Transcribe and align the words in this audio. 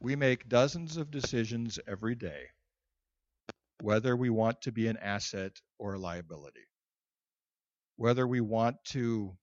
We 0.00 0.16
make 0.16 0.48
dozens 0.48 0.96
of 0.96 1.10
decisions 1.10 1.78
every 1.86 2.14
day 2.14 2.50
whether 3.80 4.16
we 4.16 4.30
want 4.30 4.60
to 4.62 4.72
be 4.72 4.88
an 4.88 4.96
asset 4.96 5.60
or 5.78 5.94
a 5.94 5.98
liability, 5.98 6.66
whether 7.96 8.26
we 8.26 8.40
want 8.40 8.76
to 8.84 9.36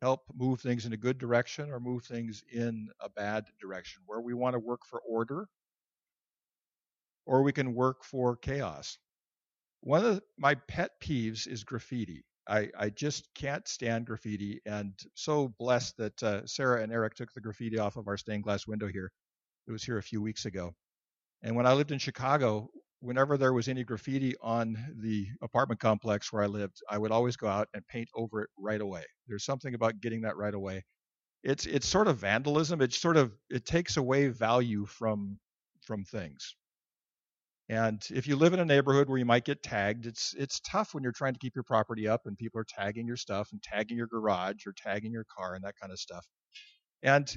help 0.00 0.22
move 0.34 0.60
things 0.60 0.86
in 0.86 0.92
a 0.92 0.98
good 0.98 1.18
direction 1.18 1.70
or 1.70 1.80
move 1.80 2.04
things 2.04 2.42
in 2.52 2.88
a 3.00 3.08
bad 3.08 3.44
direction, 3.60 4.02
where 4.06 4.20
we 4.20 4.34
want 4.34 4.54
to 4.54 4.58
work 4.58 4.80
for 4.86 5.00
order 5.00 5.48
or 7.26 7.42
we 7.42 7.52
can 7.52 7.74
work 7.74 8.04
for 8.04 8.36
chaos. 8.36 8.98
One 9.80 10.04
of 10.04 10.22
my 10.38 10.54
pet 10.54 10.92
peeves 11.00 11.46
is 11.46 11.64
graffiti. 11.64 12.24
I, 12.48 12.68
I 12.78 12.90
just 12.90 13.28
can't 13.34 13.66
stand 13.66 14.06
graffiti, 14.06 14.60
and 14.66 14.92
so 15.14 15.48
blessed 15.58 15.96
that 15.96 16.22
uh, 16.22 16.46
Sarah 16.46 16.82
and 16.82 16.92
Eric 16.92 17.14
took 17.14 17.32
the 17.32 17.40
graffiti 17.40 17.78
off 17.78 17.96
of 17.96 18.06
our 18.06 18.18
stained 18.18 18.44
glass 18.44 18.66
window 18.66 18.88
here. 18.88 19.10
It 19.66 19.72
was 19.72 19.84
here 19.84 19.98
a 19.98 20.02
few 20.02 20.20
weeks 20.22 20.46
ago. 20.46 20.74
And 21.42 21.56
when 21.56 21.66
I 21.66 21.72
lived 21.74 21.92
in 21.92 21.98
Chicago, 21.98 22.70
whenever 23.00 23.36
there 23.36 23.52
was 23.52 23.68
any 23.68 23.84
graffiti 23.84 24.34
on 24.40 24.76
the 25.00 25.26
apartment 25.42 25.80
complex 25.80 26.32
where 26.32 26.42
I 26.42 26.46
lived, 26.46 26.80
I 26.88 26.98
would 26.98 27.12
always 27.12 27.36
go 27.36 27.48
out 27.48 27.68
and 27.74 27.86
paint 27.86 28.08
over 28.14 28.42
it 28.42 28.50
right 28.58 28.80
away. 28.80 29.04
There's 29.28 29.44
something 29.44 29.74
about 29.74 30.00
getting 30.00 30.22
that 30.22 30.36
right 30.36 30.54
away. 30.54 30.84
It's 31.42 31.66
it's 31.66 31.88
sort 31.88 32.08
of 32.08 32.18
vandalism. 32.18 32.80
It 32.80 32.94
sort 32.94 33.16
of 33.18 33.32
it 33.50 33.66
takes 33.66 33.96
away 33.98 34.28
value 34.28 34.86
from 34.86 35.38
from 35.82 36.04
things. 36.04 36.56
And 37.68 38.02
if 38.10 38.26
you 38.26 38.36
live 38.36 38.52
in 38.52 38.60
a 38.60 38.64
neighborhood 38.64 39.08
where 39.08 39.18
you 39.18 39.24
might 39.24 39.44
get 39.44 39.62
tagged, 39.62 40.06
it's 40.06 40.34
it's 40.38 40.60
tough 40.60 40.94
when 40.94 41.02
you're 41.02 41.12
trying 41.12 41.32
to 41.34 41.38
keep 41.38 41.54
your 41.54 41.64
property 41.64 42.08
up 42.08 42.22
and 42.26 42.36
people 42.36 42.60
are 42.60 42.66
tagging 42.68 43.06
your 43.06 43.16
stuff 43.16 43.50
and 43.52 43.62
tagging 43.62 43.96
your 43.96 44.06
garage 44.06 44.66
or 44.66 44.72
tagging 44.72 45.12
your 45.12 45.24
car 45.24 45.54
and 45.54 45.64
that 45.64 45.76
kind 45.80 45.92
of 45.92 45.98
stuff. 45.98 46.26
And 47.02 47.34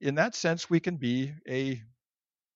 in 0.00 0.16
that 0.16 0.34
sense, 0.34 0.68
we 0.68 0.80
can 0.80 0.96
be 0.96 1.32
a 1.48 1.82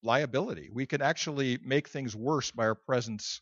liability. 0.02 0.70
We 0.72 0.86
can 0.86 1.02
actually 1.02 1.58
make 1.64 1.88
things 1.88 2.16
worse 2.16 2.50
by 2.50 2.66
our 2.66 2.74
presence 2.74 3.40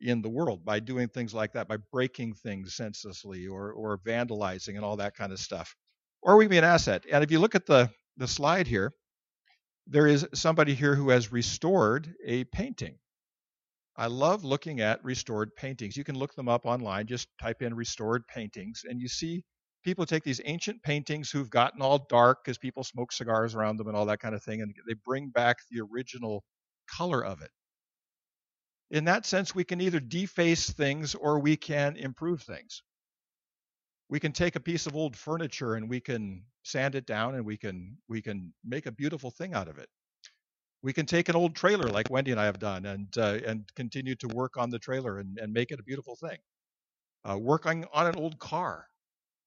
in 0.00 0.22
the 0.22 0.28
world 0.28 0.64
by 0.64 0.80
doing 0.80 1.08
things 1.08 1.34
like 1.34 1.52
that, 1.54 1.68
by 1.68 1.76
breaking 1.92 2.34
things 2.34 2.74
senselessly 2.74 3.46
or 3.48 3.72
or 3.72 3.98
vandalizing 3.98 4.76
and 4.76 4.84
all 4.84 4.96
that 4.96 5.16
kind 5.16 5.32
of 5.32 5.40
stuff. 5.40 5.74
Or 6.22 6.36
we 6.36 6.44
can 6.44 6.50
be 6.50 6.58
an 6.58 6.64
asset. 6.64 7.04
And 7.10 7.24
if 7.24 7.30
you 7.30 7.40
look 7.40 7.54
at 7.54 7.66
the 7.66 7.90
the 8.16 8.28
slide 8.28 8.66
here, 8.66 8.92
there 9.86 10.06
is 10.06 10.26
somebody 10.34 10.74
here 10.74 10.94
who 10.94 11.10
has 11.10 11.32
restored 11.32 12.14
a 12.24 12.44
painting. 12.44 12.98
I 13.96 14.06
love 14.06 14.44
looking 14.44 14.80
at 14.80 15.04
restored 15.04 15.56
paintings. 15.56 15.96
You 15.96 16.04
can 16.04 16.16
look 16.16 16.34
them 16.34 16.48
up 16.48 16.66
online, 16.66 17.06
just 17.06 17.28
type 17.40 17.62
in 17.62 17.74
restored 17.74 18.26
paintings, 18.28 18.82
and 18.88 19.00
you 19.00 19.08
see 19.08 19.44
people 19.84 20.06
take 20.06 20.24
these 20.24 20.40
ancient 20.44 20.82
paintings 20.82 21.30
who've 21.30 21.50
gotten 21.50 21.82
all 21.82 22.06
dark 22.08 22.44
because 22.44 22.58
people 22.58 22.84
smoke 22.84 23.12
cigars 23.12 23.54
around 23.54 23.76
them 23.76 23.88
and 23.88 23.96
all 23.96 24.06
that 24.06 24.20
kind 24.20 24.34
of 24.34 24.42
thing, 24.42 24.62
and 24.62 24.74
they 24.86 24.94
bring 25.04 25.28
back 25.30 25.58
the 25.70 25.80
original 25.80 26.44
color 26.88 27.24
of 27.24 27.42
it. 27.42 27.50
In 28.90 29.04
that 29.04 29.26
sense, 29.26 29.54
we 29.54 29.64
can 29.64 29.80
either 29.80 30.00
deface 30.00 30.70
things 30.70 31.14
or 31.14 31.40
we 31.40 31.56
can 31.56 31.96
improve 31.96 32.42
things. 32.42 32.82
We 34.08 34.20
can 34.20 34.32
take 34.32 34.56
a 34.56 34.60
piece 34.60 34.86
of 34.86 34.96
old 34.96 35.16
furniture 35.16 35.74
and 35.74 35.90
we 35.90 36.00
can 36.00 36.46
sand 36.62 36.94
it 36.94 37.06
down 37.06 37.34
and 37.34 37.44
we 37.44 37.58
can 37.58 37.98
we 38.08 38.22
can 38.22 38.54
make 38.64 38.86
a 38.86 38.92
beautiful 38.92 39.30
thing 39.30 39.52
out 39.54 39.68
of 39.68 39.78
it. 39.78 39.90
We 40.82 40.94
can 40.94 41.06
take 41.06 41.28
an 41.28 41.36
old 41.36 41.54
trailer 41.54 41.90
like 41.90 42.08
wendy 42.08 42.30
and 42.30 42.40
i 42.40 42.46
have 42.46 42.58
done 42.58 42.86
and 42.86 43.16
uh, 43.18 43.40
and 43.46 43.68
continue 43.74 44.14
to 44.16 44.28
work 44.28 44.56
on 44.56 44.70
the 44.70 44.78
trailer 44.78 45.18
and, 45.18 45.38
and 45.38 45.52
make 45.52 45.70
it 45.70 45.80
a 45.80 45.82
beautiful 45.82 46.16
thing. 46.16 46.38
Uh, 47.28 47.38
working 47.38 47.84
on 47.92 48.06
an 48.06 48.16
old 48.16 48.38
car 48.38 48.86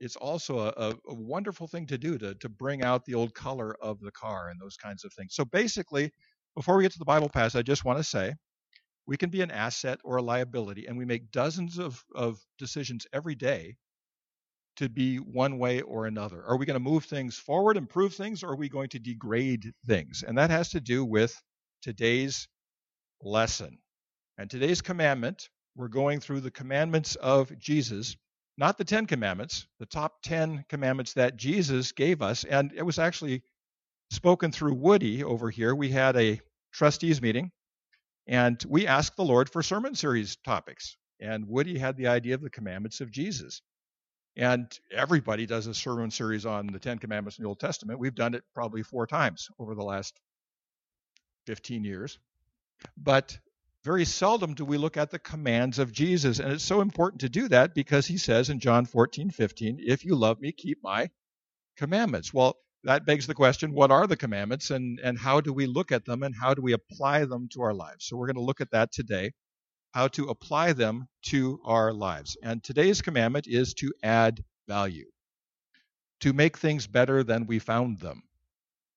it's 0.02 0.16
also 0.16 0.60
a, 0.60 0.96
a, 1.08 1.14
wonderful 1.14 1.68
thing 1.68 1.86
to 1.86 1.98
do 1.98 2.18
to, 2.18 2.34
to 2.36 2.50
bring 2.50 2.84
out 2.84 3.06
the 3.06 3.14
old 3.14 3.34
color 3.34 3.76
of 3.82 4.00
the 4.00 4.12
car 4.12 4.50
and 4.50 4.60
those 4.60 4.76
kinds 4.76 5.06
of 5.06 5.14
things 5.14 5.34
so 5.34 5.46
basically 5.46 6.12
before 6.56 6.76
we 6.76 6.84
get 6.84 6.92
to 6.92 7.00
the 7.00 7.06
bible 7.06 7.30
passage 7.30 7.60
i 7.60 7.62
just 7.62 7.86
want 7.86 7.98
to 7.98 8.04
say 8.04 8.34
we 9.08 9.18
can 9.18 9.30
be 9.30 9.42
an 9.42 9.52
asset 9.52 10.00
or 10.04 10.18
a 10.18 10.22
liability 10.22 10.86
and 10.88 10.98
we 10.98 11.06
make 11.06 11.32
dozens 11.32 11.78
of, 11.78 12.04
of 12.16 12.40
decisions 12.58 13.08
every 13.14 13.36
day 13.36 13.76
to 14.78 14.90
be 14.90 15.17
one 15.17 15.58
way 15.58 15.82
or 15.82 16.06
another? 16.06 16.44
Are 16.45 16.58
we 16.58 16.66
going 16.66 16.76
to 16.76 16.80
move 16.80 17.06
things 17.06 17.38
forward, 17.38 17.78
improve 17.78 18.14
things, 18.14 18.44
or 18.44 18.52
are 18.52 18.56
we 18.56 18.70
going 18.70 18.90
to 18.90 19.00
degrade 19.00 19.73
things? 19.86 20.23
And 20.26 20.38
that 20.38 20.50
has 20.50 20.70
to 20.70 20.80
do 20.80 21.04
with 21.04 21.40
today's 21.82 22.48
lesson. 23.22 23.78
And 24.38 24.50
today's 24.50 24.82
commandment, 24.82 25.50
we're 25.76 25.88
going 25.88 26.20
through 26.20 26.42
the 26.42 26.52
commandments 26.52 27.16
of 27.16 27.58
Jesus, 27.60 28.16
not 28.58 28.78
the 28.78 28.84
Ten 28.84 29.06
Commandments, 29.06 29.66
the 29.80 29.86
top 29.86 30.22
10 30.23 30.66
commandments 30.70 31.14
that 31.14 31.38
Jesus 31.38 31.92
gave 31.92 32.22
us. 32.22 32.44
And 32.44 32.72
it 32.76 32.84
was 32.84 33.00
actually 33.00 33.44
spoken 34.12 34.52
through 34.52 34.76
Woody 34.76 35.23
over 35.23 35.50
here. 35.50 35.73
We 35.73 35.89
had 35.89 36.16
a 36.17 36.42
trustees 36.73 37.22
meeting, 37.22 37.52
and 38.28 38.64
we 38.67 38.88
asked 38.88 39.16
the 39.16 39.23
Lord 39.23 39.50
for 39.50 39.64
sermon 39.64 39.95
series 39.95 40.36
topics. 40.38 40.98
And 41.20 41.48
Woody 41.48 41.78
had 41.78 41.98
the 41.98 42.08
idea 42.08 42.36
of 42.36 42.42
the 42.42 42.50
commandments 42.50 43.00
of 43.02 43.11
Jesus. 43.11 43.61
And 44.38 44.67
everybody 44.92 45.45
does 45.45 45.67
a 45.67 45.73
sermon 45.73 46.10
series 46.10 46.45
on 46.45 46.67
the 46.67 46.80
Ten 46.80 46.98
Commandments 46.98 47.38
in 47.38 47.44
the 47.44 47.50
Old 47.50 47.60
Testament. 47.60 48.00
We've 48.00 48.16
done 48.16 48.34
it 48.34 48.44
probably 48.54 48.82
four 48.82 49.06
times 49.06 49.50
over 49.60 49.76
the 49.76 49.84
last 49.84 50.20
15 51.48 51.84
years. 51.84 52.17
But 52.98 53.38
very 53.83 54.05
seldom 54.05 54.53
do 54.53 54.64
we 54.64 54.77
look 54.77 54.97
at 54.97 55.09
the 55.09 55.19
commands 55.19 55.80
of 55.80 55.92
Jesus. 55.92 56.39
And 56.39 56.52
it's 56.52 56.64
so 56.64 56.81
important 56.81 57.21
to 57.21 57.30
do 57.30 57.47
that 57.47 57.73
because 57.73 58.05
he 58.05 58.17
says 58.17 58.49
in 58.49 58.59
John 58.59 58.86
14, 58.86 59.31
15, 59.31 59.80
if 59.81 60.05
you 60.05 60.15
love 60.15 60.39
me, 60.39 60.52
keep 60.52 60.83
my 60.83 61.09
commandments. 61.77 62.33
Well, 62.33 62.58
that 62.83 63.05
begs 63.05 63.27
the 63.27 63.33
question 63.33 63.73
what 63.73 63.92
are 63.92 64.08
the 64.08 64.17
commandments 64.17 64.71
and, 64.71 64.99
and 65.03 65.17
how 65.17 65.42
do 65.42 65.53
we 65.53 65.65
look 65.65 65.92
at 65.92 66.05
them 66.05 66.23
and 66.23 66.36
how 66.36 66.53
do 66.53 66.61
we 66.61 66.73
apply 66.73 67.25
them 67.25 67.47
to 67.53 67.61
our 67.61 67.73
lives? 67.73 68.05
So 68.05 68.17
we're 68.17 68.27
going 68.27 68.36
to 68.36 68.42
look 68.42 68.61
at 68.61 68.71
that 68.71 68.92
today 68.92 69.31
how 69.93 70.08
to 70.08 70.30
apply 70.30 70.73
them 70.73 71.08
to 71.23 71.59
our 71.65 71.93
lives. 71.93 72.37
And 72.42 72.63
today's 72.63 73.02
commandment 73.02 73.48
is 73.48 73.73
to 73.75 73.92
add 74.03 74.43
value, 74.67 75.08
to 76.21 76.33
make 76.33 76.58
things 76.58 76.87
better 76.87 77.23
than 77.23 77.45
we 77.45 77.59
found 77.59 77.99
them, 77.99 78.23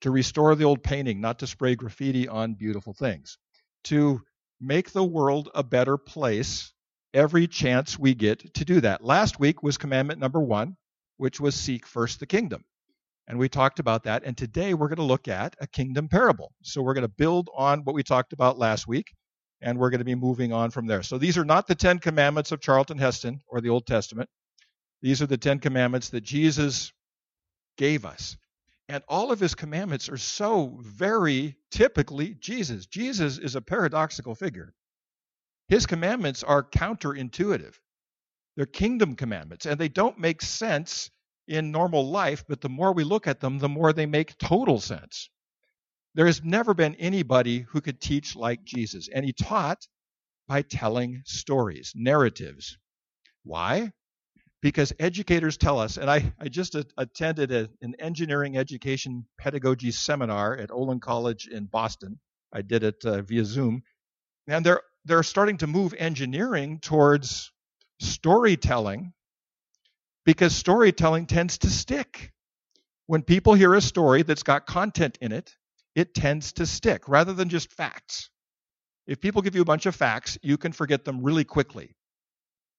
to 0.03 0.11
restore 0.11 0.55
the 0.55 0.65
old 0.65 0.83
painting, 0.83 1.21
not 1.21 1.41
to 1.41 1.47
spray 1.47 1.75
graffiti 1.75 2.29
on 2.29 2.55
beautiful 2.55 2.93
things, 2.93 3.39
to 3.85 4.23
make 4.65 4.93
the 4.93 5.05
world 5.05 5.51
a 5.55 5.63
better 5.63 5.97
place 5.97 6.73
every 7.13 7.47
chance 7.47 7.99
we 7.99 8.15
get 8.15 8.55
to 8.55 8.65
do 8.65 8.81
that. 8.81 9.05
Last 9.05 9.39
week 9.39 9.63
was 9.63 9.77
commandment 9.77 10.21
number 10.21 10.41
one, 10.41 10.77
which 11.17 11.41
was 11.41 11.55
seek 11.55 11.87
first 11.87 12.21
the 12.21 12.27
kingdom. 12.27 12.65
And 13.27 13.39
we 13.39 13.49
talked 13.49 13.79
about 13.79 14.05
that. 14.05 14.25
And 14.25 14.37
today 14.37 14.75
we're 14.75 14.89
going 14.89 14.97
to 14.97 15.03
look 15.03 15.29
at 15.29 15.55
a 15.61 15.67
kingdom 15.67 16.09
parable. 16.09 16.53
So 16.63 16.83
we're 16.83 16.95
going 16.95 17.03
to 17.03 17.09
build 17.09 17.49
on 17.57 17.81
what 17.85 17.95
we 17.95 18.03
talked 18.03 18.33
about 18.33 18.59
last 18.59 18.87
week 18.87 19.13
and 19.63 19.79
we're 19.79 19.91
going 19.91 20.01
to 20.01 20.05
be 20.05 20.15
moving 20.15 20.53
on 20.53 20.71
from 20.71 20.87
there. 20.87 21.03
So 21.03 21.17
these 21.17 21.39
are 21.39 21.45
not 21.45 21.67
the 21.67 21.75
Ten 21.75 21.99
Commandments 21.99 22.53
of 22.53 22.61
Charlton 22.61 22.99
Heston 22.99 23.41
or 23.47 23.61
the 23.61 23.71
Old 23.71 23.87
Testament. 23.87 24.29
These 25.01 25.23
are 25.23 25.27
the 25.27 25.39
Ten 25.39 25.59
Commandments 25.59 26.11
that 26.11 26.23
Jesus 26.23 26.93
gave 27.79 28.05
us. 28.05 28.37
And 28.89 29.03
all 29.09 29.33
of 29.33 29.41
his 29.41 29.55
commandments 29.55 30.09
are 30.09 30.19
so 30.19 30.79
very 30.83 31.57
typically 31.71 32.35
Jesus. 32.35 32.87
Jesus 32.87 33.39
is 33.39 33.55
a 33.55 33.63
paradoxical 33.63 34.35
figure. 34.35 34.75
His 35.69 35.87
commandments 35.87 36.43
are 36.43 36.63
counterintuitive. 36.63 37.75
They're 38.57 38.67
kingdom 38.67 39.17
commandments, 39.17 39.67
and 39.67 39.81
they 39.81 39.89
don't 39.89 40.19
make 40.19 40.43
sense 40.43 41.11
in 41.49 41.73
normal 41.73 42.11
life, 42.11 42.45
but 42.47 42.61
the 42.61 42.69
more 42.69 42.93
we 42.93 43.05
look 43.05 43.27
at 43.27 43.41
them, 43.41 43.59
the 43.59 43.69
more 43.69 43.93
they 43.93 44.07
make 44.07 44.39
total 44.39 44.81
sense. 44.81 45.31
There 46.15 46.27
has 46.27 46.45
never 46.45 46.75
been 46.75 46.95
anybody 46.95 47.61
who 47.61 47.81
could 47.81 48.01
teach 48.01 48.37
like 48.37 48.65
Jesus, 48.65 49.09
and 49.09 49.25
he 49.25 49.33
taught 49.33 49.89
by 50.47 50.63
telling 50.63 51.23
stories, 51.25 51.93
narratives. 51.97 52.79
Why? 53.43 53.93
Because 54.65 54.95
educators 54.99 55.59
tell 55.59 55.79
us, 55.79 55.99
and 55.99 56.11
I, 56.11 56.33
I 56.41 56.49
just 56.49 56.75
a, 56.75 56.87
attended 56.97 57.53
a, 57.53 57.69
an 57.83 57.95
engineering 57.99 58.57
education 58.57 59.27
pedagogy 59.37 59.91
seminar 59.91 60.57
at 60.57 60.71
Olin 60.71 61.01
College 61.01 61.49
in 61.49 61.67
Boston. 61.67 62.19
I 62.51 62.63
did 62.63 62.83
it 62.83 63.05
uh, 63.05 63.21
via 63.21 63.45
Zoom, 63.45 63.83
and 64.49 64.65
they're 64.65 64.81
they're 65.05 65.23
starting 65.23 65.59
to 65.59 65.67
move 65.67 65.93
engineering 65.99 66.81
towards 66.81 67.53
storytelling 68.01 69.13
because 70.25 70.57
storytelling 70.57 71.27
tends 71.27 71.59
to 71.59 71.69
stick. 71.69 72.33
When 73.07 73.21
people 73.23 73.53
hear 73.53 73.75
a 73.75 73.83
story 73.83 74.23
that's 74.23 74.45
got 74.45 74.65
content 74.65 75.19
in 75.21 75.31
it, 75.31 75.55
it 75.95 76.15
tends 76.15 76.55
to 76.55 76.65
stick 76.65 77.07
rather 77.07 77.35
than 77.35 77.51
just 77.51 77.71
facts. 77.71 78.31
If 79.07 79.21
people 79.21 79.43
give 79.43 79.55
you 79.55 79.61
a 79.61 79.67
bunch 79.67 79.85
of 79.85 79.95
facts, 79.95 80.39
you 80.41 80.57
can 80.57 80.73
forget 80.73 81.05
them 81.05 81.23
really 81.23 81.45
quickly. 81.45 81.95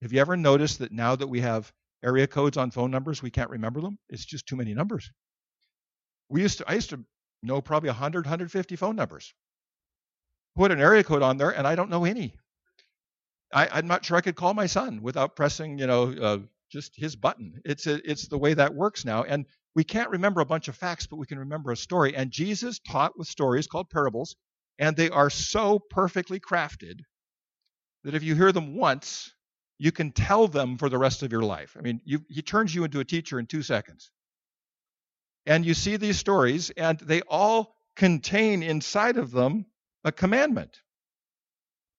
Have 0.02 0.14
you 0.14 0.20
ever 0.20 0.36
noticed 0.38 0.80
that 0.80 0.92
now 0.92 1.16
that 1.16 1.28
we 1.28 1.42
have 1.42 1.72
area 2.04 2.28
codes 2.28 2.58
on 2.58 2.72
phone 2.72 2.92
numbers, 2.92 3.22
we 3.22 3.32
can't 3.32 3.50
remember 3.50 3.82
them? 3.82 3.98
It's 4.10 4.26
just 4.26 4.48
too 4.48 4.56
many 4.56 4.74
numbers. 4.74 5.12
We 6.30 6.42
used 6.42 6.60
to 6.60 6.70
I 6.70 6.74
used 6.74 6.90
to 6.90 7.04
know 7.44 7.62
probably 7.62 7.90
100, 7.90 8.26
150 8.26 8.76
phone 8.76 8.96
numbers. 8.96 9.34
Put 10.56 10.72
an 10.72 10.82
area 10.82 11.04
code 11.04 11.22
on 11.22 11.38
there, 11.38 11.52
and 11.52 11.68
I 11.68 11.76
don't 11.76 11.90
know 11.90 12.06
any. 12.06 12.36
I, 13.54 13.80
am 13.80 13.88
not 13.88 14.04
sure 14.04 14.18
I 14.18 14.22
could 14.22 14.36
call 14.36 14.54
my 14.54 14.66
son 14.66 15.02
without 15.02 15.36
pressing, 15.36 15.78
you 15.78 15.88
know, 15.88 16.12
uh, 16.12 16.40
just 16.72 16.94
his 16.96 17.16
button. 17.16 17.62
It's 17.64 17.88
a, 17.88 18.02
it's 18.10 18.28
the 18.28 18.38
way 18.38 18.54
that 18.54 18.74
works 18.74 19.06
now, 19.06 19.24
and 19.24 19.46
we 19.76 19.84
can't 19.84 20.10
remember 20.10 20.42
a 20.42 20.46
bunch 20.46 20.68
of 20.68 20.76
facts, 20.76 21.08
but 21.08 21.18
we 21.18 21.26
can 21.26 21.40
remember 21.40 21.72
a 21.72 21.78
story. 21.78 22.16
And 22.16 22.32
Jesus 22.32 22.80
taught 22.80 23.18
with 23.18 23.28
stories 23.28 23.68
called 23.68 23.90
parables, 23.90 24.36
and 24.80 24.96
they 24.96 25.10
are 25.10 25.30
so 25.30 25.80
perfectly 25.90 26.40
crafted 26.40 27.02
that 28.04 28.16
if 28.16 28.24
you 28.24 28.36
hear 28.36 28.52
them 28.52 28.76
once, 28.76 29.34
you 29.78 29.92
can 29.92 30.12
tell 30.12 30.48
them 30.48 30.78
for 30.78 30.90
the 30.90 30.98
rest 30.98 31.24
of 31.24 31.32
your 31.32 31.44
life. 31.44 31.76
I 31.78 31.82
mean, 31.82 32.02
you, 32.06 32.24
he 32.30 32.42
turns 32.42 32.74
you 32.74 32.84
into 32.84 33.00
a 33.00 33.06
teacher 33.06 33.40
in 33.40 33.46
two 33.46 33.62
seconds. 33.62 34.12
And 35.46 35.66
you 35.66 35.74
see 35.74 35.98
these 35.98 36.18
stories, 36.18 36.72
and 36.72 36.98
they 37.00 37.22
all 37.22 37.76
contain 37.96 38.64
inside 38.64 39.18
of 39.18 39.32
them 39.32 39.66
a 40.04 40.12
commandment. 40.12 40.80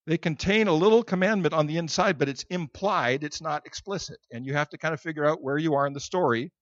They 0.06 0.18
contain 0.18 0.68
a 0.68 0.72
little 0.72 1.02
commandment 1.02 1.52
on 1.52 1.66
the 1.66 1.78
inside, 1.78 2.18
but 2.18 2.28
it's 2.28 2.44
implied, 2.44 3.24
it's 3.24 3.40
not 3.40 3.66
explicit. 3.66 4.18
And 4.32 4.46
you 4.46 4.54
have 4.54 4.68
to 4.70 4.78
kind 4.78 4.94
of 4.94 5.00
figure 5.00 5.24
out 5.24 5.42
where 5.42 5.58
you 5.58 5.74
are 5.74 5.86
in 5.86 5.92
the 5.92 6.00
story 6.00 6.52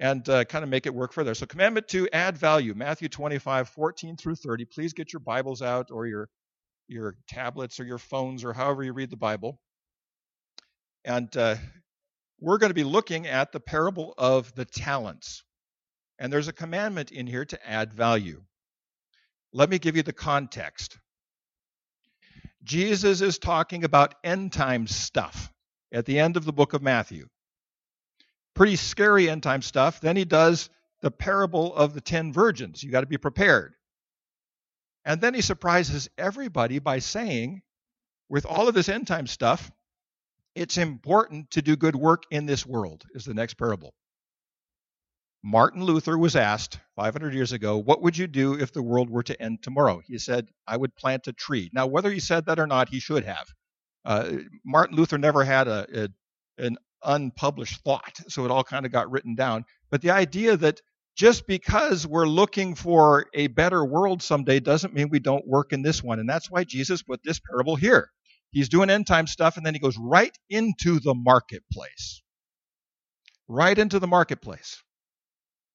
and 0.00 0.26
uh, 0.28 0.44
kind 0.44 0.62
of 0.62 0.70
make 0.70 0.86
it 0.86 0.94
work 0.94 1.12
further. 1.12 1.34
So, 1.34 1.46
commandment 1.46 1.88
two, 1.88 2.08
add 2.12 2.38
value. 2.38 2.72
Matthew 2.74 3.08
25, 3.08 3.68
14 3.68 4.16
through 4.16 4.36
30. 4.36 4.64
Please 4.64 4.92
get 4.92 5.12
your 5.12 5.20
Bibles 5.20 5.60
out 5.60 5.90
or 5.90 6.06
your, 6.06 6.28
your 6.86 7.16
tablets 7.28 7.80
or 7.80 7.84
your 7.84 7.98
phones 7.98 8.44
or 8.44 8.52
however 8.52 8.82
you 8.82 8.92
read 8.92 9.10
the 9.10 9.16
Bible. 9.16 9.60
And 11.04 11.34
uh, 11.36 11.56
we're 12.40 12.58
going 12.58 12.70
to 12.70 12.74
be 12.74 12.84
looking 12.84 13.26
at 13.26 13.52
the 13.52 13.60
parable 13.60 14.14
of 14.18 14.54
the 14.54 14.64
talents. 14.64 15.42
And 16.18 16.32
there's 16.32 16.48
a 16.48 16.52
commandment 16.52 17.12
in 17.12 17.26
here 17.26 17.44
to 17.44 17.68
add 17.68 17.92
value. 17.92 18.42
Let 19.52 19.70
me 19.70 19.78
give 19.78 19.96
you 19.96 20.02
the 20.02 20.12
context. 20.12 20.98
Jesus 22.62 23.20
is 23.20 23.38
talking 23.38 23.84
about 23.84 24.14
end 24.22 24.52
time 24.52 24.86
stuff 24.86 25.50
at 25.92 26.04
the 26.04 26.18
end 26.18 26.36
of 26.36 26.44
the 26.44 26.52
book 26.52 26.74
of 26.74 26.82
Matthew. 26.82 27.28
Pretty 28.54 28.76
scary 28.76 29.30
end 29.30 29.42
time 29.42 29.62
stuff. 29.62 30.00
Then 30.00 30.16
he 30.16 30.24
does 30.24 30.68
the 31.00 31.10
parable 31.10 31.74
of 31.74 31.94
the 31.94 32.00
ten 32.00 32.32
virgins. 32.32 32.82
You 32.82 32.90
got 32.90 33.00
to 33.02 33.06
be 33.06 33.16
prepared. 33.16 33.74
And 35.04 35.20
then 35.20 35.32
he 35.32 35.40
surprises 35.40 36.10
everybody 36.18 36.80
by 36.80 36.98
saying, 36.98 37.62
with 38.28 38.44
all 38.44 38.68
of 38.68 38.74
this 38.74 38.88
end 38.88 39.06
time 39.06 39.26
stuff, 39.26 39.70
it's 40.58 40.76
important 40.76 41.50
to 41.52 41.62
do 41.62 41.76
good 41.76 41.94
work 41.94 42.24
in 42.30 42.46
this 42.46 42.66
world, 42.66 43.04
is 43.14 43.24
the 43.24 43.34
next 43.34 43.54
parable. 43.54 43.94
Martin 45.44 45.84
Luther 45.84 46.18
was 46.18 46.34
asked 46.34 46.80
500 46.96 47.32
years 47.32 47.52
ago, 47.52 47.78
What 47.78 48.02
would 48.02 48.18
you 48.18 48.26
do 48.26 48.54
if 48.54 48.72
the 48.72 48.82
world 48.82 49.08
were 49.08 49.22
to 49.22 49.40
end 49.40 49.62
tomorrow? 49.62 50.02
He 50.04 50.18
said, 50.18 50.48
I 50.66 50.76
would 50.76 50.96
plant 50.96 51.28
a 51.28 51.32
tree. 51.32 51.70
Now, 51.72 51.86
whether 51.86 52.10
he 52.10 52.18
said 52.18 52.46
that 52.46 52.58
or 52.58 52.66
not, 52.66 52.88
he 52.88 52.98
should 52.98 53.24
have. 53.24 53.46
Uh, 54.04 54.32
Martin 54.64 54.96
Luther 54.96 55.16
never 55.16 55.44
had 55.44 55.68
a, 55.68 55.86
a, 55.94 56.64
an 56.64 56.76
unpublished 57.04 57.82
thought, 57.84 58.18
so 58.26 58.44
it 58.44 58.50
all 58.50 58.64
kind 58.64 58.84
of 58.84 58.90
got 58.90 59.10
written 59.12 59.36
down. 59.36 59.64
But 59.90 60.02
the 60.02 60.10
idea 60.10 60.56
that 60.56 60.80
just 61.16 61.46
because 61.46 62.04
we're 62.04 62.26
looking 62.26 62.74
for 62.74 63.26
a 63.32 63.46
better 63.46 63.84
world 63.84 64.22
someday 64.22 64.58
doesn't 64.58 64.94
mean 64.94 65.08
we 65.08 65.20
don't 65.20 65.46
work 65.46 65.72
in 65.72 65.82
this 65.82 66.02
one. 66.02 66.18
And 66.18 66.28
that's 66.28 66.50
why 66.50 66.64
Jesus 66.64 67.02
put 67.02 67.22
this 67.22 67.40
parable 67.40 67.76
here. 67.76 68.10
He's 68.50 68.68
doing 68.68 68.90
end 68.90 69.06
time 69.06 69.26
stuff, 69.26 69.56
and 69.56 69.66
then 69.66 69.74
he 69.74 69.80
goes 69.80 69.98
right 69.98 70.36
into 70.48 71.00
the 71.00 71.14
marketplace. 71.14 72.22
Right 73.46 73.78
into 73.78 73.98
the 73.98 74.06
marketplace. 74.06 74.82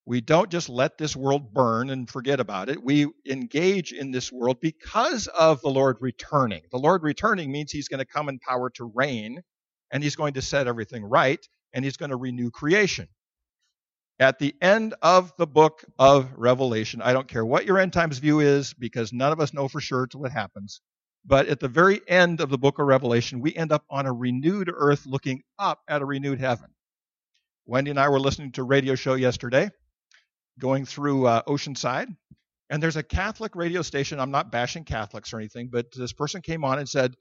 We 0.05 0.19
don't 0.19 0.49
just 0.49 0.67
let 0.67 0.97
this 0.97 1.15
world 1.15 1.53
burn 1.53 1.89
and 1.89 2.09
forget 2.09 2.39
about 2.39 2.69
it. 2.69 2.83
We 2.83 3.07
engage 3.29 3.93
in 3.93 4.11
this 4.11 4.31
world 4.31 4.57
because 4.59 5.27
of 5.27 5.61
the 5.61 5.69
Lord 5.69 5.97
returning. 6.01 6.63
The 6.71 6.77
Lord 6.77 7.03
returning 7.03 7.51
means 7.51 7.71
he's 7.71 7.87
going 7.87 7.99
to 7.99 8.05
come 8.05 8.27
in 8.27 8.39
power 8.39 8.69
to 8.71 8.91
reign, 8.93 9.41
and 9.91 10.03
he's 10.03 10.17
going 10.17 10.33
to 10.33 10.41
set 10.41 10.67
everything 10.67 11.05
right, 11.05 11.39
and 11.73 11.85
he's 11.85 11.97
going 11.97 12.09
to 12.09 12.17
renew 12.17 12.51
creation. 12.51 13.07
At 14.19 14.39
the 14.39 14.53
end 14.61 14.93
of 15.01 15.33
the 15.37 15.47
book 15.47 15.85
of 15.97 16.31
Revelation, 16.35 17.01
I 17.01 17.13
don't 17.13 17.27
care 17.27 17.45
what 17.45 17.65
your 17.65 17.79
end 17.79 17.93
times 17.93 18.17
view 18.17 18.41
is, 18.41 18.73
because 18.73 19.13
none 19.13 19.31
of 19.31 19.39
us 19.39 19.53
know 19.53 19.69
for 19.69 19.79
sure 19.79 20.05
till 20.05 20.25
it 20.25 20.31
happens. 20.31 20.81
But 21.25 21.47
at 21.47 21.59
the 21.59 21.69
very 21.69 22.01
end 22.07 22.41
of 22.41 22.49
the 22.49 22.57
book 22.57 22.79
of 22.79 22.87
Revelation, 22.87 23.39
we 23.39 23.55
end 23.55 23.71
up 23.71 23.85
on 23.89 24.05
a 24.05 24.13
renewed 24.13 24.71
earth 24.73 25.05
looking 25.05 25.43
up 25.57 25.79
at 25.87 26.01
a 26.01 26.05
renewed 26.05 26.39
heaven. 26.39 26.67
Wendy 27.65 27.91
and 27.91 27.99
I 27.99 28.09
were 28.09 28.19
listening 28.19 28.51
to 28.53 28.61
a 28.61 28.65
radio 28.65 28.95
show 28.95 29.13
yesterday, 29.13 29.69
going 30.59 30.85
through 30.85 31.27
uh, 31.27 31.43
Oceanside, 31.43 32.07
and 32.69 32.83
there's 32.83 32.97
a 32.97 33.03
Catholic 33.03 33.55
radio 33.55 33.81
station. 33.81 34.19
I'm 34.19 34.31
not 34.31 34.51
bashing 34.51 34.83
Catholics 34.83 35.31
or 35.31 35.37
anything, 35.37 35.69
but 35.71 35.85
this 35.95 36.11
person 36.11 36.41
came 36.41 36.65
on 36.65 36.79
and 36.79 36.89
said, 36.89 37.15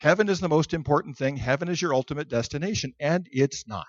Heaven 0.00 0.28
is 0.28 0.40
the 0.40 0.48
most 0.48 0.74
important 0.74 1.16
thing. 1.16 1.36
Heaven 1.36 1.68
is 1.68 1.82
your 1.82 1.92
ultimate 1.92 2.28
destination. 2.28 2.94
And 3.00 3.28
it's 3.30 3.66
not. 3.66 3.86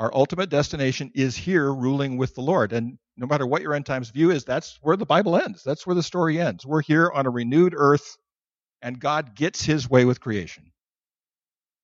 Our 0.00 0.10
ultimate 0.14 0.48
destination 0.48 1.12
is 1.14 1.36
here 1.36 1.74
ruling 1.74 2.16
with 2.16 2.34
the 2.34 2.40
Lord. 2.40 2.72
And 2.72 2.96
no 3.18 3.26
matter 3.26 3.46
what 3.46 3.60
your 3.60 3.74
end 3.74 3.84
times 3.84 4.08
view 4.08 4.30
is, 4.30 4.46
that's 4.46 4.78
where 4.80 4.96
the 4.96 5.04
Bible 5.04 5.36
ends. 5.36 5.62
That's 5.62 5.86
where 5.86 5.94
the 5.94 6.02
story 6.02 6.40
ends. 6.40 6.64
We're 6.64 6.80
here 6.80 7.10
on 7.14 7.26
a 7.26 7.30
renewed 7.30 7.74
earth, 7.76 8.16
and 8.80 8.98
God 8.98 9.34
gets 9.36 9.62
his 9.62 9.90
way 9.90 10.06
with 10.06 10.18
creation. 10.18 10.72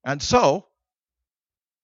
And 0.02 0.22
so, 0.22 0.66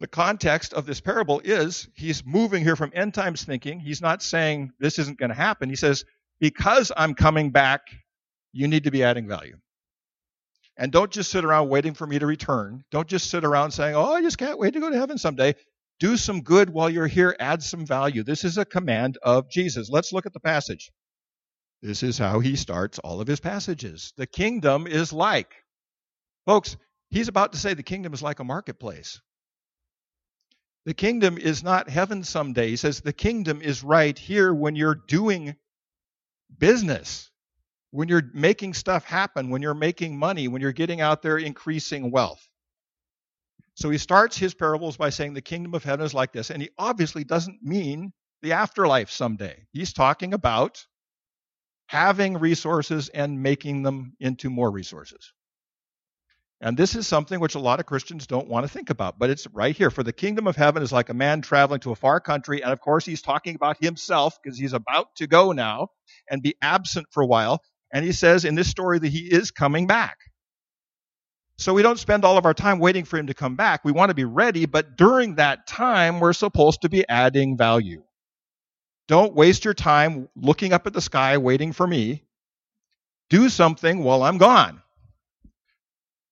the 0.01 0.07
context 0.07 0.73
of 0.73 0.87
this 0.87 1.03
parable 1.03 1.43
is 1.45 1.87
he's 1.95 2.25
moving 2.25 2.65
here 2.65 2.77
from 2.77 2.93
end 2.95 3.13
times 3.13 3.45
thinking. 3.45 3.79
He's 3.79 4.01
not 4.01 4.23
saying 4.23 4.73
this 4.81 4.99
isn't 4.99 5.19
going 5.19 5.29
to 5.29 5.37
happen. 5.37 5.69
He 5.69 5.77
says, 5.77 6.07
because 6.41 6.91
I'm 6.97 7.13
coming 7.13 7.51
back, 7.51 7.83
you 8.55 8.69
need 8.69 8.85
to 8.85 8.91
be 8.91 9.05
adding 9.05 9.29
value. 9.29 9.59
And 10.79 10.91
don't 10.91 11.11
just 11.11 11.31
sit 11.31 11.45
around 11.45 11.69
waiting 11.69 11.93
for 11.93 12.07
me 12.07 12.19
to 12.19 12.27
return. 12.27 12.85
Don't 12.91 13.07
just 13.07 13.29
sit 13.29 13.45
around 13.45 13.73
saying, 13.73 13.95
oh, 13.95 14.15
I 14.15 14.23
just 14.23 14.39
can't 14.39 14.59
wait 14.59 14.73
to 14.73 14.81
go 14.81 14.89
to 14.89 14.99
heaven 14.99 15.19
someday. 15.19 15.55
Do 16.01 16.17
some 16.17 16.43
good 16.43 16.71
while 16.71 16.91
you're 16.91 17.07
here, 17.07 17.37
add 17.39 17.63
some 17.63 17.87
value. 17.87 18.23
This 18.25 18.45
is 18.45 18.59
a 18.59 18.65
command 18.65 19.19
of 19.23 19.49
Jesus. 19.51 19.89
Let's 19.89 20.13
look 20.13 20.27
at 20.27 20.33
the 20.33 20.41
passage. 20.41 20.91
This 21.83 22.03
is 22.03 22.19
how 22.19 22.41
he 22.41 22.57
starts 22.57 22.99
all 23.01 23.21
of 23.21 23.29
his 23.29 23.41
passages. 23.41 24.13
The 24.17 24.27
kingdom 24.27 24.87
is 24.87 25.13
like. 25.13 25.53
Folks, 26.47 26.77
he's 27.11 27.29
about 27.29 27.53
to 27.53 27.59
say 27.59 27.75
the 27.75 27.83
kingdom 27.83 28.15
is 28.15 28.23
like 28.23 28.41
a 28.41 28.45
marketplace. 28.45 29.21
The 30.85 30.95
kingdom 30.95 31.39
is 31.39 31.63
not 31.63 31.89
heaven 31.89 32.25
someday. 32.25 32.71
He 32.71 32.77
says 32.77 33.01
the 33.01 33.13
kingdom 33.13 33.63
is 33.63 33.85
right 33.85 34.19
here 34.19 34.53
when 34.53 34.75
you're 34.75 34.97
doing 34.97 35.55
business, 36.57 37.31
when 37.91 38.09
you're 38.09 38.31
making 38.35 38.75
stuff 38.75 39.05
happen, 39.05 39.51
when 39.51 39.63
you're 39.63 39.75
making 39.75 40.19
money, 40.19 40.49
when 40.49 40.61
you're 40.63 40.73
getting 40.73 41.01
out 41.01 41.23
there 41.23 41.39
increasing 41.39 42.11
wealth. 42.11 42.49
So 43.75 43.91
he 43.91 43.99
starts 43.99 44.37
his 44.37 44.55
parables 44.55 44.97
by 44.97 45.11
saying 45.11 45.35
the 45.35 45.41
kingdom 45.41 45.75
of 45.75 45.85
heaven 45.85 46.05
is 46.05 46.15
like 46.15 46.33
this. 46.33 46.51
And 46.51 46.61
he 46.63 46.71
obviously 46.79 47.25
doesn't 47.25 47.63
mean 47.63 48.13
the 48.43 48.53
afterlife 48.53 49.11
someday. 49.11 49.67
He's 49.73 49.93
talking 49.93 50.35
about 50.35 50.85
having 51.87 52.39
resources 52.39 53.09
and 53.09 53.43
making 53.43 53.83
them 53.83 54.15
into 54.21 54.51
more 54.51 54.71
resources. 54.71 55.33
And 56.61 56.77
this 56.77 56.95
is 56.95 57.09
something 57.09 57.41
which 57.41 57.57
a 57.57 57.61
lot 57.61 57.81
of 57.81 57.87
Christians 57.87 58.29
don't 58.29 58.47
want 58.47 58.65
to 58.65 58.73
think 58.73 58.89
about, 58.89 59.19
but 59.19 59.31
it's 59.31 59.49
right 59.49 59.77
here. 59.77 59.91
For 59.91 60.05
the 60.05 60.13
kingdom 60.13 60.47
of 60.47 60.55
heaven 60.55 60.83
is 60.83 60.93
like 60.93 61.09
a 61.09 61.15
man 61.15 61.43
traveling 61.43 61.81
to 61.81 61.91
a 61.91 61.97
far 61.97 62.21
country. 62.21 62.63
And 62.63 62.73
of 62.73 62.81
course, 62.81 63.05
he's 63.05 63.21
talking 63.21 63.57
about 63.57 63.83
himself 63.83 64.39
because 64.41 64.57
he's 64.57 64.73
about 64.73 65.09
to 65.17 65.27
go 65.27 65.51
now 65.51 65.89
and 66.31 66.41
be 66.41 66.55
absent 66.63 67.09
for 67.11 67.23
a 67.23 67.27
while. 67.27 67.61
And 67.93 68.05
he 68.05 68.13
says 68.13 68.45
in 68.45 68.55
this 68.55 68.69
story 68.69 69.01
that 69.01 69.09
he 69.09 69.21
is 69.21 69.51
coming 69.51 69.89
back. 69.89 70.19
So 71.63 71.73
we 71.73 71.83
don't 71.83 71.99
spend 71.99 72.25
all 72.25 72.37
of 72.37 72.45
our 72.45 72.55
time 72.55 72.81
waiting 72.81 73.05
for 73.05 73.17
him 73.17 73.29
to 73.29 73.35
come 73.35 73.55
back. 73.55 73.85
We 73.85 73.93
want 73.93 74.11
to 74.11 74.17
be 74.17 74.25
ready, 74.25 74.67
but 74.67 74.97
during 74.97 75.37
that 75.37 75.69
time, 75.69 76.19
we're 76.19 76.33
supposed 76.33 76.83
to 76.83 76.89
be 76.89 77.09
adding 77.09 77.57
value. 77.57 78.03
Don't 79.07 79.35
waste 79.35 79.65
your 79.65 79.73
time 79.73 80.29
looking 80.35 80.73
up 80.73 80.89
at 80.89 80.93
the 80.93 81.01
sky 81.01 81.39
waiting 81.39 81.73
for 81.73 81.87
me. 81.87 82.25
Do 83.31 83.49
something 83.49 84.03
while 84.03 84.25
I'm 84.25 84.39
gone. 84.39 84.83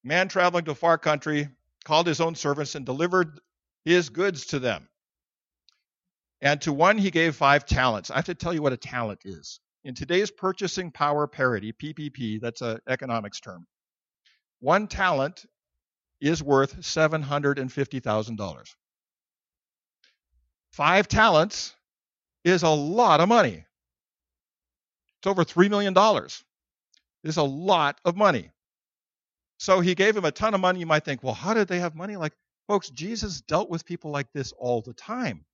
Man 0.03 0.27
traveling 0.27 0.65
to 0.65 0.73
a 0.73 0.75
far 0.75 0.99
country 0.99 1.49
called 1.85 2.09
his 2.09 2.21
own 2.21 2.35
servants 2.35 2.75
and 2.75 2.85
delivered 2.85 3.39
his 3.85 4.09
goods 4.09 4.47
to 4.47 4.59
them. 4.59 4.89
And 6.41 6.61
to 6.63 6.73
one 6.73 6.99
he 6.99 7.13
gave 7.13 7.37
five 7.37 7.67
talents. 7.67 8.11
I 8.11 8.17
have 8.17 8.25
to 8.25 8.35
tell 8.35 8.53
you 8.53 8.63
what 8.63 8.73
a 8.73 8.77
talent 8.77 9.21
is. 9.25 9.61
In 9.85 9.95
today's 9.95 10.33
purchasing 10.33 10.91
power 10.91 11.29
parity, 11.29 11.73
PPP, 11.73 12.41
that's 12.41 12.63
an 12.63 12.81
economics 12.89 13.39
term, 13.39 13.67
one 14.61 14.87
talent 14.87 15.45
is 16.21 16.43
worth 16.43 16.81
$750,000. 16.81 18.75
Five 20.73 21.09
talents 21.09 21.75
is 22.45 22.63
a 22.63 22.69
lot 22.69 23.21
of 23.21 23.29
money. 23.29 23.65
It's 25.19 25.27
over 25.27 25.45
$3 25.45 25.69
million. 25.69 25.95
It's 27.25 27.37
a 27.37 27.43
lot 27.43 28.01
of 28.05 28.17
money. 28.17 28.51
So 29.59 29.81
he 29.81 29.95
gave 29.95 30.17
him 30.17 30.25
a 30.25 30.33
ton 30.33 30.55
of 30.55 30.61
money. 30.61 30.81
You 30.81 30.87
might 30.87 31.05
think, 31.05 31.23
well, 31.23 31.35
how 31.35 31.53
did 31.53 31.69
they 31.69 31.81
have 31.81 31.95
money? 31.95 32.17
Like, 32.17 32.33
folks, 32.67 32.89
Jesus 32.89 33.43
dealt 33.43 33.69
with 33.69 33.85
people 33.85 34.11
like 34.11 34.33
this 34.33 34.53
all 34.53 34.81
the 34.81 34.95
time. 34.95 35.45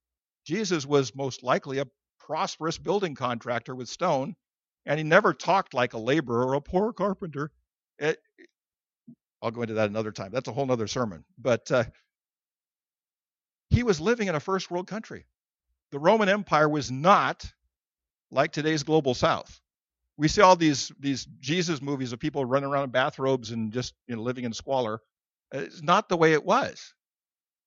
Jesus 0.45 0.85
was 0.85 1.13
most 1.13 1.43
likely 1.43 1.79
a 1.79 1.87
prosperous 2.19 2.77
building 2.77 3.15
contractor 3.15 3.75
with 3.75 3.89
stone, 3.89 4.35
and 4.85 4.97
he 4.97 5.03
never 5.03 5.33
talked 5.33 5.73
like 5.73 5.93
a 5.93 5.97
laborer 5.97 6.47
or 6.47 6.53
a 6.53 6.61
poor 6.61 6.93
carpenter. 6.93 7.51
It, 7.99 8.19
I'll 9.41 9.51
go 9.51 9.61
into 9.63 9.75
that 9.75 9.89
another 9.89 10.11
time. 10.11 10.31
That's 10.31 10.49
a 10.49 10.53
whole 10.53 10.71
other 10.71 10.87
sermon. 10.87 11.25
But 11.37 11.71
uh, 11.71 11.85
he 13.69 13.83
was 13.83 14.01
living 14.01 14.27
in 14.29 14.35
a 14.35 14.39
first 14.39 14.71
world 14.71 14.87
country. 14.87 15.25
the 15.91 15.99
Roman 15.99 16.29
Empire 16.29 16.69
was 16.69 16.91
not 16.91 17.51
like 18.31 18.51
today's 18.51 18.83
global 18.83 19.13
south. 19.13 19.61
We 20.17 20.27
see 20.27 20.41
all 20.41 20.55
these 20.55 20.91
these 20.99 21.25
Jesus 21.39 21.81
movies 21.81 22.13
of 22.13 22.19
people 22.19 22.45
running 22.45 22.69
around 22.69 22.85
in 22.85 22.89
bathrobes 22.91 23.51
and 23.51 23.71
just 23.73 23.93
you 24.07 24.15
know 24.15 24.21
living 24.21 24.45
in 24.45 24.53
squalor. 24.53 25.01
It's 25.51 25.81
not 25.83 26.09
the 26.09 26.17
way 26.17 26.33
it 26.33 26.45
was. 26.45 26.93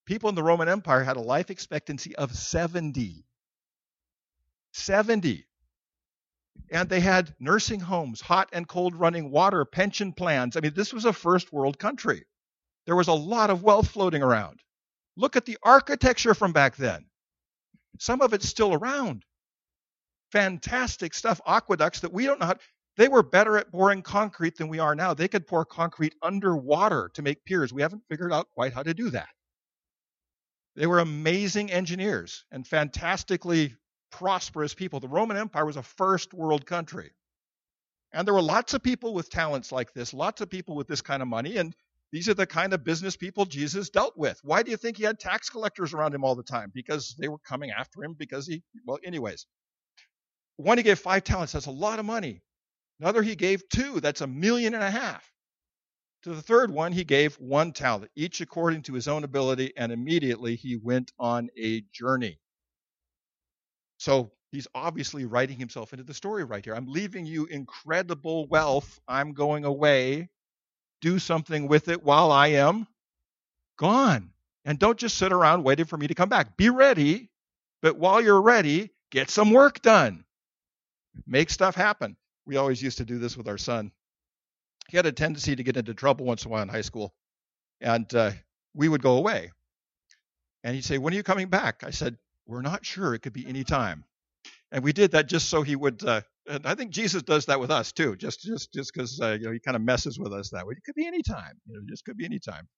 People 0.07 0.29
in 0.31 0.35
the 0.35 0.43
Roman 0.43 0.69
Empire 0.69 1.05
had 1.05 1.17
a 1.17 1.23
life 1.23 1.51
expectancy 1.51 2.17
of 2.17 2.35
70. 2.35 3.25
70. 4.73 5.47
And 6.71 6.89
they 6.89 7.01
had 7.01 7.35
nursing 7.41 7.81
homes, 7.81 8.21
hot 8.21 8.49
and 8.53 8.69
cold 8.69 8.95
running 8.95 9.31
water, 9.31 9.65
pension 9.65 10.13
plans. 10.13 10.57
I 10.57 10.61
mean, 10.61 10.75
this 10.75 10.93
was 10.93 11.05
a 11.05 11.13
first 11.13 11.53
world 11.53 11.79
country. 11.79 12.25
There 12.87 12.97
was 12.97 13.09
a 13.09 13.13
lot 13.13 13.51
of 13.51 13.63
wealth 13.63 13.89
floating 13.89 14.23
around. 14.23 14.61
Look 15.17 15.37
at 15.37 15.45
the 15.45 15.59
architecture 15.63 16.35
from 16.35 16.53
back 16.53 16.77
then. 16.77 17.07
Some 17.99 18.23
of 18.23 18.33
it's 18.33 18.49
still 18.49 18.73
around. 18.73 19.25
Fantastic 20.33 21.13
stuff. 21.15 21.41
Aqueducts 21.47 22.01
that 22.01 22.13
we 22.13 22.25
don't 22.25 22.41
know 22.41 22.47
how. 22.47 22.57
They 22.97 23.09
were 23.09 23.23
better 23.23 23.57
at 23.57 23.71
pouring 23.71 24.03
concrete 24.03 24.57
than 24.57 24.69
we 24.69 24.79
are 24.79 24.95
now. 24.95 25.15
They 25.15 25.29
could 25.29 25.47
pour 25.47 25.65
concrete 25.65 26.15
underwater 26.23 27.11
to 27.15 27.23
make 27.23 27.45
piers. 27.45 27.73
We 27.73 27.83
haven't 27.83 28.05
figured 28.09 28.33
out 28.33 28.51
quite 28.51 28.73
how 28.73 28.83
to 28.83 28.95
do 28.95 29.11
that. 29.11 29.29
They 30.77 30.87
were 30.87 31.01
amazing 31.01 31.71
engineers 31.71 32.45
and 32.51 32.67
fantastically 32.67 33.75
prosperous 34.11 34.75
people. 34.75 35.01
The 35.01 35.09
Roman 35.09 35.37
Empire 35.37 35.67
was 35.67 35.77
a 35.77 35.83
first 35.83 36.35
world 36.35 36.67
country. 36.67 37.11
And 38.13 38.27
there 38.27 38.35
were 38.35 38.43
lots 38.43 38.75
of 38.75 38.83
people 38.83 39.15
with 39.15 39.31
talents 39.31 39.71
like 39.71 39.93
this, 39.93 40.13
lots 40.13 40.41
of 40.41 40.51
people 40.51 40.75
with 40.75 40.89
this 40.89 41.01
kind 41.01 41.23
of 41.23 41.29
money, 41.29 41.57
and 41.59 41.75
these 42.13 42.29
are 42.29 42.35
the 42.35 42.47
kind 42.47 42.73
of 42.73 42.83
business 42.83 43.17
people 43.17 43.45
Jesus 43.45 43.91
dealt 43.91 44.19
with. 44.19 44.41
Why 44.43 44.65
do 44.65 44.73
you 44.73 44.77
think 44.77 44.97
he 44.97 45.05
had 45.05 45.21
tax 45.21 45.49
collectors 45.49 45.95
around 45.95 46.13
him 46.13 46.25
all 46.25 46.35
the 46.35 46.43
time? 46.43 46.73
Because 46.75 47.15
they 47.19 47.29
were 47.29 47.39
coming 47.39 47.71
after 47.71 48.03
him 48.03 48.15
because 48.19 48.47
he, 48.49 48.65
well, 48.85 48.99
anyways. 49.05 49.47
One 50.57 50.77
he 50.77 50.83
gave 50.83 50.99
five 50.99 51.23
talents, 51.23 51.53
that's 51.53 51.67
a 51.67 51.71
lot 51.71 52.01
of 52.01 52.05
money. 52.05 52.43
Another 52.99 53.23
he 53.23 53.37
gave 53.37 53.69
two, 53.69 54.01
that's 54.01 54.21
a 54.21 54.27
million 54.27 54.75
and 54.75 54.83
a 54.83 54.91
half. 54.91 55.31
To 56.25 56.35
the 56.35 56.43
third 56.43 56.71
one, 56.71 56.93
he 56.93 57.05
gave 57.05 57.37
one 57.37 57.73
talent, 57.73 58.11
each 58.15 58.43
according 58.43 58.83
to 58.83 58.93
his 58.93 59.09
own 59.09 59.25
ability, 59.25 59.73
and 59.77 59.91
immediately 59.91 60.57
he 60.57 60.77
went 60.77 61.13
on 61.19 61.49
a 61.57 61.83
journey. 61.93 62.39
So 64.01 64.33
he's 64.51 64.67
obviously 64.75 65.27
writing 65.27 65.59
himself 65.59 65.93
into 65.93 66.05
the 66.05 66.15
story 66.15 66.43
right 66.43 66.65
here. 66.65 66.75
I'm 66.75 66.87
leaving 66.87 67.27
you 67.27 67.45
incredible 67.45 68.47
wealth. 68.49 68.99
I'm 69.07 69.35
going 69.35 69.67
away. 69.67 70.31
Do 71.03 71.19
something 71.19 71.69
with 71.69 71.89
it 71.89 72.03
while 72.03 72.33
I 72.33 72.49
am 72.49 72.87
gone. 73.77 74.31
And 74.65 74.79
don't 74.79 74.99
just 74.99 75.19
sit 75.19 75.33
around 75.33 75.65
waiting 75.65 75.85
for 75.85 75.99
me 75.99 76.07
to 76.07 76.15
come 76.15 76.31
back. 76.31 76.57
Be 76.57 76.71
ready, 76.71 77.29
but 77.83 77.99
while 77.99 78.23
you're 78.23 78.41
ready, 78.41 78.91
get 79.11 79.29
some 79.29 79.51
work 79.51 79.83
done. 79.83 80.25
Make 81.27 81.51
stuff 81.51 81.75
happen. 81.75 82.17
We 82.47 82.57
always 82.57 82.83
used 82.83 82.99
to 82.99 83.05
do 83.05 83.19
this 83.19 83.37
with 83.37 83.49
our 83.49 83.59
son. 83.59 83.93
He 84.89 84.97
had 84.97 85.05
a 85.05 85.13
tendency 85.13 85.55
to 85.57 85.63
get 85.63 85.77
into 85.77 85.93
trouble 85.93 86.25
once 86.25 86.47
in 86.47 86.51
a 86.51 86.53
while 86.53 86.63
in 86.63 86.71
high 86.71 86.81
school. 86.81 87.13
And 87.83 88.13
uh, 88.15 88.31
we 88.75 88.89
would 88.89 89.03
go 89.03 89.19
away. 89.19 89.53
And 90.65 90.75
he'd 90.75 90.87
say, 90.87 90.97
When 90.97 91.13
are 91.13 91.17
you 91.17 91.23
coming 91.23 91.49
back? 91.49 91.85
I 91.85 91.91
said, 91.91 92.17
we're 92.51 92.63
not 92.63 92.85
sure. 92.85 93.15
It 93.15 93.21
could 93.21 93.33
be 93.33 93.47
any 93.47 93.65
time. 93.65 94.05
And 94.73 94.85
we 94.85 94.93
did 94.93 95.13
that 95.13 95.29
just 95.29 95.49
so 95.49 95.63
he 95.63 95.77
would. 95.77 96.05
Uh, 96.05 96.23
and 96.49 96.67
I 96.67 96.75
think 96.75 96.91
Jesus 96.91 97.23
does 97.23 97.47
that 97.47 97.61
with 97.61 97.71
us 97.71 97.93
too, 97.93 98.17
just 98.17 98.43
just 98.43 98.73
just 98.73 98.93
because 98.93 99.21
uh, 99.21 99.37
you 99.41 99.47
know 99.47 99.53
he 99.53 99.61
kind 99.61 99.77
of 99.77 99.83
messes 99.83 100.19
with 100.19 100.33
us 100.33 100.51
that 100.51 100.67
way. 100.67 100.75
It 100.77 100.85
could 100.85 100.95
be 100.95 101.07
any 101.07 101.23
time. 101.23 101.55
You 101.67 101.75
know, 101.75 101.81
just 101.89 102.05
could 102.05 102.17
be 102.17 102.25
any 102.25 102.39
time. 102.39 102.69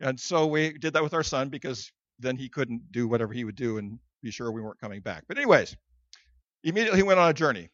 And 0.00 0.18
so 0.18 0.46
we 0.46 0.72
did 0.72 0.94
that 0.94 1.02
with 1.02 1.14
our 1.14 1.22
son 1.22 1.48
because 1.48 1.92
then 2.18 2.36
he 2.36 2.48
couldn't 2.48 2.90
do 2.90 3.08
whatever 3.08 3.32
he 3.32 3.44
would 3.44 3.56
do 3.56 3.78
and 3.78 3.98
be 4.22 4.30
sure 4.30 4.50
we 4.50 4.62
weren't 4.62 4.80
coming 4.80 5.00
back. 5.00 5.24
But 5.28 5.38
anyways, 5.38 5.76
immediately 6.64 6.98
he 6.98 7.02
went 7.02 7.20
on 7.20 7.30
a 7.30 7.34
journey. 7.34 7.70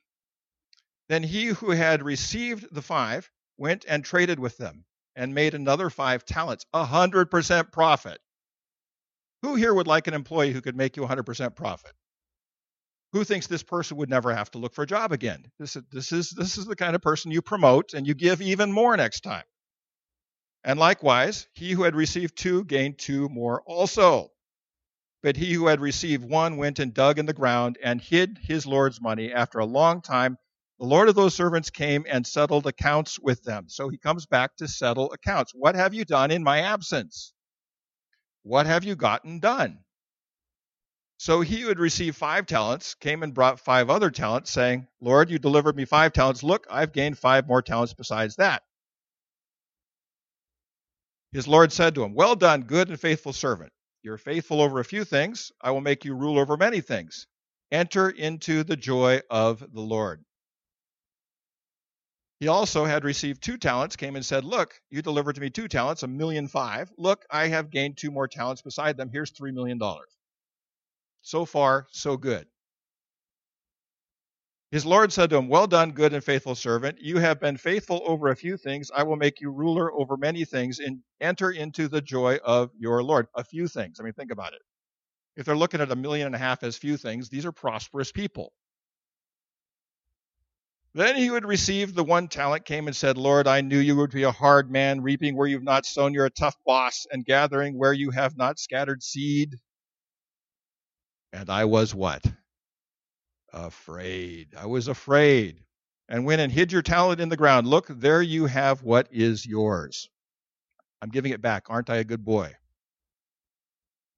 Then 1.08 1.22
he 1.22 1.46
who 1.46 1.70
had 1.70 2.02
received 2.02 2.74
the 2.74 2.82
five 2.82 3.30
went 3.58 3.84
and 3.88 4.04
traded 4.04 4.38
with 4.38 4.56
them 4.58 4.84
and 5.14 5.34
made 5.34 5.54
another 5.54 5.88
five 5.88 6.24
talents, 6.24 6.66
a 6.74 6.84
hundred 6.84 7.30
percent 7.30 7.72
profit. 7.72 8.18
Who 9.42 9.54
here 9.54 9.72
would 9.72 9.86
like 9.86 10.06
an 10.06 10.14
employee 10.14 10.52
who 10.52 10.60
could 10.60 10.76
make 10.76 10.96
you 10.96 11.02
100% 11.04 11.54
profit? 11.54 11.92
Who 13.12 13.24
thinks 13.24 13.46
this 13.46 13.62
person 13.62 13.96
would 13.98 14.10
never 14.10 14.34
have 14.34 14.50
to 14.52 14.58
look 14.58 14.74
for 14.74 14.82
a 14.82 14.86
job 14.86 15.12
again? 15.12 15.50
This, 15.58 15.76
this, 15.90 16.12
is, 16.12 16.30
this 16.30 16.58
is 16.58 16.66
the 16.66 16.76
kind 16.76 16.94
of 16.94 17.02
person 17.02 17.30
you 17.30 17.42
promote 17.42 17.94
and 17.94 18.06
you 18.06 18.14
give 18.14 18.42
even 18.42 18.72
more 18.72 18.96
next 18.96 19.20
time. 19.20 19.44
And 20.64 20.80
likewise, 20.80 21.46
he 21.54 21.72
who 21.72 21.84
had 21.84 21.94
received 21.94 22.36
two 22.36 22.64
gained 22.64 22.98
two 22.98 23.28
more 23.28 23.62
also. 23.62 24.32
But 25.22 25.36
he 25.36 25.52
who 25.52 25.68
had 25.68 25.80
received 25.80 26.24
one 26.24 26.56
went 26.56 26.78
and 26.78 26.92
dug 26.92 27.18
in 27.18 27.26
the 27.26 27.32
ground 27.32 27.78
and 27.82 28.00
hid 28.00 28.38
his 28.42 28.66
Lord's 28.66 29.00
money. 29.00 29.32
After 29.32 29.60
a 29.60 29.64
long 29.64 30.02
time, 30.02 30.36
the 30.78 30.86
Lord 30.86 31.08
of 31.08 31.14
those 31.14 31.34
servants 31.34 31.70
came 31.70 32.04
and 32.08 32.26
settled 32.26 32.66
accounts 32.66 33.18
with 33.18 33.42
them. 33.44 33.66
So 33.68 33.88
he 33.88 33.96
comes 33.96 34.26
back 34.26 34.56
to 34.56 34.68
settle 34.68 35.12
accounts. 35.12 35.52
What 35.54 35.74
have 35.74 35.94
you 35.94 36.04
done 36.04 36.30
in 36.30 36.42
my 36.42 36.60
absence? 36.60 37.32
What 38.46 38.66
have 38.66 38.84
you 38.84 38.94
gotten 38.94 39.40
done? 39.40 39.80
So 41.18 41.40
he 41.40 41.62
who 41.62 41.68
had 41.68 41.80
received 41.80 42.16
five 42.16 42.46
talents 42.46 42.94
came 42.94 43.24
and 43.24 43.34
brought 43.34 43.58
five 43.58 43.90
other 43.90 44.08
talents, 44.08 44.52
saying, 44.52 44.86
Lord, 45.00 45.30
you 45.30 45.40
delivered 45.40 45.74
me 45.74 45.84
five 45.84 46.12
talents. 46.12 46.44
Look, 46.44 46.64
I've 46.70 46.92
gained 46.92 47.18
five 47.18 47.48
more 47.48 47.60
talents 47.60 47.92
besides 47.92 48.36
that. 48.36 48.62
His 51.32 51.48
Lord 51.48 51.72
said 51.72 51.96
to 51.96 52.04
him, 52.04 52.14
Well 52.14 52.36
done, 52.36 52.62
good 52.62 52.88
and 52.88 53.00
faithful 53.00 53.32
servant. 53.32 53.72
You're 54.04 54.16
faithful 54.16 54.60
over 54.62 54.78
a 54.78 54.84
few 54.84 55.04
things. 55.04 55.50
I 55.60 55.72
will 55.72 55.80
make 55.80 56.04
you 56.04 56.14
rule 56.14 56.38
over 56.38 56.56
many 56.56 56.80
things. 56.80 57.26
Enter 57.72 58.10
into 58.10 58.62
the 58.62 58.76
joy 58.76 59.22
of 59.28 59.58
the 59.58 59.80
Lord. 59.80 60.24
He 62.38 62.48
also 62.48 62.84
had 62.84 63.04
received 63.04 63.42
two 63.42 63.56
talents, 63.56 63.96
came 63.96 64.14
and 64.14 64.24
said, 64.24 64.44
Look, 64.44 64.80
you 64.90 65.00
delivered 65.00 65.36
to 65.36 65.40
me 65.40 65.48
two 65.48 65.68
talents, 65.68 66.02
a 66.02 66.08
million 66.08 66.48
five. 66.48 66.92
Look, 66.98 67.24
I 67.30 67.48
have 67.48 67.70
gained 67.70 67.96
two 67.96 68.10
more 68.10 68.28
talents 68.28 68.60
beside 68.60 68.96
them. 68.96 69.08
Here's 69.10 69.32
$3 69.32 69.54
million. 69.54 69.80
So 71.22 71.44
far, 71.46 71.86
so 71.90 72.16
good. 72.16 72.46
His 74.70 74.84
Lord 74.84 75.12
said 75.12 75.30
to 75.30 75.36
him, 75.36 75.48
Well 75.48 75.66
done, 75.66 75.92
good 75.92 76.12
and 76.12 76.22
faithful 76.22 76.54
servant. 76.54 76.98
You 77.00 77.18
have 77.18 77.40
been 77.40 77.56
faithful 77.56 78.02
over 78.04 78.28
a 78.28 78.36
few 78.36 78.58
things. 78.58 78.90
I 78.94 79.04
will 79.04 79.16
make 79.16 79.40
you 79.40 79.50
ruler 79.50 79.90
over 79.92 80.16
many 80.18 80.44
things 80.44 80.80
and 80.80 81.00
enter 81.20 81.50
into 81.52 81.88
the 81.88 82.02
joy 82.02 82.36
of 82.44 82.70
your 82.78 83.02
Lord. 83.02 83.28
A 83.34 83.44
few 83.44 83.68
things. 83.68 83.98
I 83.98 84.02
mean, 84.02 84.12
think 84.12 84.30
about 84.32 84.52
it. 84.52 84.60
If 85.36 85.46
they're 85.46 85.56
looking 85.56 85.80
at 85.80 85.92
a 85.92 85.96
million 85.96 86.26
and 86.26 86.34
a 86.34 86.38
half 86.38 86.62
as 86.62 86.76
few 86.76 86.96
things, 86.98 87.30
these 87.30 87.46
are 87.46 87.52
prosperous 87.52 88.12
people. 88.12 88.52
Then 90.96 91.16
he 91.16 91.26
who 91.26 91.34
had 91.34 91.44
received 91.44 91.94
the 91.94 92.02
one 92.02 92.26
talent 92.26 92.64
came 92.64 92.86
and 92.86 92.96
said, 92.96 93.18
Lord, 93.18 93.46
I 93.46 93.60
knew 93.60 93.78
you 93.78 93.96
would 93.96 94.12
be 94.12 94.22
a 94.22 94.32
hard 94.32 94.70
man, 94.70 95.02
reaping 95.02 95.36
where 95.36 95.46
you've 95.46 95.62
not 95.62 95.84
sown. 95.84 96.14
You're 96.14 96.24
a 96.24 96.30
tough 96.30 96.56
boss, 96.64 97.06
and 97.12 97.22
gathering 97.22 97.76
where 97.76 97.92
you 97.92 98.12
have 98.12 98.38
not 98.38 98.58
scattered 98.58 99.02
seed. 99.02 99.56
And 101.34 101.50
I 101.50 101.66
was 101.66 101.94
what? 101.94 102.24
Afraid. 103.52 104.54
I 104.56 104.64
was 104.64 104.88
afraid. 104.88 105.62
And 106.08 106.24
went 106.24 106.40
and 106.40 106.50
hid 106.50 106.72
your 106.72 106.80
talent 106.80 107.20
in 107.20 107.28
the 107.28 107.36
ground. 107.36 107.66
Look, 107.66 107.88
there 107.88 108.22
you 108.22 108.46
have 108.46 108.82
what 108.82 109.06
is 109.10 109.44
yours. 109.44 110.08
I'm 111.02 111.10
giving 111.10 111.32
it 111.32 111.42
back. 111.42 111.64
Aren't 111.68 111.90
I 111.90 111.96
a 111.96 112.04
good 112.04 112.24
boy? 112.24 112.54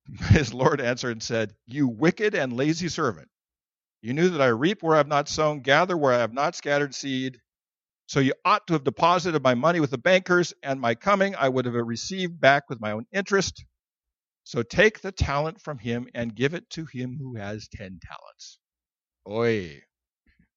His 0.28 0.54
Lord 0.54 0.80
answered 0.80 1.10
and 1.10 1.22
said, 1.24 1.56
You 1.66 1.88
wicked 1.88 2.36
and 2.36 2.52
lazy 2.52 2.88
servant. 2.88 3.28
You 4.02 4.14
knew 4.14 4.28
that 4.30 4.40
I 4.40 4.46
reap 4.48 4.82
where 4.82 4.94
I 4.94 4.98
have 4.98 5.08
not 5.08 5.28
sown, 5.28 5.60
gather 5.60 5.96
where 5.96 6.12
I 6.12 6.18
have 6.18 6.32
not 6.32 6.54
scattered 6.54 6.94
seed. 6.94 7.40
So 8.06 8.20
you 8.20 8.34
ought 8.44 8.66
to 8.68 8.74
have 8.74 8.84
deposited 8.84 9.42
my 9.42 9.54
money 9.54 9.80
with 9.80 9.90
the 9.90 9.98
bankers, 9.98 10.54
and 10.62 10.80
my 10.80 10.94
coming 10.94 11.34
I 11.36 11.48
would 11.48 11.66
have 11.66 11.74
received 11.74 12.40
back 12.40 12.70
with 12.70 12.80
my 12.80 12.92
own 12.92 13.06
interest. 13.12 13.64
So 14.44 14.62
take 14.62 15.00
the 15.00 15.12
talent 15.12 15.60
from 15.60 15.78
him 15.78 16.08
and 16.14 16.34
give 16.34 16.54
it 16.54 16.70
to 16.70 16.86
him 16.86 17.18
who 17.18 17.36
has 17.36 17.68
ten 17.68 18.00
talents. 18.02 18.58
Oi. 19.28 19.82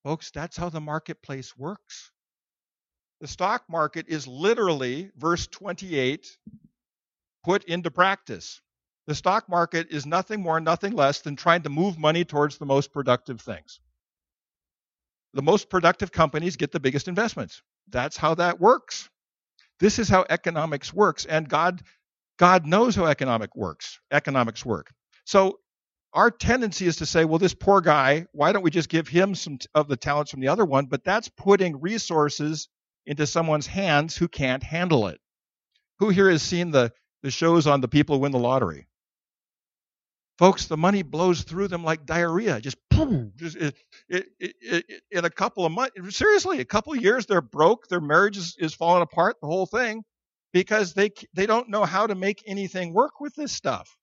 Folks, 0.03 0.31
that's 0.31 0.57
how 0.57 0.69
the 0.69 0.79
marketplace 0.79 1.57
works. 1.57 2.11
The 3.19 3.27
stock 3.27 3.65
market 3.69 4.07
is 4.07 4.27
literally, 4.27 5.11
verse 5.17 5.47
28, 5.47 6.27
put 7.43 7.65
into 7.65 7.91
practice. 7.91 8.61
The 9.07 9.15
stock 9.15 9.49
market 9.49 9.87
is 9.89 10.05
nothing 10.05 10.41
more, 10.41 10.59
nothing 10.59 10.93
less 10.93 11.21
than 11.21 11.35
trying 11.35 11.63
to 11.63 11.69
move 11.69 11.97
money 11.97 12.23
towards 12.23 12.57
the 12.57 12.65
most 12.65 12.93
productive 12.93 13.41
things. 13.41 13.79
The 15.33 15.41
most 15.41 15.69
productive 15.69 16.11
companies 16.11 16.55
get 16.55 16.71
the 16.71 16.79
biggest 16.79 17.07
investments. 17.07 17.61
That's 17.89 18.17
how 18.17 18.35
that 18.35 18.59
works. 18.59 19.09
This 19.79 19.97
is 19.97 20.07
how 20.07 20.25
economics 20.29 20.93
works, 20.93 21.25
and 21.25 21.49
God, 21.49 21.81
God 22.37 22.65
knows 22.67 22.95
how 22.95 23.05
economic 23.05 23.55
works. 23.55 23.99
Economics 24.11 24.63
work. 24.63 24.91
So 25.25 25.59
our 26.13 26.29
tendency 26.29 26.85
is 26.85 26.97
to 26.97 27.05
say, 27.05 27.25
well, 27.25 27.39
this 27.39 27.53
poor 27.53 27.81
guy, 27.81 28.27
why 28.33 28.51
don't 28.51 28.63
we 28.63 28.69
just 28.69 28.89
give 28.89 29.07
him 29.07 29.33
some 29.33 29.57
of 29.73 29.87
the 29.87 29.97
talents 29.97 30.29
from 30.29 30.41
the 30.41 30.49
other 30.49 30.65
one? 30.65 30.85
But 30.85 31.03
that's 31.03 31.29
putting 31.29 31.79
resources 31.81 32.67
into 33.05 33.25
someone's 33.25 33.67
hands 33.67 34.15
who 34.15 34.27
can't 34.27 34.61
handle 34.61 35.07
it. 35.07 35.19
Who 35.99 36.09
here 36.09 36.29
has 36.29 36.43
seen 36.43 36.71
the, 36.71 36.91
the 37.23 37.31
shows 37.31 37.65
on 37.65 37.81
the 37.81 37.87
people 37.87 38.15
who 38.15 38.21
win 38.21 38.31
the 38.31 38.39
lottery? 38.39 38.87
Folks, 40.41 40.65
the 40.65 40.75
money 40.75 41.03
blows 41.03 41.43
through 41.43 41.67
them 41.67 41.83
like 41.83 42.03
diarrhea. 42.07 42.59
Just, 42.59 42.77
just 43.35 43.55
it, 43.57 43.75
it, 44.09 44.25
it, 44.39 45.03
in 45.11 45.23
a 45.23 45.29
couple 45.29 45.67
of 45.67 45.71
months, 45.71 46.17
seriously, 46.17 46.59
a 46.59 46.65
couple 46.65 46.93
of 46.93 46.99
years, 46.99 47.27
they're 47.27 47.41
broke. 47.41 47.87
Their 47.87 48.01
marriage 48.01 48.37
is, 48.37 48.55
is 48.57 48.73
falling 48.73 49.03
apart, 49.03 49.35
the 49.39 49.45
whole 49.45 49.67
thing, 49.67 50.01
because 50.51 50.95
they, 50.95 51.11
they 51.35 51.45
don't 51.45 51.69
know 51.69 51.85
how 51.85 52.07
to 52.07 52.15
make 52.15 52.41
anything 52.47 52.91
work 52.91 53.21
with 53.21 53.35
this 53.35 53.51
stuff. 53.51 53.95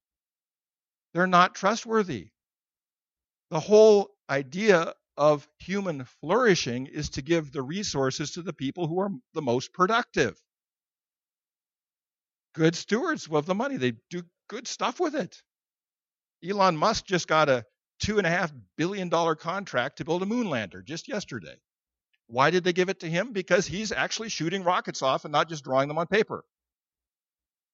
They're 1.12 1.26
not 1.26 1.56
trustworthy. 1.56 2.28
The 3.50 3.58
whole 3.58 4.10
idea 4.30 4.94
of 5.16 5.48
human 5.58 6.04
flourishing 6.20 6.86
is 6.86 7.08
to 7.10 7.22
give 7.22 7.50
the 7.50 7.62
resources 7.62 8.30
to 8.34 8.42
the 8.42 8.52
people 8.52 8.86
who 8.86 9.00
are 9.00 9.10
the 9.34 9.42
most 9.42 9.72
productive. 9.72 10.40
Good 12.54 12.76
stewards 12.76 13.26
of 13.28 13.44
the 13.44 13.56
money. 13.56 13.76
They 13.76 13.94
do 14.08 14.22
good 14.48 14.68
stuff 14.68 15.00
with 15.00 15.16
it. 15.16 15.42
Elon 16.46 16.76
Musk 16.76 17.06
just 17.06 17.26
got 17.26 17.48
a 17.48 17.64
$2.5 18.02 18.52
billion 18.76 19.10
contract 19.36 19.98
to 19.98 20.04
build 20.04 20.22
a 20.22 20.26
moon 20.26 20.48
lander 20.48 20.82
just 20.82 21.08
yesterday. 21.08 21.56
Why 22.28 22.50
did 22.50 22.62
they 22.64 22.72
give 22.72 22.88
it 22.88 23.00
to 23.00 23.08
him? 23.08 23.32
Because 23.32 23.66
he's 23.66 23.90
actually 23.90 24.28
shooting 24.28 24.62
rockets 24.62 25.02
off 25.02 25.24
and 25.24 25.32
not 25.32 25.48
just 25.48 25.64
drawing 25.64 25.88
them 25.88 25.98
on 25.98 26.06
paper. 26.06 26.44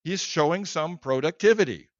He's 0.04 0.20
showing 0.20 0.64
some 0.64 0.98
productivity. 0.98 1.90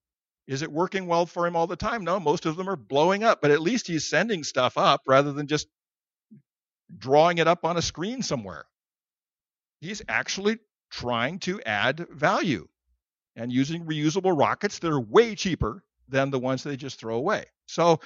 Is 0.47 0.63
it 0.63 0.71
working 0.71 1.07
well 1.07 1.27
for 1.27 1.47
him 1.47 1.57
all 1.57 1.67
the 1.67 1.77
time? 1.77 2.05
No, 2.05 2.21
most 2.21 2.47
of 2.47 2.57
them 2.57 2.69
are 2.69 2.77
blowing 2.77 3.25
up, 3.25 3.41
but 3.41 3.51
at 3.51 3.61
least 3.61 3.87
he's 3.87 4.09
sending 4.09 4.45
stuff 4.45 4.77
up 4.79 5.03
rather 5.07 5.33
than 5.33 5.47
just 5.47 5.69
drawing 6.97 7.39
it 7.39 7.49
up 7.49 7.65
on 7.65 7.77
a 7.77 7.83
screen 7.83 8.23
somewhere. 8.23 8.67
He's 9.81 10.03
actually 10.09 10.59
trying 10.91 11.41
to 11.41 11.61
add 11.63 12.07
value 12.11 12.69
and 13.37 13.53
using 13.53 13.85
reusable 13.85 14.39
rockets 14.39 14.79
that 14.79 14.93
are 14.93 15.01
way 15.01 15.35
cheaper 15.35 15.83
than 16.15 16.31
the 16.31 16.39
ones 16.39 16.63
they 16.63 16.77
just 16.77 16.99
throw 16.99 17.17
away. 17.17 17.45
So 17.67 18.01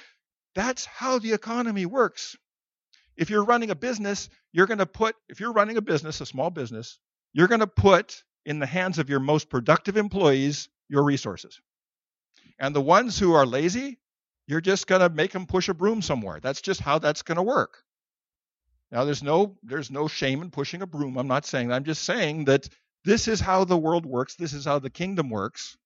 that's 0.55 0.83
how 0.83 1.19
the 1.19 1.33
economy 1.33 1.85
works. 1.85 2.35
If 3.15 3.29
you're 3.29 3.45
running 3.45 3.69
a 3.69 3.75
business, 3.75 4.29
you're 4.51 4.65
going 4.65 4.79
to 4.79 4.85
put, 4.85 5.15
if 5.29 5.39
you're 5.39 5.53
running 5.53 5.77
a 5.77 5.81
business, 5.81 6.19
a 6.19 6.25
small 6.25 6.49
business, 6.49 6.97
you're 7.33 7.47
going 7.47 7.59
to 7.59 7.67
put 7.67 8.23
in 8.45 8.57
the 8.57 8.65
hands 8.65 8.97
of 8.97 9.09
your 9.09 9.19
most 9.19 9.49
productive 9.49 9.95
employees 9.95 10.69
your 10.89 11.03
resources. 11.03 11.61
And 12.57 12.75
the 12.75 12.81
ones 12.81 13.19
who 13.19 13.33
are 13.33 13.45
lazy, 13.45 13.99
you're 14.47 14.59
just 14.59 14.87
going 14.87 15.01
to 15.01 15.09
make 15.09 15.31
them 15.31 15.45
push 15.45 15.69
a 15.69 15.73
broom 15.75 16.01
somewhere. 16.01 16.39
That's 16.41 16.61
just 16.61 16.81
how 16.81 16.97
that's 16.97 17.21
going 17.21 17.35
to 17.35 17.43
work. 17.43 17.83
Now 18.91 19.05
there's 19.05 19.21
no 19.21 19.55
there's 19.61 19.91
no 19.91 20.07
shame 20.07 20.41
in 20.41 20.49
pushing 20.49 20.81
a 20.81 20.87
broom. 20.87 21.15
I'm 21.17 21.27
not 21.27 21.45
saying 21.45 21.67
that. 21.67 21.75
I'm 21.75 21.83
just 21.83 22.03
saying 22.03 22.45
that 22.45 22.67
this 23.05 23.27
is 23.27 23.39
how 23.39 23.63
the 23.65 23.77
world 23.77 24.07
works. 24.07 24.35
This 24.35 24.53
is 24.53 24.65
how 24.65 24.79
the 24.79 24.89
kingdom 24.89 25.29
works. 25.29 25.77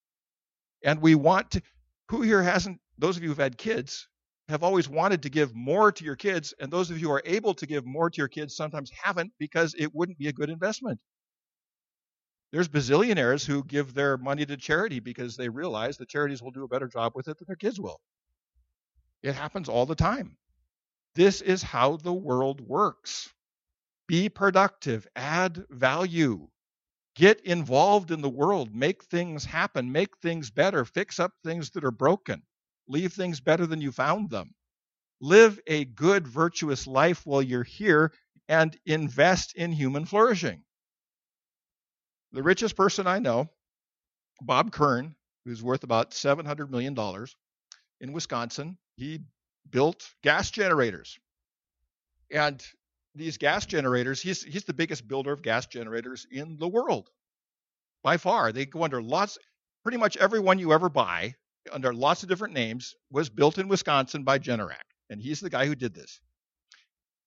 And 0.85 1.01
we 1.01 1.15
want 1.15 1.51
to 1.51 1.61
who 2.09 2.21
here 2.21 2.43
hasn't 2.43 2.79
those 2.97 3.17
of 3.17 3.23
you 3.23 3.29
who've 3.29 3.37
had 3.37 3.57
kids 3.57 4.07
have 4.49 4.63
always 4.63 4.89
wanted 4.89 5.23
to 5.23 5.29
give 5.29 5.55
more 5.55 5.91
to 5.91 6.03
your 6.03 6.15
kids 6.15 6.53
and 6.59 6.71
those 6.71 6.91
of 6.91 6.99
you 6.99 7.07
who 7.07 7.13
are 7.13 7.21
able 7.25 7.53
to 7.53 7.65
give 7.65 7.85
more 7.85 8.09
to 8.09 8.17
your 8.17 8.27
kids 8.27 8.55
sometimes 8.55 8.91
haven't 8.91 9.31
because 9.39 9.73
it 9.77 9.93
wouldn't 9.95 10.17
be 10.17 10.27
a 10.27 10.33
good 10.33 10.49
investment. 10.49 10.99
There's 12.51 12.69
bazillionaires 12.69 13.45
who 13.45 13.63
give 13.63 13.93
their 13.93 14.17
money 14.17 14.45
to 14.45 14.57
charity 14.57 14.99
because 14.99 15.35
they 15.35 15.49
realize 15.49 15.97
the 15.97 16.05
charities 16.05 16.43
will 16.43 16.51
do 16.51 16.63
a 16.63 16.67
better 16.67 16.87
job 16.87 17.13
with 17.15 17.27
it 17.27 17.37
than 17.37 17.47
their 17.47 17.55
kids 17.55 17.79
will. 17.79 17.99
It 19.23 19.33
happens 19.33 19.69
all 19.69 19.85
the 19.85 19.95
time. 19.95 20.37
This 21.15 21.41
is 21.41 21.63
how 21.63 21.97
the 21.97 22.13
world 22.13 22.61
works. 22.61 23.33
Be 24.07 24.29
productive, 24.29 25.07
add 25.15 25.65
value, 25.69 26.49
get 27.15 27.41
involved 27.41 28.11
in 28.11 28.21
the 28.21 28.29
world, 28.29 28.73
make 28.73 29.03
things 29.05 29.45
happen, 29.45 29.91
make 29.91 30.17
things 30.17 30.49
better, 30.49 30.85
fix 30.85 31.19
up 31.19 31.31
things 31.43 31.71
that 31.71 31.83
are 31.83 31.91
broken, 31.91 32.41
leave 32.87 33.13
things 33.13 33.39
better 33.39 33.65
than 33.65 33.81
you 33.81 33.91
found 33.91 34.29
them. 34.29 34.53
Live 35.21 35.59
a 35.67 35.85
good, 35.85 36.27
virtuous 36.27 36.87
life 36.87 37.25
while 37.25 37.41
you're 37.41 37.63
here 37.63 38.11
and 38.49 38.77
invest 38.85 39.55
in 39.55 39.71
human 39.71 40.05
flourishing. 40.05 40.63
The 42.33 42.43
richest 42.43 42.75
person 42.75 43.07
I 43.07 43.19
know, 43.19 43.49
Bob 44.41 44.71
Kern, 44.71 45.15
who's 45.45 45.63
worth 45.63 45.83
about 45.83 46.11
$700 46.11 46.69
million 46.69 46.97
in 48.01 48.11
Wisconsin, 48.11 48.77
he 48.97 49.21
built 49.69 50.13
gas 50.23 50.51
generators. 50.51 51.19
And 52.31 52.65
these 53.15 53.37
gas 53.37 53.65
generators, 53.65 54.21
he's, 54.21 54.43
he's 54.43 54.63
the 54.63 54.73
biggest 54.73 55.07
builder 55.07 55.31
of 55.31 55.41
gas 55.41 55.65
generators 55.67 56.25
in 56.31 56.57
the 56.57 56.67
world 56.67 57.09
by 58.03 58.17
far. 58.17 58.51
They 58.51 58.65
go 58.65 58.83
under 58.83 59.01
lots, 59.01 59.37
pretty 59.83 59.97
much 59.97 60.17
every 60.17 60.39
one 60.39 60.59
you 60.59 60.73
ever 60.73 60.89
buy 60.89 61.35
under 61.71 61.93
lots 61.93 62.23
of 62.23 62.29
different 62.29 62.53
names 62.53 62.95
was 63.11 63.29
built 63.29 63.57
in 63.57 63.67
Wisconsin 63.67 64.23
by 64.23 64.39
Generac. 64.39 64.83
And 65.09 65.21
he's 65.21 65.39
the 65.39 65.49
guy 65.49 65.65
who 65.65 65.75
did 65.75 65.93
this. 65.93 66.19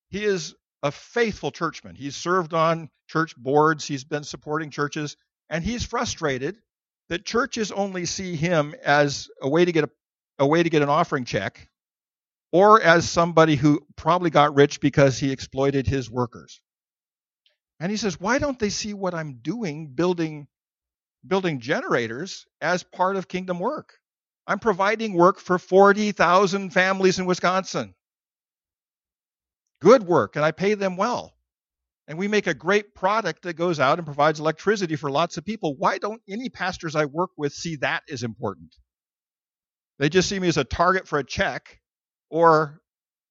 He 0.09 0.25
is 0.25 0.55
a 0.83 0.91
faithful 0.91 1.51
churchman. 1.51 1.95
He's 1.95 2.17
served 2.17 2.55
on 2.55 2.91
church 3.09 3.37
boards, 3.37 3.87
he's 3.87 4.05
been 4.05 4.25
supporting 4.25 4.71
churches, 4.71 5.17
and 5.49 5.65
he's 5.65 5.85
frustrated 5.85 6.57
that 7.09 7.25
churches 7.25 7.71
only 7.71 8.05
see 8.05 8.35
him 8.37 8.75
as 8.85 9.29
a 9.41 9.49
way 9.49 9.65
to 9.65 9.73
get 9.73 9.85
a, 9.85 9.91
a 10.41 10.47
way 10.47 10.63
to 10.63 10.71
get 10.71 10.83
an 10.83 10.89
offering 10.89 11.25
check 11.25 11.69
or 12.53 12.81
as 12.81 13.09
somebody 13.09 13.57
who 13.57 13.87
probably 13.97 14.31
got 14.31 14.55
rich 14.55 14.81
because 14.81 15.19
he 15.19 15.33
exploited 15.33 15.87
his 15.87 16.11
workers. 16.11 16.61
And 17.81 17.91
he 17.91 17.97
says, 17.97 18.19
"Why 18.19 18.39
don't 18.39 18.59
they 18.59 18.71
see 18.71 18.95
what 18.95 19.15
I'm 19.15 19.41
doing 19.43 19.89
building 19.95 20.49
building 21.27 21.61
generators 21.61 22.47
as 22.61 22.83
part 22.83 23.17
of 23.17 23.29
kingdom 23.29 23.59
work? 23.59 23.99
I'm 24.47 24.61
providing 24.61 25.15
work 25.15 25.39
for 25.41 25.59
40,000 25.59 26.71
families 26.71 27.19
in 27.19 27.27
Wisconsin 27.27 27.95
good 29.81 30.03
work 30.03 30.37
and 30.37 30.45
I 30.45 30.53
pay 30.53 30.75
them 30.75 30.97
well. 30.97 31.33
And 32.09 32.19
we 32.19 32.29
make 32.29 32.47
a 32.47 32.55
great 32.55 32.95
product 32.95 33.43
that 33.43 33.55
goes 33.55 33.81
out 33.81 33.99
and 33.99 34.07
provides 34.07 34.39
electricity 34.39 34.95
for 34.95 35.11
lots 35.11 35.37
of 35.37 35.45
people. 35.45 35.75
Why 35.77 35.99
don't 35.99 36.23
any 36.29 36.49
pastors 36.49 36.95
I 36.95 37.07
work 37.07 37.31
with 37.37 37.53
see 37.53 37.77
that 37.77 38.05
as 38.11 38.23
important? 38.23 38.77
They 39.99 40.09
just 40.09 40.29
see 40.29 40.39
me 40.39 40.47
as 40.47 40.57
a 40.57 40.65
target 40.65 41.09
for 41.09 41.19
a 41.19 41.25
check, 41.25 41.81
or 42.31 42.81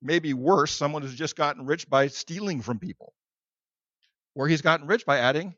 maybe 0.01 0.33
worse, 0.33 0.71
someone 0.71 1.01
who's 1.01 1.15
just 1.15 1.35
gotten 1.35 1.65
rich 1.65 1.89
by 1.89 2.07
stealing 2.07 2.61
from 2.61 2.79
people. 2.79 3.13
Or 4.35 4.47
he's 4.47 4.61
gotten 4.61 4.87
rich 4.87 5.05
by 5.05 5.19
adding 5.19 5.55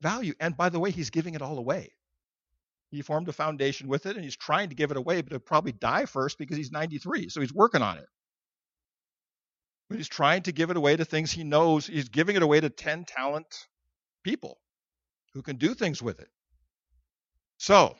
value. 0.00 0.34
And 0.40 0.56
by 0.56 0.68
the 0.68 0.78
way, 0.78 0.90
he's 0.90 1.10
giving 1.10 1.34
it 1.34 1.42
all 1.42 1.58
away. 1.58 1.92
He 2.90 3.02
formed 3.02 3.28
a 3.28 3.32
foundation 3.32 3.88
with 3.88 4.06
it 4.06 4.16
and 4.16 4.24
he's 4.24 4.36
trying 4.36 4.68
to 4.68 4.74
give 4.76 4.90
it 4.90 4.96
away, 4.96 5.20
but 5.20 5.32
he'll 5.32 5.40
probably 5.40 5.72
die 5.72 6.06
first 6.06 6.38
because 6.38 6.56
he's 6.56 6.70
93. 6.70 7.28
So 7.28 7.40
he's 7.40 7.52
working 7.52 7.82
on 7.82 7.98
it. 7.98 8.06
But 9.88 9.98
he's 9.98 10.08
trying 10.08 10.42
to 10.42 10.52
give 10.52 10.70
it 10.70 10.76
away 10.76 10.96
to 10.96 11.04
things 11.04 11.30
he 11.30 11.44
knows. 11.44 11.86
He's 11.86 12.08
giving 12.08 12.36
it 12.36 12.42
away 12.42 12.60
to 12.60 12.70
10 12.70 13.04
talent 13.04 13.46
people 14.24 14.58
who 15.34 15.42
can 15.42 15.56
do 15.56 15.74
things 15.74 16.02
with 16.02 16.20
it. 16.20 16.28
So, 17.58 17.96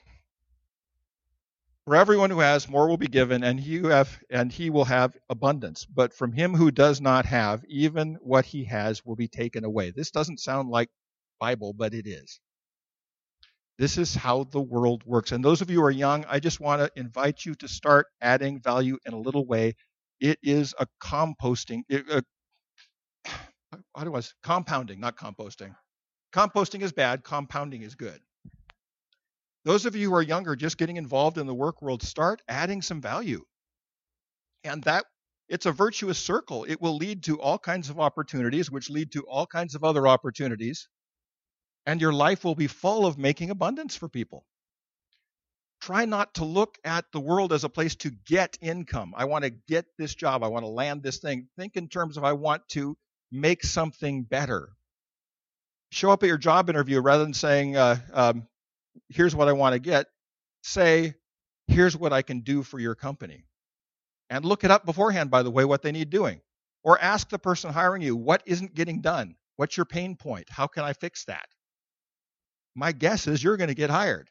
for 1.87 1.97
everyone 1.97 2.31
who 2.31 2.41
has, 2.41 2.69
more 2.69 2.89
will 2.89 2.97
be 2.97 3.07
given, 3.07 3.45
and 3.45 3.61
he 3.61 3.77
have 3.77 4.19
and 4.31 4.53
he 4.53 4.71
will 4.71 4.85
have 4.85 5.17
abundance. 5.31 5.87
But 5.87 6.13
from 6.13 6.33
him 6.33 6.55
who 6.55 6.71
does 6.71 7.01
not 7.01 7.27
have, 7.27 7.65
even 7.69 8.17
what 8.21 8.45
he 8.45 8.65
has 8.65 9.05
will 9.05 9.17
be 9.17 9.29
taken 9.29 9.65
away. 9.65 9.93
This 9.93 10.11
doesn't 10.11 10.41
sound 10.41 10.69
like 10.69 10.89
Bible, 11.41 11.73
but 11.73 11.95
it 11.95 12.07
is. 12.07 12.41
This 13.79 13.99
is 13.99 14.15
how 14.15 14.45
the 14.45 14.61
world 14.61 15.05
works. 15.05 15.33
And 15.33 15.45
those 15.45 15.61
of 15.61 15.71
you 15.71 15.81
who 15.81 15.85
are 15.85 15.91
young, 15.91 16.25
I 16.29 16.41
just 16.41 16.61
want 16.61 16.83
to 16.83 16.91
invite 17.01 17.45
you 17.45 17.55
to 17.57 17.69
start 17.69 18.07
adding 18.21 18.61
value 18.61 18.99
in 19.07 19.13
a 19.13 19.19
little 19.19 19.47
way 19.47 19.75
it 20.21 20.39
is 20.43 20.75
a 20.79 20.87
composting. 21.03 21.83
It, 21.89 22.07
uh, 22.11 22.23
how 23.95 24.05
do 24.05 24.15
I 24.15 24.23
compounding, 24.43 25.01
not 25.01 25.17
composting. 25.17 25.75
Composting 26.33 26.83
is 26.83 26.93
bad. 26.93 27.23
Compounding 27.23 27.83
is 27.83 27.95
good. 27.95 28.21
Those 29.67 29.85
of 29.85 29.95
you 29.95 30.09
who 30.09 30.17
are 30.17 30.23
younger, 30.23 30.57
just 30.57 30.79
getting 30.79 30.97
involved 30.97 31.37
in 31.37 31.47
the 31.47 31.55
work 31.55 31.83
world, 31.83 32.03
start 32.03 32.41
adding 32.49 32.81
some 32.81 33.03
value, 33.03 33.45
and 34.65 34.83
that 34.85 35.05
it's 35.51 35.67
a 35.67 35.73
virtuous 35.73 36.19
circle. 36.19 36.65
It 36.65 36.81
will 36.81 36.97
lead 36.97 37.25
to 37.25 37.39
all 37.39 37.59
kinds 37.59 37.91
of 37.91 38.01
opportunities, 38.01 38.71
which 38.71 38.89
lead 38.89 39.13
to 39.13 39.25
all 39.25 39.47
kinds 39.47 39.75
of 39.75 39.85
other 39.85 40.07
opportunities, 40.07 40.89
and 41.85 42.01
your 42.01 42.15
life 42.15 42.45
will 42.45 42.55
be 42.55 42.67
full 42.67 43.05
of 43.05 43.19
making 43.19 43.51
abundance 43.51 43.95
for 43.95 44.09
people 44.09 44.47
try 45.81 46.05
not 46.05 46.35
to 46.35 46.45
look 46.45 46.79
at 46.85 47.05
the 47.13 47.21
world 47.21 47.53
as 47.53 47.65
a 47.65 47.69
place 47.69 47.95
to 47.97 48.11
get 48.27 48.59
income. 48.61 49.15
I 49.17 49.27
want 49.27 49.45
to 49.45 49.51
get 49.51 49.87
this 49.99 50.15
job. 50.15 50.43
I 50.43 50.49
want 50.49 50.65
to 50.65 50.71
land 50.71 51.03
this 51.03 51.19
thing. 51.19 51.49
Think 51.57 51.77
in 51.77 51.89
terms 51.89 52.17
of 52.17 52.25
I 52.25 52.33
want 52.33 52.69
to 52.71 52.97
make 53.31 53.63
something 53.63 54.25
better. 54.25 54.71
Show 55.91 56.11
up 56.11 56.23
at 56.23 56.27
your 56.27 56.39
job 56.39 56.69
interview 56.69 57.01
rather 57.01 57.25
than 57.25 57.35
saying, 57.35 57.77
uh, 57.77 57.97
um, 58.13 58.49
here's 59.09 59.35
what 59.35 59.49
I 59.49 59.53
want 59.53 59.75
to 59.75 59.79
get. 59.79 60.07
Say, 60.63 61.15
here's 61.67 61.97
what 61.97 62.13
I 62.13 62.23
can 62.23 62.41
do 62.41 62.63
for 62.63 62.79
your 62.79 62.95
company. 62.95 63.45
And 64.31 64.45
look 64.45 64.65
it 64.65 64.71
up 64.71 64.85
beforehand, 64.85 65.31
by 65.31 65.43
the 65.43 65.51
way, 65.51 65.65
what 65.65 65.83
they 65.83 65.93
need 65.93 66.11
doing. 66.11 66.41
Or 66.83 67.01
ask 67.01 67.29
the 67.29 67.39
person 67.39 67.73
hiring 67.73 68.03
you, 68.03 68.17
what 68.17 68.43
isn't 68.47 68.75
getting 68.75 69.01
done? 69.01 69.37
What's 69.57 69.77
your 69.77 69.87
pain 69.87 70.17
point? 70.17 70.49
How 70.51 70.67
can 70.67 70.85
I 70.85 70.93
fix 70.93 71.25
that? 71.25 71.47
My 72.75 72.93
guess 72.93 73.27
is 73.27 73.43
you're 73.43 73.57
going 73.57 73.69
to 73.69 73.75
get 73.75 73.91
hired 73.91 74.31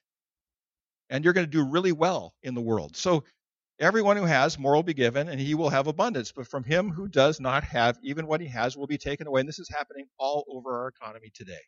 and 1.10 1.24
you're 1.24 1.34
going 1.34 1.48
to 1.48 1.52
do 1.52 1.66
really 1.66 1.92
well 1.92 2.36
in 2.44 2.54
the 2.54 2.62
world. 2.62 2.96
So 2.96 3.24
Everyone 3.80 4.16
who 4.16 4.24
has, 4.24 4.58
more 4.58 4.74
will 4.74 4.84
be 4.84 4.94
given, 4.94 5.28
and 5.28 5.38
he 5.38 5.54
will 5.54 5.70
have 5.70 5.88
abundance. 5.88 6.32
But 6.32 6.48
from 6.48 6.64
him 6.64 6.90
who 6.90 7.10
does 7.10 7.42
not 7.42 7.66
have, 7.66 8.00
even 8.02 8.26
what 8.26 8.40
he 8.40 8.48
has 8.48 8.78
will 8.78 8.88
be 8.88 8.98
taken 8.98 9.28
away. 9.28 9.42
And 9.42 9.50
this 9.50 9.60
is 9.60 9.68
happening 9.70 10.06
all 10.18 10.46
over 10.48 10.80
our 10.80 10.88
economy 10.88 11.30
today. 11.34 11.60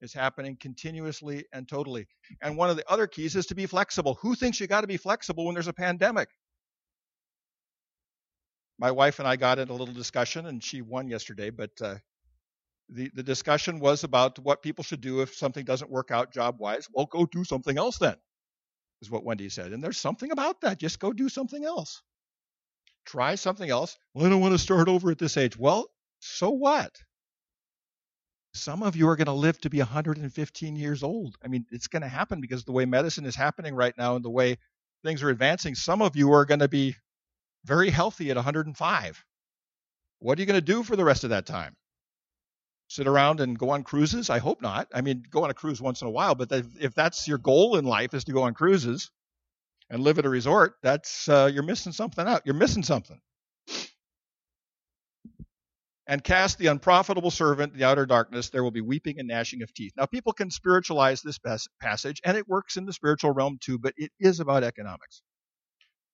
It's 0.00 0.14
happening 0.14 0.56
continuously 0.56 1.46
and 1.52 1.68
totally. 1.68 2.06
And 2.40 2.56
one 2.56 2.70
of 2.70 2.76
the 2.76 2.88
other 2.88 3.06
keys 3.06 3.34
is 3.34 3.46
to 3.46 3.54
be 3.54 3.66
flexible. 3.66 4.18
Who 4.22 4.34
thinks 4.34 4.60
you 4.60 4.66
got 4.66 4.82
to 4.82 4.86
be 4.86 4.96
flexible 4.96 5.46
when 5.46 5.54
there's 5.54 5.68
a 5.68 5.72
pandemic? 5.72 6.28
My 8.78 8.92
wife 8.92 9.18
and 9.18 9.26
I 9.26 9.36
got 9.36 9.58
in 9.58 9.70
a 9.70 9.72
little 9.72 9.94
discussion, 9.94 10.46
and 10.46 10.62
she 10.62 10.82
won 10.82 11.08
yesterday, 11.08 11.50
but 11.50 11.70
uh, 11.82 11.96
the, 12.88 13.10
the 13.12 13.24
discussion 13.24 13.80
was 13.80 14.04
about 14.04 14.38
what 14.38 14.62
people 14.62 14.84
should 14.84 15.00
do 15.00 15.20
if 15.20 15.34
something 15.34 15.64
doesn't 15.64 15.90
work 15.90 16.12
out 16.12 16.32
job 16.32 16.60
wise. 16.60 16.86
Well, 16.92 17.06
go 17.06 17.26
do 17.26 17.42
something 17.42 17.76
else 17.76 17.98
then 17.98 18.16
is 19.02 19.10
what 19.10 19.24
Wendy 19.24 19.48
said. 19.48 19.72
And 19.72 19.82
there's 19.82 19.98
something 19.98 20.30
about 20.30 20.60
that. 20.62 20.78
Just 20.78 21.00
go 21.00 21.12
do 21.12 21.28
something 21.28 21.64
else. 21.64 22.02
Try 23.04 23.34
something 23.34 23.68
else. 23.68 23.96
Well, 24.14 24.26
I 24.26 24.28
don't 24.28 24.40
want 24.40 24.54
to 24.54 24.58
start 24.58 24.88
over 24.88 25.10
at 25.10 25.18
this 25.18 25.36
age. 25.36 25.56
Well, 25.56 25.88
so 26.20 26.50
what? 26.50 26.92
Some 28.54 28.82
of 28.82 28.96
you 28.96 29.08
are 29.08 29.16
going 29.16 29.26
to 29.26 29.32
live 29.32 29.60
to 29.60 29.70
be 29.70 29.78
115 29.78 30.76
years 30.76 31.02
old. 31.02 31.36
I 31.44 31.48
mean, 31.48 31.66
it's 31.70 31.86
going 31.86 32.02
to 32.02 32.08
happen 32.08 32.40
because 32.40 32.64
the 32.64 32.72
way 32.72 32.86
medicine 32.86 33.26
is 33.26 33.36
happening 33.36 33.74
right 33.74 33.96
now 33.96 34.16
and 34.16 34.24
the 34.24 34.30
way 34.30 34.58
things 35.04 35.22
are 35.22 35.30
advancing, 35.30 35.74
some 35.74 36.02
of 36.02 36.16
you 36.16 36.32
are 36.32 36.44
going 36.44 36.60
to 36.60 36.68
be 36.68 36.96
very 37.64 37.90
healthy 37.90 38.30
at 38.30 38.36
105. 38.36 39.24
What 40.20 40.38
are 40.38 40.42
you 40.42 40.46
going 40.46 40.60
to 40.60 40.60
do 40.60 40.82
for 40.82 40.96
the 40.96 41.04
rest 41.04 41.24
of 41.24 41.30
that 41.30 41.46
time? 41.46 41.76
sit 42.88 43.06
around 43.06 43.40
and 43.40 43.58
go 43.58 43.70
on 43.70 43.84
cruises? 43.84 44.30
I 44.30 44.38
hope 44.38 44.60
not. 44.60 44.88
I 44.92 45.02
mean, 45.02 45.22
go 45.30 45.44
on 45.44 45.50
a 45.50 45.54
cruise 45.54 45.80
once 45.80 46.00
in 46.00 46.08
a 46.08 46.10
while, 46.10 46.34
but 46.34 46.50
if 46.80 46.94
that's 46.94 47.28
your 47.28 47.38
goal 47.38 47.76
in 47.76 47.84
life 47.84 48.14
is 48.14 48.24
to 48.24 48.32
go 48.32 48.42
on 48.42 48.54
cruises 48.54 49.10
and 49.90 50.02
live 50.02 50.18
at 50.18 50.26
a 50.26 50.28
resort, 50.28 50.74
that's 50.82 51.28
uh, 51.28 51.50
you're 51.52 51.62
missing 51.62 51.92
something 51.92 52.26
out. 52.26 52.42
You're 52.44 52.54
missing 52.54 52.82
something. 52.82 53.20
And 56.08 56.24
cast 56.24 56.58
the 56.58 56.68
unprofitable 56.68 57.30
servant 57.30 57.74
in 57.74 57.78
the 57.78 57.86
outer 57.86 58.06
darkness. 58.06 58.50
There 58.50 58.64
will 58.64 58.70
be 58.70 58.80
weeping 58.80 59.18
and 59.20 59.28
gnashing 59.28 59.62
of 59.62 59.72
teeth. 59.74 59.92
Now, 59.96 60.06
people 60.06 60.32
can 60.32 60.50
spiritualize 60.50 61.22
this 61.22 61.38
passage, 61.80 62.20
and 62.24 62.36
it 62.36 62.48
works 62.48 62.78
in 62.78 62.86
the 62.86 62.94
spiritual 62.94 63.32
realm 63.32 63.58
too, 63.60 63.78
but 63.78 63.94
it 63.98 64.10
is 64.18 64.40
about 64.40 64.64
economics. 64.64 65.22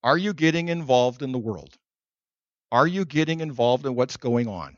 Are 0.03 0.19
you 0.19 0.35
getting 0.35 0.69
involved 0.69 1.23
in 1.23 1.33
the 1.33 1.39
world? 1.39 1.75
Are 2.73 2.87
you 2.89 3.05
getting 3.05 3.41
involved 3.41 3.87
in 3.87 3.95
what's 3.95 4.17
going 4.17 4.49
on? 4.49 4.77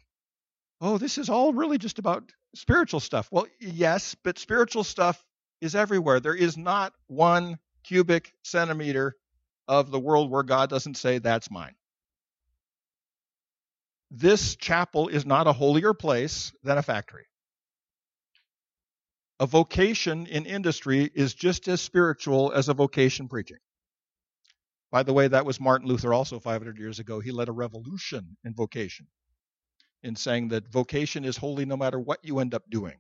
oh, 0.81 0.99
this 0.99 1.19
is 1.19 1.29
all 1.29 1.53
really 1.53 1.79
just 1.79 1.99
about 1.99 2.31
spiritual 2.55 3.01
stuff. 3.01 3.29
Well, 3.31 3.47
yes, 3.61 4.15
but 4.23 4.39
spiritual 4.39 4.85
stuff 4.85 5.23
is 5.61 5.75
everywhere. 5.75 6.21
There 6.21 6.35
is 6.35 6.57
not 6.57 6.93
one 7.07 7.59
cubic 7.85 8.33
centimeter 8.45 9.15
of 9.69 9.91
the 9.91 9.99
world 9.99 10.31
where 10.31 10.43
God 10.43 10.71
doesn't 10.71 10.97
say, 10.97 11.19
that's 11.19 11.51
mine. 11.51 11.75
This 14.19 14.57
chapel 14.57 15.09
is 15.09 15.27
not 15.27 15.47
a 15.47 15.53
holier 15.53 15.93
place 15.93 16.51
than 16.63 16.79
a 16.79 16.83
factory. 16.83 17.27
A 19.39 19.47
vocation 19.47 20.27
in 20.27 20.47
industry 20.47 21.11
is 21.15 21.35
just 21.35 21.69
as 21.69 21.83
spiritual 21.83 22.51
as 22.51 22.71
a 22.71 22.75
vocation 22.75 23.29
preaching. 23.29 23.59
By 24.91 25.03
the 25.03 25.13
way, 25.13 25.29
that 25.29 25.45
was 25.45 25.61
Martin 25.61 25.87
Luther 25.87 26.15
also 26.15 26.41
500 26.41 26.79
years 26.79 26.99
ago. 26.99 27.21
He 27.21 27.31
led 27.31 27.51
a 27.51 27.53
revolution 27.53 28.39
in 28.43 28.55
vocation 28.55 29.07
in 30.03 30.17
saying 30.17 30.49
that 30.49 30.67
vocation 30.67 31.27
is 31.27 31.37
holy 31.37 31.67
no 31.67 31.77
matter 31.77 32.01
what 32.01 32.25
you 32.25 32.39
end 32.39 32.55
up 32.55 32.63
doing. 32.71 32.97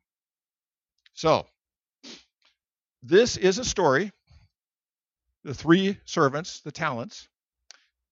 So, 1.14 1.46
this 3.02 3.38
is 3.38 3.58
a 3.58 3.64
story, 3.64 4.12
the 5.44 5.54
three 5.54 5.98
servants, 6.04 6.60
the 6.60 6.72
talents, 6.72 7.26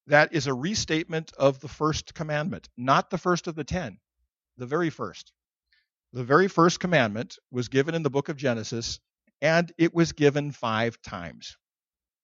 that 0.07 0.35
is 0.35 0.47
a 0.47 0.55
restatement 0.55 1.33
of 1.39 1.61
the 1.61 1.69
first 1.69 2.15
commandment, 2.15 2.69
not 2.77 3.11
the 3.11 3.19
first 3.19 3.47
of 3.47 3.55
the 3.55 3.65
ten, 3.65 3.99
the 4.57 4.67
very 4.67 4.91
first. 4.91 5.33
The 6.13 6.25
very 6.25 6.49
first 6.49 6.81
commandment 6.81 7.39
was 7.51 7.69
given 7.69 7.95
in 7.95 8.03
the 8.03 8.11
book 8.11 8.29
of 8.29 8.37
Genesis, 8.37 9.01
and 9.41 9.73
it 9.79 9.95
was 9.95 10.13
given 10.13 10.53
five 10.53 11.01
times. 11.03 11.57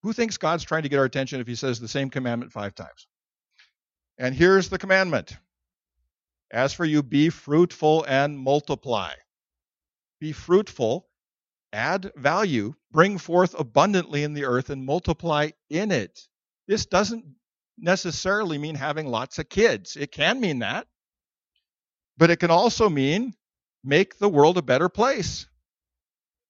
Who 0.02 0.12
thinks 0.12 0.38
God's 0.38 0.64
trying 0.64 0.84
to 0.84 0.88
get 0.88 0.98
our 0.98 1.04
attention 1.04 1.40
if 1.40 1.46
he 1.46 1.54
says 1.54 1.80
the 1.80 1.88
same 1.88 2.10
commandment 2.10 2.52
five 2.52 2.74
times? 2.74 3.06
And 4.18 4.34
here's 4.34 4.68
the 4.68 4.78
commandment 4.78 5.36
as 6.50 6.72
for 6.72 6.84
you, 6.84 7.02
be 7.02 7.30
fruitful 7.30 8.04
and 8.08 8.38
multiply. 8.38 9.12
Be 10.20 10.32
fruitful, 10.32 11.08
add 11.72 12.12
value, 12.16 12.74
bring 12.90 13.18
forth 13.18 13.54
abundantly 13.58 14.24
in 14.24 14.34
the 14.34 14.44
earth, 14.44 14.70
and 14.70 14.84
multiply 14.84 15.50
in 15.68 15.92
it. 15.92 16.26
This 16.66 16.86
doesn't 16.86 17.24
necessarily 17.80 18.58
mean 18.58 18.74
having 18.74 19.06
lots 19.06 19.38
of 19.38 19.48
kids. 19.48 19.96
It 19.96 20.12
can 20.12 20.40
mean 20.40 20.60
that. 20.60 20.86
But 22.16 22.30
it 22.30 22.36
can 22.36 22.50
also 22.50 22.88
mean 22.88 23.34
make 23.82 24.18
the 24.18 24.28
world 24.28 24.58
a 24.58 24.62
better 24.62 24.88
place. 24.88 25.46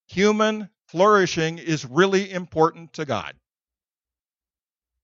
Human 0.08 0.68
flourishing 0.88 1.58
is 1.58 1.84
really 1.84 2.30
important 2.30 2.94
to 2.94 3.04
God. 3.04 3.34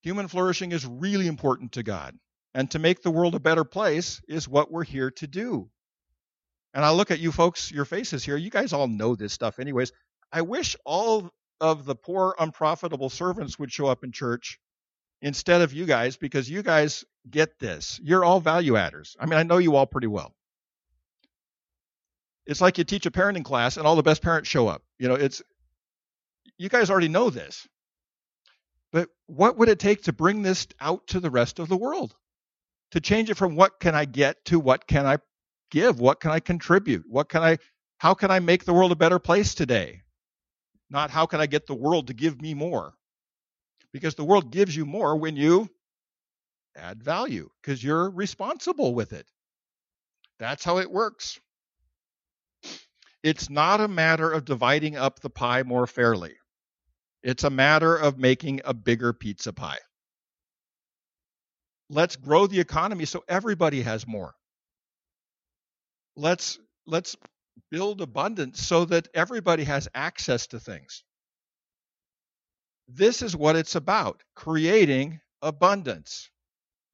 Human 0.03 0.29
flourishing 0.29 0.73
is 0.73 0.85
really 0.85 1.27
important 1.27 1.73
to 1.73 1.83
God 1.83 2.19
and 2.55 2.71
to 2.71 2.79
make 2.79 3.03
the 3.03 3.11
world 3.11 3.35
a 3.35 3.41
better 3.41 3.65
place 3.65 4.21
is 4.29 4.49
what 4.49 4.73
we're 4.73 4.85
here 4.85 5.11
to 5.13 5.27
do. 5.27 5.69
And 6.75 6.85
I 6.85 6.91
look 6.91 7.11
at 7.11 7.21
you 7.21 7.31
folks, 7.31 7.71
your 7.71 7.85
faces 7.85 8.25
here. 8.25 8.37
You 8.37 8.51
guys 8.51 8.73
all 8.73 8.89
know 8.89 9.15
this 9.15 9.33
stuff, 9.33 9.59
anyways. 9.59 9.93
I 10.33 10.43
wish 10.43 10.77
all 10.85 11.31
of 11.61 11.85
the 11.85 11.95
poor, 11.95 12.35
unprofitable 12.39 13.11
servants 13.11 13.59
would 13.59 13.73
show 13.73 13.87
up 13.87 14.05
in 14.05 14.13
church 14.13 14.59
instead 15.23 15.63
of 15.63 15.73
you 15.73 15.87
guys 15.87 16.17
because 16.17 16.49
you 16.49 16.63
guys 16.63 17.05
get 17.29 17.59
this. 17.59 18.01
You're 18.03 18.25
all 18.25 18.41
value 18.41 18.77
adders. 18.77 19.17
I 19.19 19.27
mean, 19.27 19.39
I 19.39 19.43
know 19.43 19.59
you 19.59 19.77
all 19.77 19.87
pretty 19.87 20.07
well. 20.07 20.35
It's 22.47 22.61
like 22.61 22.79
you 22.79 22.85
teach 22.85 23.07
a 23.07 23.11
parenting 23.11 23.45
class 23.45 23.77
and 23.77 23.87
all 23.87 23.97
the 23.97 24.03
best 24.03 24.23
parents 24.23 24.49
show 24.49 24.69
up. 24.69 24.83
You 24.99 25.09
know, 25.09 25.15
it's 25.15 25.43
you 26.59 26.69
guys 26.69 26.91
already 26.91 27.09
know 27.09 27.31
this. 27.31 27.67
But 28.93 29.09
what 29.27 29.59
would 29.59 29.69
it 29.69 29.81
take 29.81 30.05
to 30.05 30.13
bring 30.13 30.43
this 30.43 30.69
out 30.81 31.07
to 31.09 31.21
the 31.21 31.31
rest 31.31 31.59
of 31.59 31.69
the 31.69 31.77
world? 31.77 32.15
to 32.93 33.01
change 33.01 33.31
it 33.31 33.37
from 33.37 33.57
what 33.57 33.81
can 33.81 33.95
I 33.95 34.05
get 34.05 34.45
to 34.47 34.59
what 34.61 34.87
can 34.87 35.07
I 35.07 35.19
give? 35.71 36.01
What 36.01 36.21
can 36.21 36.31
I 36.31 36.41
contribute? 36.41 37.05
What 37.09 37.29
can 37.29 37.43
I 37.43 37.59
how 37.99 38.15
can 38.15 38.31
I 38.31 38.41
make 38.41 38.65
the 38.65 38.75
world 38.75 38.93
a 38.93 38.97
better 38.97 39.19
place 39.19 39.55
today? 39.55 40.03
Not 40.91 41.11
how 41.11 41.27
can 41.27 41.41
I 41.41 41.47
get 41.47 41.67
the 41.67 41.75
world 41.75 42.09
to 42.09 42.15
give 42.15 42.41
me 42.41 42.55
more? 42.55 42.95
Because 43.97 44.15
the 44.15 44.25
world 44.25 44.51
gives 44.51 44.77
you 44.77 44.85
more 44.85 45.17
when 45.17 45.37
you 45.37 45.71
add 46.77 47.03
value 47.03 47.49
because 47.63 47.83
you're 47.83 48.11
responsible 48.11 48.95
with 48.95 49.15
it. 49.15 49.27
That's 50.39 50.63
how 50.63 50.77
it 50.77 50.91
works. 50.91 51.41
It's 53.23 53.49
not 53.49 53.81
a 53.81 53.89
matter 53.89 54.31
of 54.31 54.45
dividing 54.45 54.97
up 54.97 55.21
the 55.21 55.31
pie 55.31 55.63
more 55.63 55.87
fairly. 55.87 56.35
It's 57.23 57.43
a 57.43 57.49
matter 57.49 57.97
of 57.97 58.19
making 58.19 58.61
a 58.67 58.75
bigger 58.75 59.15
pizza 59.15 59.55
pie. 59.55 59.79
Let's 61.89 62.17
grow 62.17 62.47
the 62.47 62.61
economy 62.61 63.07
so 63.07 63.25
everybody 63.27 63.81
has 63.81 64.07
more. 64.07 64.35
Let's 66.17 66.59
let's 66.87 67.17
build 67.71 68.03
abundance 68.03 68.61
so 68.61 68.85
that 68.85 69.09
everybody 69.15 69.65
has 69.65 69.89
access 69.95 70.49
to 70.49 70.61
things. 70.61 71.03
This 72.89 73.23
is 73.23 73.37
what 73.37 73.57
it's 73.57 73.75
about, 73.75 74.23
creating 74.35 75.21
abundance. 75.43 76.31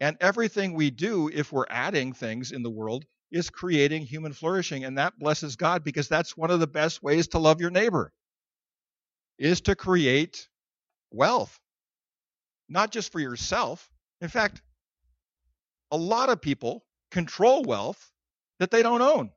And 0.01 0.17
everything 0.21 0.75
we 0.75 0.91
do 0.91 1.29
if 1.29 1.53
we're 1.53 1.67
adding 1.69 2.13
things 2.13 2.51
in 2.51 2.63
the 2.63 2.71
world 2.71 3.05
is 3.31 3.51
creating 3.51 4.03
human 4.03 4.33
flourishing 4.33 4.85
and 4.85 4.99
that 4.99 5.19
blesses 5.19 5.57
God 5.57 5.85
because 5.85 6.09
that's 6.09 6.37
one 6.37 6.51
of 6.51 6.61
the 6.61 6.67
best 6.67 7.03
ways 7.03 7.29
to 7.29 7.39
love 7.39 7.61
your 7.61 7.71
neighbor 7.71 8.13
is 9.39 9.61
to 9.63 9.75
create 9.75 10.49
wealth. 11.11 11.59
Not 12.69 12.91
just 12.91 13.13
for 13.13 13.21
yourself. 13.21 13.91
In 14.21 14.29
fact, 14.29 14.63
a 15.91 15.97
lot 15.97 16.31
of 16.31 16.41
people 16.41 16.85
control 17.11 17.63
wealth 17.65 18.11
that 18.59 18.71
they 18.71 18.83
don't 18.83 19.03
own. 19.03 19.31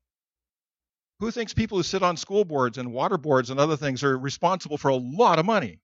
Who 1.19 1.31
thinks 1.31 1.53
people 1.53 1.77
who 1.77 1.83
sit 1.83 2.03
on 2.03 2.17
school 2.17 2.45
boards 2.45 2.77
and 2.77 2.93
water 2.93 3.17
boards 3.17 3.49
and 3.49 3.59
other 3.59 3.77
things 3.77 4.03
are 4.03 4.17
responsible 4.17 4.77
for 4.77 4.89
a 4.89 4.95
lot 4.95 5.39
of 5.39 5.45
money? 5.45 5.79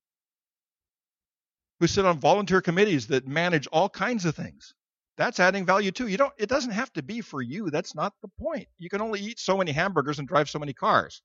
Who 1.82 1.88
sit 1.88 2.06
on 2.06 2.20
volunteer 2.20 2.62
committees 2.62 3.08
that 3.08 3.28
manage 3.28 3.65
all 3.65 3.89
kinds 3.89 4.26
of 4.26 4.36
things? 4.36 4.76
That's 5.17 5.39
adding 5.39 5.65
value 5.65 5.89
too. 5.89 6.06
You 6.06 6.17
don't 6.17 6.34
it 6.38 6.48
doesn't 6.48 6.74
have 6.74 6.94
to 6.94 7.02
be 7.02 7.22
for 7.22 7.41
you. 7.41 7.72
That's 7.72 7.96
not 7.96 8.13
the 8.22 8.28
point. 8.39 8.67
You 8.78 8.88
can 8.88 9.02
only 9.02 9.20
eat 9.20 9.39
so 9.39 9.58
many 9.58 9.72
hamburgers 9.72 10.20
and 10.20 10.28
drive 10.28 10.48
so 10.48 10.60
many 10.60 10.74
cars. 10.74 11.24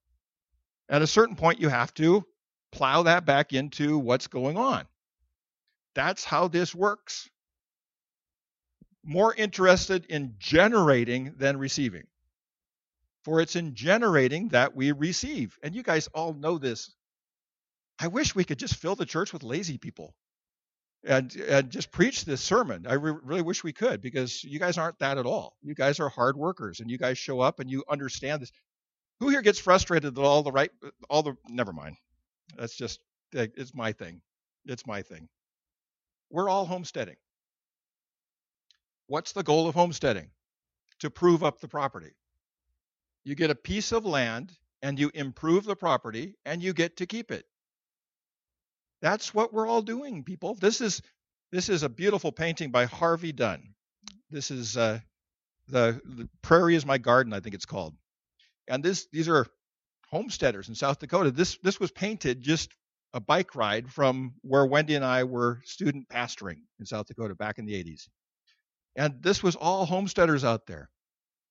At 0.89 1.03
a 1.03 1.07
certain 1.07 1.37
point 1.37 1.61
you 1.61 1.69
have 1.69 1.93
to 1.95 2.25
plow 2.73 3.03
that 3.03 3.27
back 3.27 3.53
into 3.53 3.99
what's 3.99 4.29
going 4.29 4.57
on. 4.57 4.87
That's 5.95 6.25
how 6.25 6.49
this 6.49 6.75
works 6.75 7.29
more 9.05 9.35
interested 9.35 10.07
in 10.07 10.37
generating 10.39 11.35
than 11.37 11.59
receiving. 11.59 12.07
For 13.25 13.43
it's 13.43 13.57
in 13.57 13.75
generating 13.75 14.49
that 14.49 14.75
we 14.75 14.93
receive. 14.93 15.59
And 15.63 15.75
you 15.75 15.83
guys 15.83 16.09
all 16.15 16.33
know 16.33 16.57
this. 16.57 16.95
I 17.99 18.07
wish 18.07 18.35
we 18.35 18.45
could 18.45 18.59
just 18.59 18.77
fill 18.77 18.97
the 18.97 19.05
church 19.05 19.35
with 19.35 19.43
lazy 19.43 19.77
people. 19.77 20.15
And 21.07 21.35
and 21.37 21.71
just 21.71 21.93
preach 21.93 22.25
this 22.25 22.41
sermon. 22.41 22.87
I 22.87 22.95
re- 22.95 23.19
really 23.23 23.43
wish 23.43 23.63
we 23.63 23.73
could 23.73 24.01
because 24.03 24.43
you 24.43 24.59
guys 24.59 24.77
aren't 24.77 24.99
that 24.99 25.19
at 25.19 25.27
all. 25.27 25.57
You 25.63 25.75
guys 25.75 26.01
are 26.01 26.09
hard 26.09 26.37
workers 26.37 26.81
and 26.81 26.91
you 26.91 26.99
guys 26.99 27.17
show 27.17 27.41
up 27.41 27.61
and 27.61 27.71
you 27.71 27.85
understand 27.89 28.43
this. 28.43 28.53
Who 29.21 29.29
here 29.29 29.43
gets 29.43 29.59
frustrated 29.59 30.15
that 30.15 30.23
all 30.23 30.43
the 30.43 30.53
right 30.53 30.71
all 31.09 31.23
the 31.23 31.37
never 31.49 31.73
mind. 31.73 31.97
That's 32.57 32.77
just 32.77 33.01
it's 33.33 33.75
my 33.75 33.93
thing. 33.93 34.21
It's 34.67 34.87
my 34.87 35.03
thing. 35.03 35.29
We're 36.31 36.49
all 36.49 36.67
homesteading. 36.67 37.17
What's 39.07 39.33
the 39.33 39.45
goal 39.45 39.69
of 39.69 39.75
homesteading? 39.75 40.31
To 41.01 41.11
prove 41.11 41.45
up 41.45 41.61
the 41.61 41.69
property. 41.69 42.15
You 43.25 43.35
get 43.35 43.51
a 43.51 43.55
piece 43.55 43.93
of 43.93 44.05
land 44.05 44.53
and 44.83 44.99
you 44.99 45.11
improve 45.15 45.65
the 45.65 45.77
property 45.77 46.35
and 46.45 46.63
you 46.63 46.73
get 46.73 46.97
to 46.97 47.07
keep 47.07 47.31
it. 47.31 47.45
That's 49.03 49.35
what 49.35 49.53
we're 49.53 49.67
all 49.67 49.83
doing, 49.83 50.25
people. 50.25 50.55
This 50.55 50.81
is 50.81 51.03
this 51.53 51.69
is 51.69 51.83
a 51.83 51.89
beautiful 51.89 52.33
painting 52.33 52.71
by 52.71 52.87
Harvey 52.87 53.33
Dunn. 53.33 53.75
This 54.31 54.51
is 54.51 54.77
uh, 54.77 55.01
the, 55.69 56.01
the 56.05 56.29
Prairie 56.43 56.75
is 56.75 56.87
my 56.87 56.99
garden, 56.99 57.33
I 57.33 57.41
think 57.41 57.55
it's 57.55 57.67
called. 57.67 57.95
And 58.69 58.83
this 58.83 59.07
these 59.13 59.29
are 59.29 59.47
homesteaders 60.11 60.69
in 60.69 60.75
South 60.75 60.99
Dakota. 60.99 61.31
This 61.31 61.59
this 61.63 61.79
was 61.79 61.91
painted 61.91 62.43
just 62.43 62.71
a 63.15 63.21
bike 63.21 63.55
ride 63.55 63.91
from 63.91 64.35
where 64.43 64.67
Wendy 64.67 64.95
and 64.95 65.05
I 65.05 65.25
were 65.25 65.61
student 65.65 66.09
pastoring 66.09 66.59
in 66.79 66.87
South 66.87 67.07
Dakota 67.07 67.35
back 67.35 67.59
in 67.59 67.65
the 67.65 67.73
80s. 67.73 68.09
And 68.97 69.23
this 69.23 69.43
was 69.43 69.57
all 69.57 69.87
homesteaders 69.87 70.45
out 70.45 70.67
there. 70.67 70.91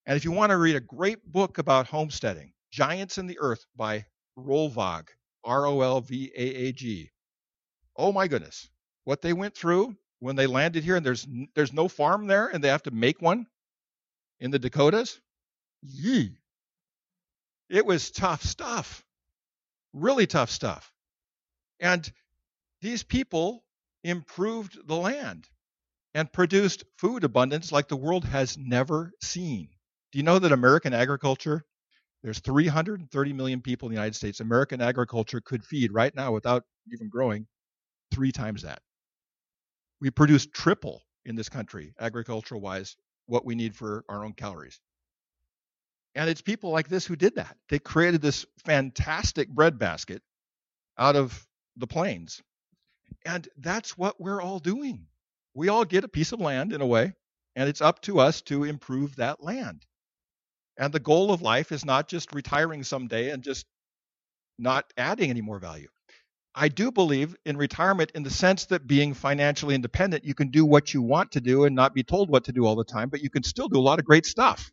And 0.06 0.18
if 0.18 0.26
you 0.26 0.32
want 0.32 0.52
to 0.52 0.58
read 0.58 0.76
a 0.76 0.82
great 0.82 1.26
book 1.32 1.58
about 1.58 1.88
homesteading, 1.88 2.54
Giants 2.72 3.18
in 3.18 3.28
the 3.28 3.40
Earth 3.40 3.66
by 3.76 4.06
Rolvaag, 4.38 5.08
R 5.44 5.66
O 5.66 5.82
L 5.82 6.02
V 6.02 6.32
A 6.36 6.42
A 6.42 6.72
G. 6.72 7.10
Oh 7.96 8.12
my 8.12 8.28
goodness, 8.28 8.70
what 9.04 9.22
they 9.22 9.34
went 9.34 9.56
through 9.56 9.96
when 10.20 10.36
they 10.36 10.48
landed 10.48 10.84
here 10.84 10.96
and 10.96 11.06
there's 11.06 11.28
there's 11.56 11.74
no 11.74 11.88
farm 11.88 12.28
there 12.28 12.48
and 12.48 12.64
they 12.64 12.70
have 12.70 12.84
to 12.84 12.92
make 12.92 13.22
one 13.22 13.48
in 14.40 14.52
the 14.52 14.60
Dakotas. 14.60 15.20
Yee. 15.82 16.38
It 17.70 17.86
was 17.86 18.12
tough 18.12 18.44
stuff. 18.44 19.04
Really 19.94 20.28
tough 20.28 20.50
stuff. 20.50 20.92
And 21.80 22.12
these 22.82 23.04
people 23.04 23.64
improved 24.04 24.88
the 24.88 24.96
land 24.96 25.48
and 26.14 26.32
produced 26.32 26.84
food 26.98 27.24
abundance 27.24 27.72
like 27.72 27.88
the 27.88 27.96
world 27.96 28.26
has 28.26 28.58
never 28.58 29.12
seen. 29.22 29.70
Do 30.12 30.20
you 30.20 30.24
know 30.24 30.40
that 30.40 30.52
American 30.52 30.94
agriculture, 30.94 31.66
there's 32.24 32.40
330 32.40 33.34
million 33.34 33.62
people 33.62 33.88
in 33.88 33.94
the 33.94 34.00
United 34.00 34.16
States. 34.16 34.40
American 34.40 34.82
agriculture 34.82 35.42
could 35.42 35.66
feed 35.66 35.92
right 35.92 36.14
now 36.16 36.32
without 36.32 36.64
even 36.92 37.10
growing 37.10 37.48
three 38.12 38.32
times 38.32 38.64
that. 38.64 38.82
We 40.02 40.12
produce 40.12 40.46
triple 40.46 41.02
in 41.26 41.36
this 41.36 41.50
country, 41.50 41.94
agricultural 42.00 42.62
wise, 42.62 42.96
what 43.28 43.46
we 43.46 43.56
need 43.56 43.76
for 43.76 44.06
our 44.10 44.24
own 44.24 44.34
calories. 44.34 44.80
And 46.14 46.30
it's 46.30 46.42
people 46.42 46.72
like 46.72 46.88
this 46.88 47.06
who 47.06 47.16
did 47.16 47.36
that. 47.36 47.58
They 47.70 47.80
created 47.80 48.22
this 48.22 48.46
fantastic 48.66 49.50
breadbasket 49.50 50.22
out 50.98 51.16
of 51.16 51.46
the 51.76 51.88
plains. 51.88 52.42
And 53.26 53.48
that's 53.58 53.98
what 53.98 54.20
we're 54.20 54.42
all 54.42 54.60
doing. 54.60 55.08
We 55.54 55.70
all 55.70 55.86
get 55.86 56.04
a 56.04 56.10
piece 56.10 56.32
of 56.32 56.40
land 56.40 56.74
in 56.74 56.82
a 56.82 56.86
way, 56.86 57.14
and 57.56 57.68
it's 57.68 57.82
up 57.82 58.02
to 58.04 58.20
us 58.20 58.42
to 58.44 58.64
improve 58.64 59.16
that 59.16 59.44
land. 59.44 59.86
And 60.78 60.94
the 60.94 61.00
goal 61.00 61.32
of 61.32 61.42
life 61.42 61.72
is 61.72 61.86
not 61.86 62.08
just 62.08 62.34
retiring 62.34 62.84
someday 62.84 63.30
and 63.32 63.44
just 63.44 63.66
not 64.60 64.92
adding 64.98 65.30
any 65.30 65.42
more 65.42 65.60
value. 65.60 65.88
I 66.58 66.70
do 66.70 66.90
believe 66.90 67.36
in 67.46 67.58
retirement 67.58 68.12
in 68.16 68.24
the 68.24 68.30
sense 68.30 68.66
that 68.68 68.88
being 68.88 69.14
financially 69.14 69.76
independent, 69.76 70.24
you 70.24 70.34
can 70.34 70.52
do 70.52 70.66
what 70.66 70.94
you 70.94 71.02
want 71.02 71.34
to 71.34 71.42
do 71.42 71.66
and 71.66 71.76
not 71.76 71.94
be 71.94 72.04
told 72.04 72.30
what 72.30 72.46
to 72.46 72.54
do 72.54 72.66
all 72.66 72.78
the 72.78 72.86
time, 72.86 73.10
but 73.10 73.22
you 73.22 73.30
can 73.30 73.44
still 73.44 73.68
do 73.68 73.78
a 73.78 73.82
lot 73.82 74.00
of 74.00 74.06
great 74.06 74.26
stuff. 74.26 74.72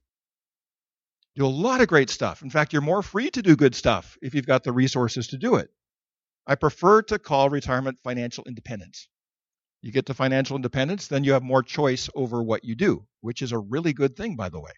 Do 1.34 1.44
a 1.44 1.48
lot 1.48 1.80
of 1.80 1.88
great 1.88 2.08
stuff. 2.08 2.42
In 2.42 2.50
fact, 2.50 2.72
you're 2.72 2.82
more 2.82 3.02
free 3.02 3.30
to 3.30 3.42
do 3.42 3.56
good 3.56 3.74
stuff 3.74 4.16
if 4.22 4.34
you've 4.34 4.46
got 4.46 4.62
the 4.62 4.72
resources 4.72 5.28
to 5.28 5.38
do 5.38 5.56
it. 5.56 5.70
I 6.46 6.54
prefer 6.54 7.02
to 7.02 7.18
call 7.18 7.50
retirement 7.50 7.98
financial 8.04 8.44
independence. 8.44 9.08
You 9.80 9.90
get 9.90 10.06
to 10.06 10.14
financial 10.14 10.54
independence, 10.54 11.08
then 11.08 11.24
you 11.24 11.32
have 11.32 11.42
more 11.42 11.62
choice 11.62 12.08
over 12.14 12.42
what 12.42 12.64
you 12.64 12.76
do, 12.76 13.04
which 13.22 13.42
is 13.42 13.50
a 13.50 13.58
really 13.58 13.92
good 13.92 14.16
thing, 14.16 14.36
by 14.36 14.48
the 14.50 14.60
way. 14.60 14.72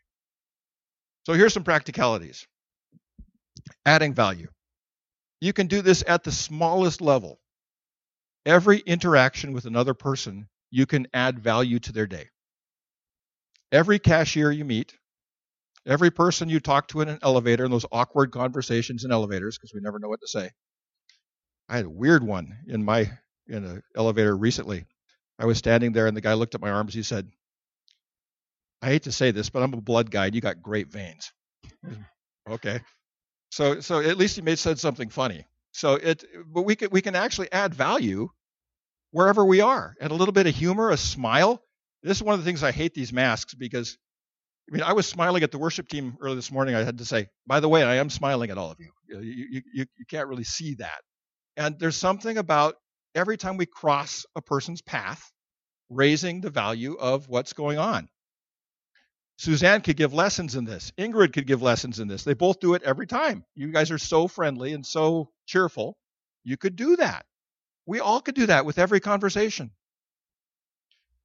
So 1.26 1.34
here's 1.34 1.52
some 1.52 1.64
practicalities 1.64 2.46
adding 3.84 4.14
value. 4.14 4.48
You 5.40 5.52
can 5.52 5.66
do 5.66 5.82
this 5.82 6.02
at 6.06 6.24
the 6.24 6.32
smallest 6.32 7.00
level. 7.00 7.40
Every 8.46 8.78
interaction 8.80 9.52
with 9.52 9.66
another 9.66 9.94
person, 9.94 10.48
you 10.70 10.86
can 10.86 11.06
add 11.14 11.38
value 11.40 11.78
to 11.80 11.92
their 11.92 12.06
day. 12.06 12.30
Every 13.72 13.98
cashier 13.98 14.50
you 14.50 14.64
meet, 14.64 14.94
every 15.86 16.10
person 16.10 16.48
you 16.48 16.60
talk 16.60 16.88
to 16.88 17.00
in 17.02 17.08
an 17.08 17.18
elevator, 17.22 17.64
and 17.64 17.72
those 17.72 17.86
awkward 17.92 18.32
conversations 18.32 19.04
in 19.04 19.12
elevators, 19.12 19.58
because 19.58 19.72
we 19.74 19.80
never 19.80 19.98
know 19.98 20.08
what 20.08 20.20
to 20.20 20.28
say. 20.28 20.50
I 21.68 21.76
had 21.76 21.86
a 21.86 21.90
weird 21.90 22.22
one 22.22 22.58
in 22.68 22.84
my 22.84 23.10
in 23.48 23.64
an 23.64 23.82
elevator 23.96 24.36
recently. 24.36 24.86
I 25.38 25.46
was 25.46 25.58
standing 25.58 25.92
there, 25.92 26.06
and 26.06 26.16
the 26.16 26.20
guy 26.20 26.34
looked 26.34 26.54
at 26.54 26.60
my 26.60 26.70
arms. 26.70 26.94
He 26.94 27.02
said, 27.02 27.30
"I 28.82 28.86
hate 28.88 29.02
to 29.04 29.12
say 29.12 29.30
this, 29.32 29.50
but 29.50 29.62
I'm 29.62 29.74
a 29.74 29.80
blood 29.80 30.10
guy, 30.10 30.26
you 30.26 30.40
got 30.40 30.62
great 30.62 30.88
veins." 30.88 31.32
okay. 32.50 32.80
So 33.54 33.78
so 33.78 34.00
at 34.00 34.16
least 34.16 34.34
he 34.34 34.42
may 34.42 34.56
said 34.56 34.80
something 34.80 35.10
funny. 35.10 35.46
So 35.70 35.94
it 35.94 36.24
but 36.52 36.62
we 36.62 36.74
can 36.74 36.90
we 36.90 37.00
can 37.00 37.14
actually 37.14 37.52
add 37.52 37.72
value 37.72 38.30
wherever 39.12 39.44
we 39.44 39.60
are. 39.60 39.94
And 40.00 40.10
a 40.10 40.14
little 40.16 40.32
bit 40.32 40.48
of 40.48 40.56
humor, 40.56 40.90
a 40.90 40.96
smile. 40.96 41.62
This 42.02 42.16
is 42.16 42.22
one 42.24 42.34
of 42.34 42.40
the 42.40 42.44
things 42.44 42.64
I 42.64 42.72
hate 42.72 42.94
these 42.94 43.12
masks 43.12 43.54
because 43.54 43.96
I 44.68 44.74
mean 44.74 44.82
I 44.82 44.92
was 44.92 45.06
smiling 45.06 45.44
at 45.44 45.52
the 45.52 45.58
worship 45.58 45.86
team 45.88 46.16
early 46.20 46.34
this 46.34 46.50
morning. 46.50 46.74
I 46.74 46.82
had 46.82 46.98
to 46.98 47.04
say, 47.04 47.28
by 47.46 47.60
the 47.60 47.68
way, 47.68 47.84
I 47.84 47.94
am 47.96 48.10
smiling 48.10 48.50
at 48.50 48.58
all 48.58 48.72
of 48.72 48.80
you. 48.80 48.90
You, 49.08 49.20
you, 49.20 49.62
you, 49.72 49.86
you 49.98 50.04
can't 50.08 50.26
really 50.26 50.42
see 50.42 50.74
that. 50.80 51.02
And 51.56 51.78
there's 51.78 51.96
something 51.96 52.36
about 52.38 52.74
every 53.14 53.36
time 53.36 53.56
we 53.56 53.66
cross 53.66 54.26
a 54.34 54.42
person's 54.42 54.82
path, 54.82 55.30
raising 55.90 56.40
the 56.40 56.50
value 56.50 56.94
of 56.94 57.28
what's 57.28 57.52
going 57.52 57.78
on. 57.78 58.08
Suzanne 59.36 59.80
could 59.80 59.96
give 59.96 60.14
lessons 60.14 60.54
in 60.54 60.64
this. 60.64 60.92
Ingrid 60.96 61.32
could 61.32 61.46
give 61.46 61.60
lessons 61.60 61.98
in 61.98 62.08
this. 62.08 62.24
They 62.24 62.34
both 62.34 62.60
do 62.60 62.74
it 62.74 62.82
every 62.82 63.06
time. 63.06 63.44
You 63.54 63.72
guys 63.72 63.90
are 63.90 63.98
so 63.98 64.28
friendly 64.28 64.72
and 64.72 64.86
so 64.86 65.30
cheerful. 65.46 65.96
You 66.44 66.56
could 66.56 66.76
do 66.76 66.96
that. 66.96 67.26
We 67.86 68.00
all 68.00 68.20
could 68.20 68.34
do 68.34 68.46
that 68.46 68.64
with 68.64 68.78
every 68.78 69.00
conversation. 69.00 69.72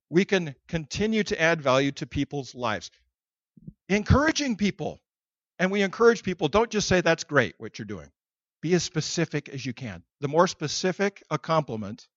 We 0.09 0.25
can 0.25 0.55
continue 0.67 1.23
to 1.23 1.39
add 1.39 1.61
value 1.61 1.91
to 1.93 2.07
people's 2.07 2.55
lives. 2.55 2.89
Encouraging 3.87 4.55
people. 4.55 4.99
And 5.59 5.71
we 5.71 5.81
encourage 5.81 6.23
people, 6.23 6.47
don't 6.47 6.71
just 6.71 6.87
say, 6.87 7.01
that's 7.01 7.25
great 7.25 7.55
what 7.57 7.77
you're 7.77 7.85
doing. 7.85 8.09
Be 8.61 8.73
as 8.73 8.83
specific 8.83 9.49
as 9.49 9.65
you 9.65 9.73
can. 9.73 10.03
The 10.21 10.27
more 10.27 10.47
specific 10.47 11.21
a 11.29 11.37
compliment, 11.37 12.07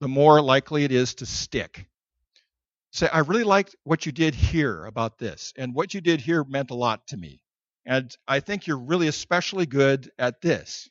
the 0.00 0.08
more 0.08 0.40
likely 0.40 0.84
it 0.84 0.92
is 0.92 1.14
to 1.16 1.26
stick 1.26 1.88
say, 2.92 3.08
I 3.08 3.20
really 3.20 3.44
liked 3.44 3.76
what 3.84 4.06
you 4.06 4.12
did 4.12 4.34
here 4.34 4.84
about 4.86 5.18
this, 5.18 5.52
and 5.56 5.74
what 5.74 5.94
you 5.94 6.00
did 6.00 6.20
here 6.20 6.44
meant 6.44 6.70
a 6.70 6.74
lot 6.74 7.06
to 7.08 7.16
me. 7.16 7.40
And 7.86 8.14
I 8.26 8.40
think 8.40 8.66
you're 8.66 8.78
really 8.78 9.08
especially 9.08 9.66
good 9.66 10.10
at 10.18 10.40
this. 10.40 10.88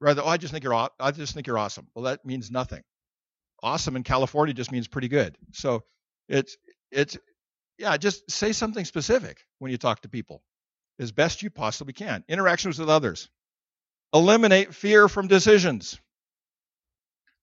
Rather, 0.00 0.22
oh, 0.22 0.28
I 0.28 0.36
just 0.36 0.52
think 0.52 0.64
you're 0.64 0.74
I 0.74 1.10
just 1.12 1.34
think 1.34 1.46
you're 1.46 1.58
awesome. 1.58 1.86
Well, 1.94 2.04
that 2.04 2.24
means 2.24 2.50
nothing. 2.50 2.82
Awesome 3.62 3.96
in 3.96 4.02
California 4.02 4.52
just 4.52 4.72
means 4.72 4.88
pretty 4.88 5.08
good. 5.08 5.36
So 5.52 5.84
it's 6.28 6.56
it's 6.90 7.16
yeah, 7.78 7.96
just 7.96 8.30
say 8.30 8.52
something 8.52 8.84
specific 8.84 9.38
when 9.58 9.70
you 9.70 9.78
talk 9.78 10.02
to 10.02 10.08
people 10.08 10.42
as 10.98 11.12
best 11.12 11.42
you 11.42 11.50
possibly 11.50 11.92
can. 11.92 12.24
Interactions 12.28 12.78
with 12.78 12.88
others. 12.90 13.28
Eliminate 14.14 14.74
fear 14.74 15.08
from 15.08 15.28
decisions. 15.28 15.98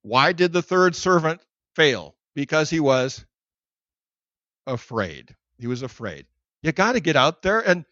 Why 0.01 0.33
did 0.33 0.53
the 0.53 0.61
third 0.61 0.95
servant 0.95 1.41
fail? 1.75 2.15
Because 2.35 2.69
he 2.69 2.79
was 2.79 3.25
afraid. 4.67 5.35
He 5.57 5.67
was 5.67 5.81
afraid. 5.81 6.25
You 6.61 6.71
got 6.71 6.93
to 6.93 6.99
get 6.99 7.15
out 7.15 7.41
there. 7.41 7.59
And 7.59 7.85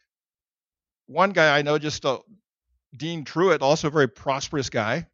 one 1.08 1.32
guy 1.32 1.58
I 1.58 1.62
know, 1.62 1.78
just 1.78 2.06
uh, 2.06 2.20
Dean 2.96 3.26
Truitt, 3.26 3.62
also 3.62 3.88
a 3.88 3.92
very 3.92 4.08
prosperous 4.08 4.70
guy, 4.70 5.08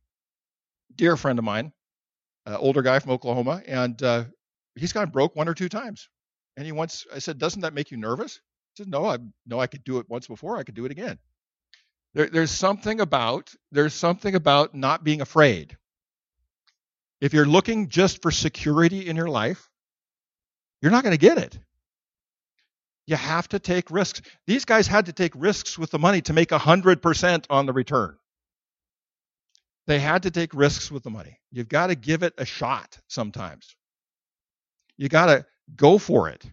dear 0.95 1.17
friend 1.17 1.39
of 1.39 1.45
mine, 1.45 1.73
uh, 2.45 2.57
older 2.57 2.81
guy 2.81 2.99
from 2.99 3.11
Oklahoma, 3.11 3.61
and 3.65 4.01
uh, 4.03 4.25
he's 4.75 4.93
gone 4.93 5.09
broke 5.09 5.35
one 5.35 5.47
or 5.47 5.53
two 5.53 5.69
times. 5.69 6.09
And 6.55 6.65
he 6.65 6.71
once, 6.71 7.05
I 7.13 7.19
said, 7.19 7.37
doesn't 7.37 7.61
that 7.61 7.73
make 7.73 7.91
you 7.91 7.97
nervous? 7.97 8.35
He 8.75 8.83
said, 8.83 8.89
no, 8.89 9.05
I 9.05 9.17
know 9.45 9.59
I 9.59 9.67
could 9.67 9.83
do 9.83 9.99
it 9.99 10.09
once 10.09 10.27
before. 10.27 10.57
I 10.57 10.63
could 10.63 10.75
do 10.75 10.85
it 10.85 10.91
again. 10.91 11.19
There, 12.13 12.27
there's 12.27 12.51
something 12.51 12.99
about 12.99 13.53
there's 13.71 13.93
something 13.93 14.33
about 14.33 14.73
not 14.73 15.03
being 15.03 15.21
afraid. 15.21 15.77
If 17.21 17.33
you're 17.33 17.45
looking 17.45 17.89
just 17.89 18.21
for 18.21 18.31
security 18.31 19.07
in 19.07 19.15
your 19.15 19.29
life, 19.29 19.66
you're 20.81 20.91
not 20.91 21.03
going 21.03 21.13
to 21.13 21.19
get 21.19 21.37
it. 21.37 21.57
You 23.05 23.15
have 23.15 23.47
to 23.49 23.59
take 23.59 23.89
risks. 23.89 24.21
These 24.45 24.65
guys 24.65 24.85
had 24.85 25.05
to 25.05 25.13
take 25.13 25.31
risks 25.35 25.77
with 25.77 25.91
the 25.91 25.99
money 25.99 26.21
to 26.23 26.33
make 26.33 26.49
100% 26.49 27.45
on 27.49 27.65
the 27.65 27.73
return. 27.73 28.17
They 29.87 29.99
had 29.99 30.23
to 30.23 30.31
take 30.31 30.53
risks 30.53 30.91
with 30.91 31.03
the 31.03 31.09
money. 31.09 31.39
You've 31.51 31.69
got 31.69 31.87
to 31.87 31.95
give 31.95 32.23
it 32.23 32.33
a 32.37 32.45
shot 32.45 32.99
sometimes. 33.07 33.75
You 34.97 35.07
got 35.07 35.27
to 35.27 35.45
go 35.75 35.97
for 35.97 36.27
it. 36.27 36.43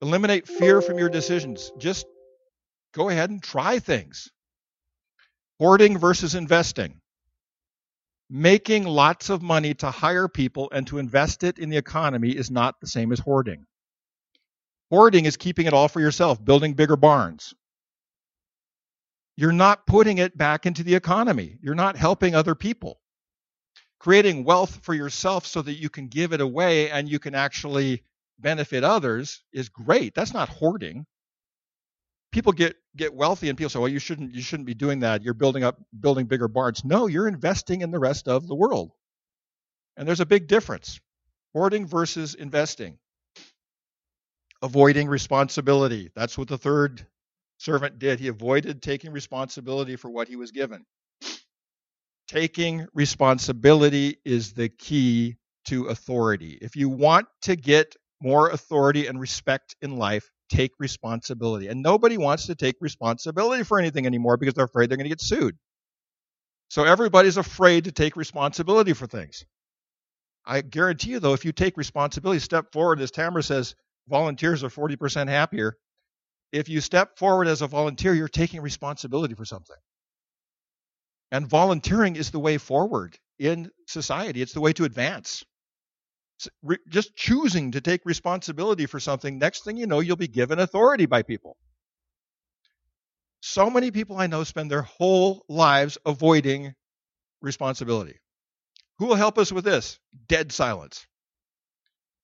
Eliminate 0.00 0.46
fear 0.46 0.80
from 0.80 0.98
your 0.98 1.08
decisions. 1.08 1.72
Just 1.78 2.06
go 2.94 3.08
ahead 3.08 3.30
and 3.30 3.42
try 3.42 3.80
things. 3.80 4.30
Hoarding 5.58 5.98
versus 5.98 6.36
investing. 6.36 6.99
Making 8.32 8.84
lots 8.84 9.28
of 9.28 9.42
money 9.42 9.74
to 9.74 9.90
hire 9.90 10.28
people 10.28 10.68
and 10.72 10.86
to 10.86 10.98
invest 10.98 11.42
it 11.42 11.58
in 11.58 11.68
the 11.68 11.76
economy 11.76 12.30
is 12.30 12.48
not 12.48 12.80
the 12.80 12.86
same 12.86 13.10
as 13.10 13.18
hoarding. 13.18 13.66
Hoarding 14.88 15.24
is 15.24 15.36
keeping 15.36 15.66
it 15.66 15.72
all 15.72 15.88
for 15.88 16.00
yourself, 16.00 16.44
building 16.44 16.74
bigger 16.74 16.94
barns. 16.94 17.54
You're 19.36 19.50
not 19.50 19.84
putting 19.84 20.18
it 20.18 20.38
back 20.38 20.64
into 20.64 20.84
the 20.84 20.94
economy. 20.94 21.58
You're 21.60 21.74
not 21.74 21.96
helping 21.96 22.36
other 22.36 22.54
people. 22.54 23.00
Creating 23.98 24.44
wealth 24.44 24.78
for 24.82 24.94
yourself 24.94 25.44
so 25.44 25.60
that 25.62 25.80
you 25.80 25.90
can 25.90 26.06
give 26.06 26.32
it 26.32 26.40
away 26.40 26.88
and 26.90 27.08
you 27.08 27.18
can 27.18 27.34
actually 27.34 28.04
benefit 28.38 28.84
others 28.84 29.42
is 29.52 29.68
great. 29.68 30.14
That's 30.14 30.32
not 30.32 30.48
hoarding. 30.48 31.04
People 32.32 32.52
get 32.52 32.76
get 32.96 33.14
wealthy 33.14 33.48
and 33.48 33.58
people 33.58 33.70
say, 33.70 33.78
"Well, 33.78 33.88
you 33.88 33.98
shouldn't 33.98 34.34
you 34.34 34.42
shouldn't 34.42 34.66
be 34.66 34.74
doing 34.74 35.00
that. 35.00 35.22
You're 35.22 35.34
building 35.34 35.64
up 35.64 35.80
building 35.98 36.26
bigger 36.26 36.48
barns." 36.48 36.84
No, 36.84 37.06
you're 37.06 37.28
investing 37.28 37.82
in 37.82 37.90
the 37.90 37.98
rest 37.98 38.28
of 38.28 38.46
the 38.46 38.54
world. 38.54 38.92
And 39.96 40.06
there's 40.08 40.20
a 40.20 40.26
big 40.26 40.46
difference. 40.48 41.00
Hoarding 41.52 41.86
versus 41.86 42.34
investing 42.34 42.98
avoiding 44.62 45.08
responsibility. 45.08 46.10
That's 46.14 46.36
what 46.36 46.48
the 46.48 46.58
third 46.58 47.06
servant 47.58 47.98
did. 47.98 48.20
He 48.20 48.28
avoided 48.28 48.82
taking 48.82 49.12
responsibility 49.12 49.96
for 49.96 50.10
what 50.10 50.28
he 50.28 50.36
was 50.36 50.50
given. 50.50 50.84
Taking 52.28 52.86
responsibility 52.94 54.18
is 54.24 54.52
the 54.52 54.68
key 54.68 55.36
to 55.66 55.86
authority. 55.86 56.58
If 56.60 56.76
you 56.76 56.88
want 56.88 57.28
to 57.42 57.56
get 57.56 57.96
more 58.22 58.50
authority 58.50 59.06
and 59.06 59.18
respect 59.18 59.76
in 59.82 59.96
life, 59.96 60.30
take 60.50 60.72
responsibility. 60.78 61.68
And 61.68 61.82
nobody 61.82 62.18
wants 62.18 62.46
to 62.46 62.54
take 62.54 62.76
responsibility 62.80 63.62
for 63.62 63.78
anything 63.78 64.06
anymore 64.06 64.36
because 64.36 64.54
they're 64.54 64.66
afraid 64.66 64.90
they're 64.90 64.98
going 64.98 65.06
to 65.06 65.10
get 65.10 65.20
sued. 65.20 65.56
So 66.68 66.84
everybody's 66.84 67.36
afraid 67.36 67.84
to 67.84 67.92
take 67.92 68.16
responsibility 68.16 68.92
for 68.92 69.06
things. 69.06 69.44
I 70.46 70.60
guarantee 70.62 71.10
you, 71.10 71.20
though, 71.20 71.34
if 71.34 71.44
you 71.44 71.52
take 71.52 71.76
responsibility, 71.76 72.40
step 72.40 72.72
forward, 72.72 73.00
as 73.00 73.10
Tamara 73.10 73.42
says, 73.42 73.74
volunteers 74.08 74.64
are 74.64 74.68
40% 74.68 75.28
happier. 75.28 75.76
If 76.52 76.68
you 76.68 76.80
step 76.80 77.18
forward 77.18 77.46
as 77.46 77.62
a 77.62 77.66
volunteer, 77.66 78.14
you're 78.14 78.28
taking 78.28 78.60
responsibility 78.60 79.34
for 79.34 79.44
something. 79.44 79.76
And 81.32 81.46
volunteering 81.46 82.16
is 82.16 82.30
the 82.30 82.40
way 82.40 82.58
forward 82.58 83.18
in 83.38 83.70
society, 83.86 84.42
it's 84.42 84.52
the 84.52 84.60
way 84.60 84.72
to 84.74 84.84
advance. 84.84 85.44
Just 86.88 87.14
choosing 87.16 87.72
to 87.72 87.80
take 87.80 88.00
responsibility 88.04 88.86
for 88.86 89.00
something, 89.00 89.38
next 89.38 89.64
thing 89.64 89.76
you 89.76 89.86
know, 89.86 90.00
you'll 90.00 90.16
be 90.16 90.28
given 90.28 90.58
authority 90.58 91.06
by 91.06 91.22
people. 91.22 91.56
So 93.42 93.70
many 93.70 93.90
people 93.90 94.16
I 94.16 94.26
know 94.26 94.44
spend 94.44 94.70
their 94.70 94.82
whole 94.82 95.44
lives 95.48 95.98
avoiding 96.04 96.74
responsibility. 97.40 98.18
Who 98.98 99.06
will 99.06 99.16
help 99.16 99.38
us 99.38 99.50
with 99.50 99.64
this? 99.64 99.98
Dead 100.28 100.52
silence 100.52 101.06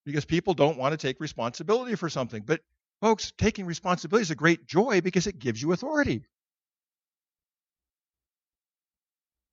because 0.07 0.25
people 0.25 0.55
don't 0.55 0.79
want 0.79 0.93
to 0.93 0.97
take 0.97 1.21
responsibility 1.21 1.97
for 1.97 2.09
something. 2.09 2.43
But 2.43 2.61
folks, 3.01 3.33
taking 3.37 3.67
responsibility 3.67 4.23
is 4.23 4.31
a 4.31 4.37
great 4.37 4.67
joy 4.67 5.01
because 5.01 5.27
it 5.27 5.39
gives 5.39 5.61
you 5.61 5.73
authority. 5.73 6.25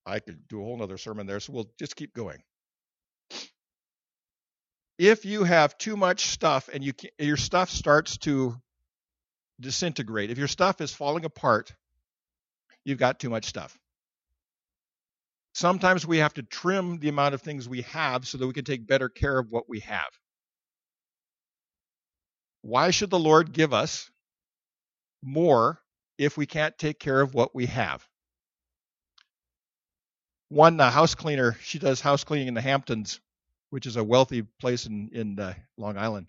I 0.06 0.19
could 0.19 0.47
do 0.47 0.62
a 0.62 0.63
whole 0.63 0.82
other 0.84 0.97
sermon 0.97 1.26
there, 1.26 1.39
so 1.39 1.54
we'll 1.54 1.71
just 1.80 1.95
keep 1.95 2.13
going. 2.13 2.43
If 4.98 5.26
you 5.26 5.44
have 5.44 5.78
too 5.78 5.98
much 5.98 6.28
stuff 6.28 6.70
and 6.72 6.84
you 6.84 6.94
your 7.18 7.38
stuff 7.38 7.70
starts 7.70 8.18
to 8.20 8.56
disintegrate, 9.60 10.30
if 10.30 10.38
your 10.38 10.48
stuff 10.48 10.82
is 10.82 10.94
falling 10.94 11.26
apart, 11.26 11.74
you've 12.86 13.00
got 13.00 13.20
too 13.20 13.30
much 13.30 13.46
stuff. 13.46 13.78
Sometimes 15.56 16.06
we 16.06 16.18
have 16.18 16.34
to 16.36 16.44
trim 16.44 17.00
the 17.00 17.10
amount 17.10 17.36
of 17.36 17.42
things 17.42 17.70
we 17.70 17.84
have 17.84 18.28
so 18.28 18.38
that 18.38 18.48
we 18.48 18.54
can 18.54 18.66
take 18.66 18.88
better 18.88 19.10
care 19.10 19.38
of 19.38 19.52
what 19.52 19.70
we 19.70 19.82
have. 19.82 20.10
Why 22.62 22.92
should 22.92 23.10
the 23.10 23.20
Lord 23.20 23.54
give 23.54 23.74
us 23.74 24.10
more 25.22 25.80
if 26.18 26.38
we 26.38 26.46
can't 26.46 26.78
take 26.78 27.00
care 27.00 27.22
of 27.22 27.34
what 27.34 27.54
we 27.54 27.68
have? 27.68 28.08
One 30.50 30.80
house 30.80 31.14
cleaner, 31.16 31.58
she 31.62 31.78
does 31.78 32.00
house 32.00 32.24
cleaning 32.24 32.48
in 32.48 32.54
the 32.54 32.62
Hamptons, 32.62 33.20
which 33.74 33.88
is 33.88 33.96
a 33.96 34.04
wealthy 34.04 34.44
place 34.62 34.86
in 34.86 35.10
in 35.14 35.40
uh, 35.40 35.56
Long 35.78 35.98
Island. 35.98 36.28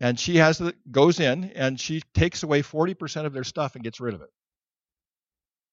And 0.00 0.20
she 0.20 0.36
has 0.36 0.58
the, 0.58 0.74
goes 0.90 1.18
in 1.18 1.44
and 1.44 1.80
she 1.80 2.02
takes 2.12 2.42
away 2.42 2.60
40% 2.60 3.24
of 3.24 3.32
their 3.32 3.44
stuff 3.44 3.74
and 3.74 3.82
gets 3.82 3.98
rid 3.98 4.12
of 4.12 4.20
it. 4.20 4.28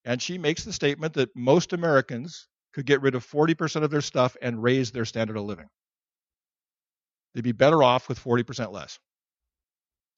And 0.06 0.22
she 0.22 0.38
makes 0.38 0.64
the 0.64 0.72
statement 0.72 1.16
that 1.16 1.36
most 1.36 1.74
Americans 1.74 2.48
could 2.74 2.86
get 2.86 3.02
rid 3.02 3.14
of 3.16 3.28
40% 3.30 3.84
of 3.84 3.92
their 3.92 4.00
stuff 4.00 4.38
and 4.42 4.64
raise 4.64 4.92
their 4.92 5.04
standard 5.04 5.36
of 5.36 5.44
living. 5.44 5.68
They'd 7.34 7.44
be 7.44 7.52
better 7.52 7.84
off 7.84 8.08
with 8.08 8.24
40% 8.24 8.72
less. 8.72 8.98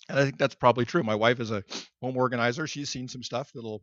And 0.09 0.19
I 0.19 0.25
think 0.25 0.37
that's 0.37 0.53
probably 0.53 0.85
true. 0.85 1.01
My 1.01 1.15
wife 1.15 1.39
is 1.39 1.49
a 1.49 1.63
home 2.03 2.17
organizer. 2.17 2.67
She's 2.67 2.91
seen 2.91 3.07
some 3.07 3.23
stuff 3.23 3.49
that'll 3.55 3.81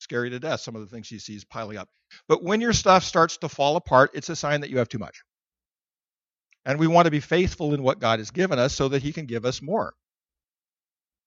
scare 0.00 0.24
you 0.24 0.30
to 0.30 0.40
death, 0.40 0.62
some 0.62 0.74
of 0.74 0.80
the 0.80 0.88
things 0.88 1.06
she 1.06 1.20
sees 1.20 1.44
piling 1.44 1.76
up. 1.76 1.88
But 2.26 2.42
when 2.42 2.60
your 2.60 2.72
stuff 2.72 3.04
starts 3.04 3.36
to 3.38 3.48
fall 3.48 3.76
apart, 3.76 4.10
it's 4.14 4.28
a 4.28 4.34
sign 4.34 4.62
that 4.62 4.70
you 4.70 4.78
have 4.78 4.88
too 4.88 4.98
much. 4.98 5.22
And 6.66 6.80
we 6.80 6.88
want 6.88 7.06
to 7.06 7.12
be 7.12 7.20
faithful 7.20 7.72
in 7.74 7.82
what 7.82 8.00
God 8.00 8.18
has 8.18 8.32
given 8.32 8.58
us 8.58 8.74
so 8.74 8.88
that 8.88 9.02
He 9.02 9.12
can 9.12 9.26
give 9.26 9.46
us 9.46 9.62
more. 9.62 9.94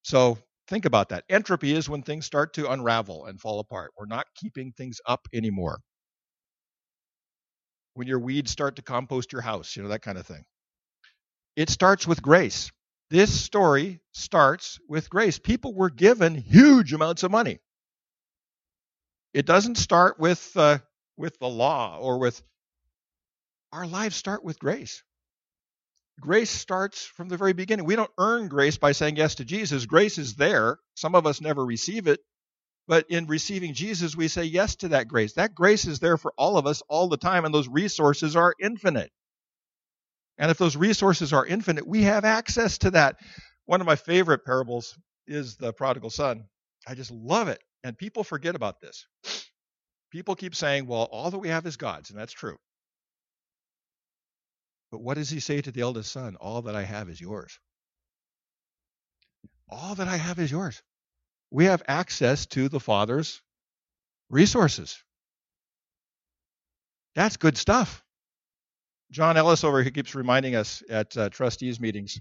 So 0.03 0.37
think 0.67 0.83
about 0.85 1.09
that. 1.09 1.23
Entropy 1.29 1.73
is 1.73 1.89
when 1.89 2.03
things 2.03 2.25
start 2.25 2.53
to 2.55 2.69
unravel 2.69 3.25
and 3.25 3.39
fall 3.39 3.59
apart. 3.59 3.91
We're 3.97 4.05
not 4.05 4.27
keeping 4.35 4.73
things 4.73 4.99
up 5.07 5.27
anymore. 5.33 5.79
When 7.93 8.07
your 8.07 8.19
weeds 8.19 8.51
start 8.51 8.75
to 8.75 8.81
compost 8.81 9.31
your 9.31 9.41
house, 9.41 9.75
you 9.75 9.81
know, 9.83 9.89
that 9.89 10.01
kind 10.01 10.17
of 10.17 10.27
thing. 10.27 10.43
It 11.55 11.69
starts 11.69 12.05
with 12.05 12.21
grace. 12.21 12.69
This 13.09 13.31
story 13.41 14.01
starts 14.11 14.77
with 14.87 15.09
grace. 15.09 15.39
People 15.39 15.73
were 15.73 15.89
given 15.89 16.35
huge 16.35 16.93
amounts 16.93 17.23
of 17.23 17.31
money. 17.31 17.59
It 19.33 19.45
doesn't 19.45 19.75
start 19.75 20.19
with 20.19 20.51
uh, 20.55 20.79
with 21.17 21.37
the 21.39 21.47
law 21.47 21.97
or 21.99 22.19
with 22.19 22.41
our 23.71 23.87
lives 23.87 24.15
start 24.15 24.43
with 24.43 24.59
grace. 24.59 25.03
Grace 26.19 26.49
starts 26.49 27.05
from 27.05 27.29
the 27.29 27.37
very 27.37 27.53
beginning. 27.53 27.85
We 27.85 27.95
don't 27.95 28.11
earn 28.17 28.47
grace 28.47 28.77
by 28.77 28.91
saying 28.91 29.15
yes 29.15 29.35
to 29.35 29.45
Jesus. 29.45 29.85
Grace 29.85 30.17
is 30.17 30.35
there. 30.35 30.77
Some 30.95 31.15
of 31.15 31.25
us 31.25 31.41
never 31.41 31.65
receive 31.65 32.07
it. 32.07 32.19
But 32.87 33.05
in 33.09 33.27
receiving 33.27 33.73
Jesus, 33.75 34.15
we 34.15 34.27
say 34.27 34.45
yes 34.45 34.75
to 34.77 34.89
that 34.89 35.07
grace. 35.07 35.33
That 35.33 35.53
grace 35.53 35.85
is 35.85 35.99
there 35.99 36.17
for 36.17 36.33
all 36.37 36.57
of 36.57 36.65
us 36.65 36.81
all 36.89 37.07
the 37.07 37.17
time, 37.17 37.45
and 37.45 37.53
those 37.53 37.67
resources 37.67 38.35
are 38.35 38.55
infinite. 38.59 39.11
And 40.39 40.49
if 40.49 40.57
those 40.57 40.75
resources 40.75 41.31
are 41.31 41.45
infinite, 41.45 41.87
we 41.87 42.03
have 42.03 42.25
access 42.25 42.79
to 42.79 42.91
that. 42.91 43.17
One 43.65 43.81
of 43.81 43.87
my 43.87 43.95
favorite 43.95 44.43
parables 44.43 44.97
is 45.27 45.57
the 45.57 45.71
prodigal 45.71 46.09
son. 46.09 46.45
I 46.87 46.95
just 46.95 47.11
love 47.11 47.47
it. 47.49 47.61
And 47.83 47.97
people 47.97 48.23
forget 48.23 48.55
about 48.55 48.81
this. 48.81 49.05
People 50.11 50.35
keep 50.35 50.55
saying, 50.55 50.87
well, 50.87 51.03
all 51.11 51.29
that 51.29 51.37
we 51.37 51.49
have 51.49 51.67
is 51.67 51.77
God's, 51.77 52.09
and 52.09 52.17
that's 52.17 52.33
true. 52.33 52.57
But 54.91 55.01
what 55.01 55.15
does 55.15 55.29
he 55.29 55.39
say 55.39 55.61
to 55.61 55.71
the 55.71 55.81
eldest 55.81 56.11
son? 56.11 56.35
All 56.37 56.63
that 56.63 56.75
I 56.75 56.83
have 56.83 57.09
is 57.09 57.21
yours. 57.21 57.59
All 59.69 59.95
that 59.95 60.07
I 60.07 60.17
have 60.17 60.39
is 60.39 60.51
yours. 60.51 60.81
We 61.51 61.65
have 61.65 61.83
access 61.87 62.45
to 62.47 62.69
the 62.69 62.79
Father's 62.79 63.41
resources. 64.29 65.03
That's 67.15 67.37
good 67.37 67.57
stuff. 67.57 68.03
John 69.11 69.37
Ellis 69.37 69.63
over 69.63 69.81
here 69.81 69.91
keeps 69.91 70.13
reminding 70.13 70.55
us 70.55 70.83
at 70.89 71.17
uh, 71.17 71.29
trustees 71.29 71.79
meetings. 71.79 72.19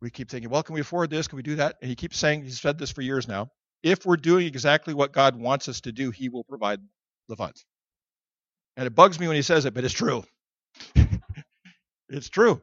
We 0.00 0.10
keep 0.10 0.30
thinking, 0.30 0.50
well, 0.50 0.62
can 0.62 0.74
we 0.74 0.80
afford 0.80 1.10
this? 1.10 1.28
Can 1.28 1.36
we 1.36 1.42
do 1.42 1.56
that? 1.56 1.76
And 1.80 1.88
he 1.88 1.94
keeps 1.94 2.18
saying, 2.18 2.42
he's 2.42 2.60
said 2.60 2.78
this 2.78 2.90
for 2.90 3.02
years 3.02 3.28
now. 3.28 3.50
If 3.82 4.06
we're 4.06 4.16
doing 4.16 4.46
exactly 4.46 4.94
what 4.94 5.12
God 5.12 5.36
wants 5.36 5.68
us 5.68 5.82
to 5.82 5.92
do, 5.92 6.10
he 6.10 6.28
will 6.28 6.44
provide 6.44 6.80
the 7.28 7.36
funds. 7.36 7.64
And 8.76 8.86
it 8.86 8.94
bugs 8.94 9.20
me 9.20 9.26
when 9.26 9.36
he 9.36 9.42
says 9.42 9.64
it, 9.66 9.74
but 9.74 9.84
it's 9.84 9.94
true. 9.94 10.24
it's 12.12 12.28
true. 12.28 12.62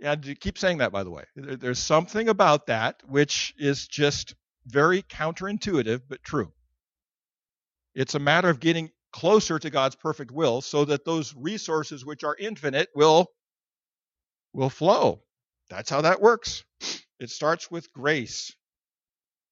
And 0.00 0.38
keep 0.40 0.58
saying 0.58 0.78
that, 0.78 0.92
by 0.92 1.04
the 1.04 1.10
way. 1.10 1.24
There's 1.34 1.78
something 1.78 2.28
about 2.28 2.66
that 2.66 3.02
which 3.08 3.54
is 3.58 3.88
just 3.88 4.34
very 4.66 5.02
counterintuitive, 5.02 6.02
but 6.08 6.22
true. 6.22 6.52
It's 7.94 8.14
a 8.14 8.18
matter 8.18 8.50
of 8.50 8.60
getting 8.60 8.90
closer 9.12 9.58
to 9.58 9.70
God's 9.70 9.96
perfect 9.96 10.30
will 10.30 10.60
so 10.60 10.84
that 10.84 11.06
those 11.06 11.34
resources 11.34 12.04
which 12.04 12.24
are 12.24 12.36
infinite 12.38 12.90
will 12.94 13.28
will 14.52 14.68
flow. 14.68 15.22
That's 15.70 15.88
how 15.88 16.02
that 16.02 16.20
works. 16.20 16.64
It 17.18 17.30
starts 17.30 17.70
with 17.70 17.92
grace. 17.92 18.54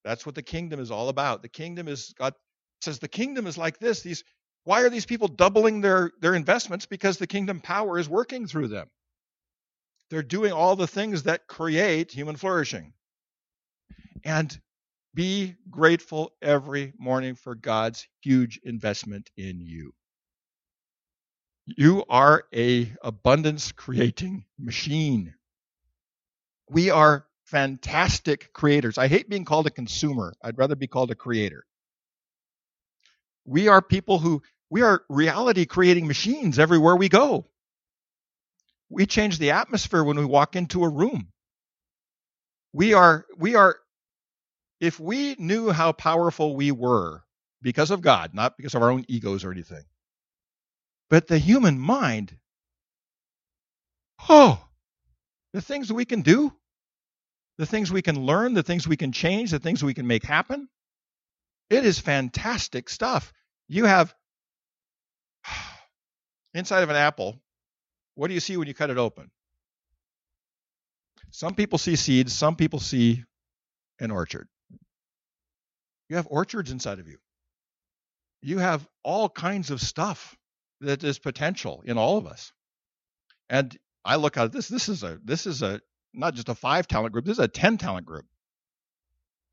That's 0.04 0.26
what 0.26 0.34
the 0.34 0.42
kingdom 0.42 0.80
is 0.80 0.90
all 0.90 1.08
about. 1.08 1.40
The 1.40 1.48
kingdom 1.48 1.88
is 1.88 2.14
God 2.18 2.34
says 2.82 2.98
the 2.98 3.08
kingdom 3.08 3.46
is 3.46 3.56
like 3.56 3.78
this. 3.78 4.02
These 4.02 4.24
Why 4.64 4.82
are 4.82 4.90
these 4.90 5.06
people 5.06 5.28
doubling 5.28 5.80
their, 5.80 6.12
their 6.20 6.34
investments? 6.34 6.84
Because 6.84 7.16
the 7.16 7.26
kingdom 7.26 7.60
power 7.60 7.98
is 7.98 8.08
working 8.08 8.46
through 8.46 8.68
them. 8.68 8.88
They're 10.10 10.22
doing 10.22 10.52
all 10.52 10.76
the 10.76 10.86
things 10.86 11.24
that 11.24 11.46
create 11.46 12.12
human 12.12 12.36
flourishing. 12.36 12.92
And 14.24 14.58
be 15.14 15.54
grateful 15.70 16.32
every 16.42 16.92
morning 16.98 17.34
for 17.36 17.54
God's 17.54 18.06
huge 18.20 18.60
investment 18.64 19.30
in 19.36 19.60
you. 19.60 19.92
You 21.66 22.04
are 22.08 22.44
a 22.54 22.92
abundance 23.02 23.72
creating 23.72 24.44
machine. 24.58 25.34
We 26.68 26.90
are 26.90 27.26
fantastic 27.44 28.52
creators. 28.52 28.98
I 28.98 29.08
hate 29.08 29.28
being 29.28 29.44
called 29.44 29.66
a 29.66 29.70
consumer. 29.70 30.34
I'd 30.42 30.58
rather 30.58 30.76
be 30.76 30.86
called 30.86 31.10
a 31.10 31.14
creator. 31.14 31.64
We 33.44 33.68
are 33.68 33.80
people 33.80 34.18
who 34.18 34.42
we 34.70 34.82
are 34.82 35.04
reality 35.08 35.66
creating 35.66 36.06
machines 36.06 36.58
everywhere 36.58 36.96
we 36.96 37.08
go. 37.08 37.46
We 38.94 39.06
change 39.06 39.38
the 39.38 39.50
atmosphere 39.50 40.04
when 40.04 40.16
we 40.16 40.24
walk 40.24 40.54
into 40.54 40.84
a 40.84 40.88
room. 40.88 41.32
We 42.72 42.94
are 42.94 43.26
we 43.36 43.56
are 43.56 43.76
if 44.78 45.00
we 45.00 45.34
knew 45.36 45.70
how 45.70 45.90
powerful 45.90 46.54
we 46.54 46.70
were 46.70 47.24
because 47.60 47.90
of 47.90 48.02
God, 48.02 48.34
not 48.34 48.56
because 48.56 48.76
of 48.76 48.82
our 48.82 48.90
own 48.90 49.04
egos 49.08 49.42
or 49.42 49.50
anything, 49.50 49.82
but 51.10 51.26
the 51.26 51.38
human 51.38 51.76
mind, 51.76 52.36
oh, 54.28 54.64
the 55.52 55.60
things 55.60 55.92
we 55.92 56.04
can 56.04 56.22
do, 56.22 56.52
the 57.58 57.66
things 57.66 57.90
we 57.90 58.02
can 58.02 58.24
learn, 58.24 58.54
the 58.54 58.62
things 58.62 58.86
we 58.86 58.96
can 58.96 59.10
change, 59.10 59.50
the 59.50 59.58
things 59.58 59.82
we 59.82 59.94
can 59.94 60.06
make 60.06 60.22
happen, 60.22 60.68
it 61.68 61.84
is 61.84 61.98
fantastic 61.98 62.88
stuff. 62.88 63.32
You 63.66 63.86
have 63.86 64.14
inside 66.54 66.84
of 66.84 66.90
an 66.90 66.96
apple, 66.96 67.40
what 68.14 68.28
do 68.28 68.34
you 68.34 68.40
see 68.40 68.56
when 68.56 68.68
you 68.68 68.74
cut 68.74 68.90
it 68.90 68.98
open? 68.98 69.30
Some 71.30 71.54
people 71.54 71.78
see 71.78 71.96
seeds, 71.96 72.32
some 72.32 72.56
people 72.56 72.80
see 72.80 73.24
an 73.98 74.10
orchard. 74.10 74.48
You 76.08 76.16
have 76.16 76.28
orchards 76.30 76.70
inside 76.70 76.98
of 76.98 77.08
you. 77.08 77.18
You 78.42 78.58
have 78.58 78.86
all 79.02 79.28
kinds 79.28 79.70
of 79.70 79.80
stuff 79.80 80.36
that 80.80 81.02
is 81.02 81.18
potential 81.18 81.82
in 81.86 81.98
all 81.98 82.18
of 82.18 82.26
us. 82.26 82.52
And 83.48 83.76
I 84.04 84.16
look 84.16 84.36
at 84.36 84.52
this. 84.52 84.68
This 84.68 84.88
is 84.88 85.02
a 85.02 85.18
this 85.24 85.46
is 85.46 85.62
a 85.62 85.80
not 86.12 86.34
just 86.34 86.48
a 86.48 86.54
five 86.54 86.86
talent 86.86 87.12
group. 87.12 87.24
This 87.24 87.38
is 87.38 87.44
a 87.44 87.48
ten 87.48 87.78
talent 87.78 88.06
group. 88.06 88.26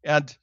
And 0.04 0.36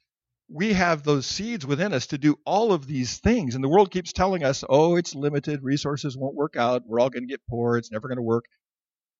we 0.51 0.73
have 0.73 1.03
those 1.03 1.27
seeds 1.27 1.65
within 1.65 1.93
us 1.93 2.07
to 2.07 2.17
do 2.17 2.39
all 2.45 2.73
of 2.73 2.87
these 2.87 3.19
things. 3.19 3.55
And 3.55 3.63
the 3.63 3.69
world 3.69 3.91
keeps 3.91 4.11
telling 4.11 4.43
us, 4.43 4.63
oh, 4.67 4.95
it's 4.95 5.13
limited, 5.13 5.63
resources 5.63 6.17
won't 6.17 6.35
work 6.35 6.55
out, 6.55 6.87
we're 6.87 6.99
all 6.99 7.09
going 7.09 7.23
to 7.23 7.31
get 7.31 7.41
poor, 7.49 7.77
it's 7.77 7.91
never 7.91 8.07
going 8.07 8.17
to 8.17 8.23
work. 8.23 8.45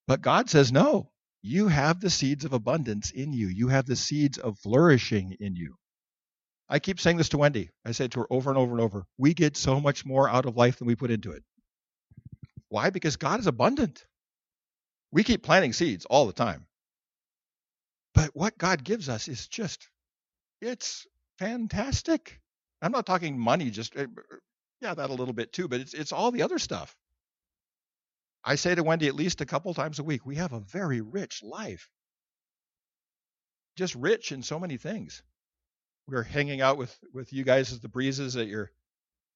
But 0.08 0.22
God 0.22 0.50
says, 0.50 0.72
no, 0.72 1.10
you 1.40 1.68
have 1.68 2.00
the 2.00 2.10
seeds 2.10 2.44
of 2.44 2.52
abundance 2.52 3.12
in 3.12 3.32
you, 3.32 3.46
you 3.46 3.68
have 3.68 3.86
the 3.86 3.96
seeds 3.96 4.38
of 4.38 4.58
flourishing 4.58 5.36
in 5.38 5.54
you. 5.54 5.76
I 6.68 6.78
keep 6.78 7.00
saying 7.00 7.16
this 7.16 7.30
to 7.30 7.38
Wendy. 7.38 7.70
I 7.84 7.92
say 7.92 8.08
to 8.08 8.20
her 8.20 8.26
over 8.30 8.50
and 8.50 8.58
over 8.58 8.72
and 8.72 8.80
over. 8.80 9.04
We 9.18 9.34
get 9.34 9.56
so 9.56 9.80
much 9.80 10.06
more 10.06 10.28
out 10.28 10.46
of 10.46 10.56
life 10.56 10.78
than 10.78 10.86
we 10.86 10.94
put 10.94 11.10
into 11.10 11.32
it. 11.32 11.42
Why? 12.68 12.90
Because 12.90 13.16
God 13.16 13.40
is 13.40 13.48
abundant. 13.48 14.04
We 15.10 15.24
keep 15.24 15.42
planting 15.42 15.72
seeds 15.72 16.06
all 16.06 16.26
the 16.26 16.32
time. 16.32 16.66
But 18.14 18.30
what 18.34 18.56
God 18.56 18.84
gives 18.84 19.08
us 19.08 19.26
is 19.26 19.48
just, 19.48 19.88
it's 20.60 21.06
fantastic. 21.40 22.40
I'm 22.82 22.92
not 22.92 23.06
talking 23.06 23.38
money, 23.40 23.70
just, 23.72 23.96
eh, 23.96 24.06
yeah, 24.82 24.94
that 24.94 25.10
a 25.10 25.14
little 25.14 25.34
bit 25.34 25.52
too, 25.54 25.68
but 25.68 25.80
it's, 25.80 25.94
it's 25.94 26.12
all 26.12 26.32
the 26.32 26.42
other 26.42 26.60
stuff. 26.60 26.96
I 28.44 28.56
say 28.56 28.74
to 28.74 28.82
Wendy 28.82 29.08
at 29.08 29.14
least 29.14 29.40
a 29.40 29.46
couple 29.46 29.72
times 29.74 29.98
a 29.98 30.04
week, 30.04 30.26
we 30.26 30.36
have 30.36 30.52
a 30.52 30.60
very 30.60 31.00
rich 31.00 31.42
life. 31.42 31.90
Just 33.76 33.96
rich 33.96 34.32
in 34.32 34.42
so 34.44 34.60
many 34.60 34.76
things 34.76 35.22
We're 36.08 36.24
hanging 36.24 36.60
out 36.60 36.78
with 36.78 36.98
with 37.14 37.32
you 37.32 37.44
guys 37.44 37.72
as 37.72 37.80
the 37.80 37.88
breezes 37.88 38.36
at 38.36 38.48
your 38.48 38.70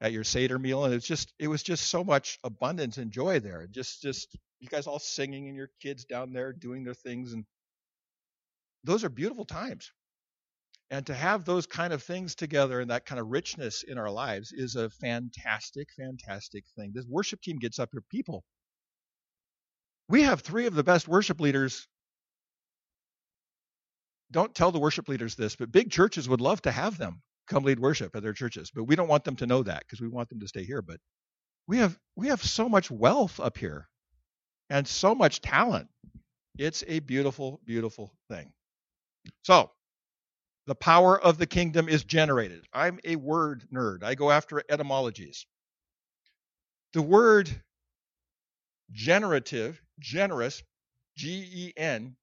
at 0.00 0.12
your 0.12 0.24
Seder 0.24 0.59
meal, 0.59 0.84
and 0.84 0.94
it's 0.94 1.07
just 1.07 1.32
it 1.38 1.48
was 1.48 1.62
just 1.62 1.88
so 1.88 2.05
much 2.05 2.38
abundance 2.44 2.98
and 2.98 3.12
joy 3.12 3.40
there. 3.40 3.66
Just 3.68 4.02
just 4.02 4.36
you 4.61 4.68
guys 4.68 4.86
all 4.88 5.00
singing 5.00 5.48
and 5.48 5.57
your 5.57 5.70
kids 5.82 6.05
down 6.07 6.32
there 6.32 6.52
doing 6.52 6.84
their 6.84 6.94
things, 6.94 7.32
and 7.34 7.46
those 8.84 9.05
are 9.05 9.09
beautiful 9.09 9.44
times. 9.44 9.92
And 10.91 11.07
to 11.07 11.14
have 11.14 11.45
those 11.45 11.66
kind 11.66 11.93
of 11.93 12.03
things 12.03 12.35
together 12.35 12.80
and 12.80 12.91
that 12.91 13.07
kind 13.07 13.20
of 13.20 13.28
richness 13.28 13.82
in 13.82 13.99
our 13.99 14.11
lives 14.11 14.53
is 14.53 14.76
a 14.76 14.91
fantastic, 14.91 15.89
fantastic 15.97 16.64
thing. 16.76 16.93
This 16.95 17.07
worship 17.09 17.41
team 17.41 17.59
gets 17.59 17.78
up 17.78 17.89
here, 17.93 18.03
people. 18.11 18.45
We 20.09 20.22
have 20.22 20.43
three 20.43 20.66
of 20.66 20.74
the 20.74 20.85
best 20.85 21.09
worship 21.09 21.41
leaders 21.41 21.89
don't 24.35 24.55
tell 24.55 24.72
the 24.72 24.80
worship 24.80 25.09
leaders 25.09 25.37
this, 25.37 25.55
but 25.55 25.70
big 25.70 25.91
churches 25.91 26.28
would 26.28 26.41
love 26.41 26.61
to 26.62 26.72
have 26.72 26.99
them 26.99 27.22
come 27.47 27.62
lead 27.62 27.78
worship 27.78 28.16
at 28.16 28.22
their 28.22 28.32
churches, 28.32 28.70
but 28.74 28.85
we 28.85 28.97
don't 28.97 29.09
want 29.09 29.22
them 29.22 29.37
to 29.37 29.47
know 29.47 29.62
that 29.62 29.80
because 29.80 30.01
we 30.01 30.09
want 30.09 30.28
them 30.28 30.41
to 30.41 30.49
stay 30.49 30.64
here. 30.64 30.82
But 30.82 30.99
we 31.66 31.78
have 31.78 31.97
we 32.16 32.28
have 32.28 32.43
so 32.43 32.68
much 32.68 32.91
wealth 32.91 33.39
up 33.39 33.57
here 33.57 33.89
and 34.70 34.87
so 34.87 35.14
much 35.14 35.41
talent. 35.41 35.89
It's 36.59 36.82
a 36.87 36.99
beautiful, 37.01 37.61
beautiful 37.64 38.12
thing. 38.28 38.53
So, 39.43 39.70
the 40.67 40.75
power 40.75 41.21
of 41.21 41.39
the 41.39 41.47
kingdom 41.47 41.89
is 41.89 42.05
generated. 42.05 42.65
I'm 42.73 42.99
a 43.05 43.17
word 43.17 43.65
nerd. 43.73 44.03
I 44.03 44.15
go 44.15 44.31
after 44.31 44.62
etymologies. 44.69 45.47
The 46.93 47.03
word 47.03 47.51
generative, 48.93 49.81
generous, 49.99 50.62
G 51.17 51.47
E 51.53 51.73
N, 51.77 52.17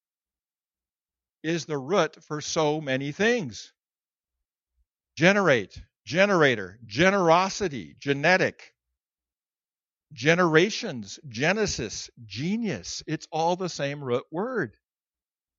is 1.44 1.66
the 1.66 1.78
root 1.78 2.18
for 2.24 2.42
so 2.42 2.82
many 2.82 3.12
things 3.12 3.74
generate, 5.18 5.82
generator, 6.06 6.80
generosity, 6.86 7.96
genetic, 8.00 8.74
generations, 10.14 11.20
genesis, 11.28 12.10
genius. 12.26 13.04
It's 13.08 13.28
all 13.32 13.56
the 13.56 13.70
same 13.70 14.04
root 14.04 14.24
word. 14.32 14.76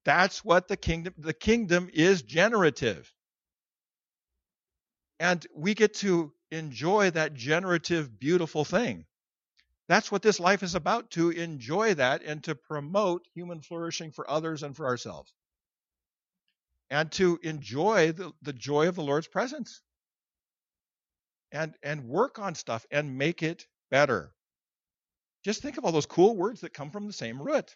That's 0.05 0.45
what 0.45 0.69
the 0.69 0.77
kingdom 0.77 1.15
the 1.19 1.33
kingdom 1.33 1.89
is 1.93 2.23
generative. 2.23 3.13
And 5.21 5.47
we 5.55 5.75
get 5.75 5.95
to 5.97 6.33
enjoy 6.51 7.11
that 7.11 7.35
generative 7.35 8.19
beautiful 8.19 8.65
thing. 8.65 9.07
That's 9.89 10.11
what 10.11 10.23
this 10.23 10.41
life 10.41 10.63
is 10.63 10.75
about 10.75 11.11
to 11.13 11.31
enjoy 11.31 11.95
that 11.95 12.23
and 12.25 12.43
to 12.45 12.55
promote 12.55 13.27
human 13.35 13.61
flourishing 13.61 14.11
for 14.11 14.29
others 14.29 14.63
and 14.63 14.77
for 14.77 14.87
ourselves 14.87 15.33
and 16.91 17.11
to 17.13 17.39
enjoy 17.43 18.13
the, 18.13 18.33
the 18.43 18.53
joy 18.53 18.87
of 18.87 18.95
the 18.95 19.03
Lord's 19.03 19.27
presence 19.27 19.81
and 21.51 21.75
and 21.83 22.05
work 22.05 22.39
on 22.39 22.55
stuff 22.55 22.87
and 22.91 23.19
make 23.19 23.43
it 23.43 23.67
better. 23.91 24.33
Just 25.45 25.63
think 25.63 25.79
of 25.79 25.85
all 25.85 25.93
those 25.93 26.07
cool 26.07 26.37
words 26.37 26.61
that 26.61 26.75
come 26.75 26.91
from 26.91 27.07
the 27.07 27.13
same 27.13 27.41
root. 27.41 27.75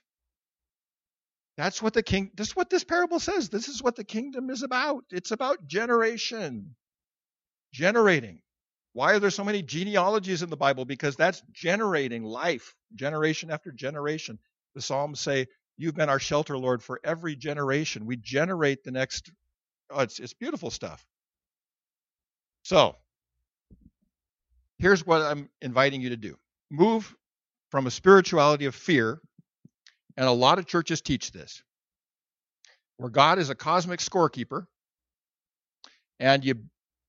That's 1.57 1.81
what 1.81 1.95
the 1.95 2.03
king 2.03 2.31
this 2.35 2.49
is 2.49 2.57
what 2.57 2.71
this 2.71 2.85
parable 2.85 3.19
says. 3.19 3.49
This 3.49 3.69
is 3.69 3.83
what 3.83 3.97
the 3.97 4.05
kingdom 4.05 4.51
is 4.51 4.63
about. 4.63 5.05
It's 5.11 5.31
about 5.31 5.67
generation. 5.67 6.75
Generating. 7.73 8.41
Why 8.93 9.13
are 9.15 9.19
there 9.19 9.31
so 9.31 9.45
many 9.45 9.63
genealogies 9.63 10.43
in 10.43 10.51
the 10.51 10.57
Bible? 10.57 10.85
Because 10.85 11.17
that's 11.17 11.43
generating 11.53 12.25
life, 12.25 12.75
generation 12.95 13.51
after 13.51 13.71
generation. 13.71 14.39
The 14.75 14.81
Psalms 14.81 15.21
say, 15.21 15.49
You've 15.79 15.95
been 15.95 16.09
our 16.09 16.19
shelter, 16.19 16.57
Lord, 16.57 16.83
for 16.83 17.01
every 17.05 17.37
generation. 17.37 18.07
We 18.07 18.17
generate 18.17 18.83
the 18.85 18.91
next. 18.91 19.31
Oh, 19.91 20.01
it's, 20.01 20.19
it's 20.19 20.33
beautiful 20.33 20.71
stuff. 20.71 21.05
So, 22.63 22.97
here's 24.79 25.07
what 25.07 25.21
I'm 25.23 25.49
inviting 25.61 26.01
you 26.01 26.11
to 26.11 26.17
do 26.17 26.37
move 26.71 27.15
from 27.71 27.87
a 27.87 27.91
spirituality 27.91 28.65
of 28.65 28.75
fear, 28.75 29.21
and 30.17 30.27
a 30.27 30.33
lot 30.33 30.59
of 30.59 30.67
churches 30.67 31.01
teach 31.01 31.33
this, 31.33 31.63
where 32.97 33.11
God 33.11 33.39
is 33.39 33.51
a 33.51 33.55
cosmic 33.55 34.01
scorekeeper, 34.01 34.67
and 36.21 36.45
you 36.45 36.57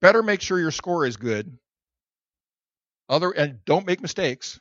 better 0.02 0.24
make 0.24 0.42
sure 0.42 0.60
your 0.60 0.72
score 0.72 1.06
is 1.06 1.18
good. 1.18 1.58
Other 3.10 3.32
and 3.32 3.64
don't 3.66 3.86
make 3.86 4.02
mistakes. 4.02 4.60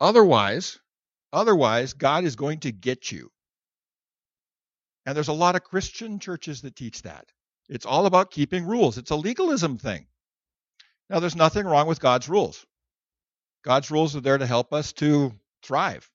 Otherwise, 0.00 0.78
Otherwise, 1.32 1.92
God 1.92 2.24
is 2.24 2.36
going 2.36 2.60
to 2.60 2.72
get 2.72 3.12
you. 3.12 3.30
And 5.06 5.16
there's 5.16 5.28
a 5.28 5.32
lot 5.32 5.56
of 5.56 5.64
Christian 5.64 6.18
churches 6.18 6.62
that 6.62 6.76
teach 6.76 7.02
that. 7.02 7.26
It's 7.68 7.86
all 7.86 8.06
about 8.06 8.32
keeping 8.32 8.66
rules. 8.66 8.98
It's 8.98 9.12
a 9.12 9.16
legalism 9.16 9.78
thing. 9.78 10.06
Now, 11.08 11.20
there's 11.20 11.36
nothing 11.36 11.66
wrong 11.66 11.86
with 11.86 12.00
God's 12.00 12.28
rules. 12.28 12.66
God's 13.62 13.90
rules 13.90 14.16
are 14.16 14.20
there 14.20 14.38
to 14.38 14.46
help 14.46 14.72
us 14.72 14.92
to 14.94 15.32
thrive. 15.62 16.08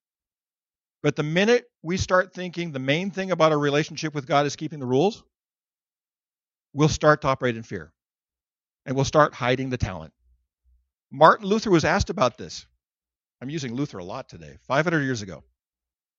But 1.06 1.16
the 1.16 1.22
minute 1.22 1.70
we 1.84 1.98
start 1.98 2.34
thinking 2.34 2.72
the 2.72 2.80
main 2.80 3.12
thing 3.12 3.30
about 3.30 3.52
our 3.52 3.60
relationship 3.60 4.16
with 4.16 4.26
God 4.26 4.48
is 4.48 4.56
keeping 4.56 4.80
the 4.80 4.88
rules, 4.88 5.24
we'll 6.74 6.90
start 6.90 7.22
to 7.22 7.28
operate 7.28 7.56
in 7.56 7.62
fear. 7.62 7.94
And 8.88 8.96
we'll 8.96 9.06
start 9.06 9.36
hiding 9.36 9.70
the 9.70 9.78
talent. 9.78 10.14
Martin 11.12 11.46
Luther 11.46 11.70
was 11.70 11.86
asked 11.86 12.10
about 12.10 12.40
this. 12.40 12.66
I'm 13.40 13.52
using 13.52 13.76
Luther 13.76 14.00
a 14.00 14.04
lot 14.04 14.30
today, 14.30 14.58
500 14.68 15.04
years 15.04 15.22
ago. 15.22 15.44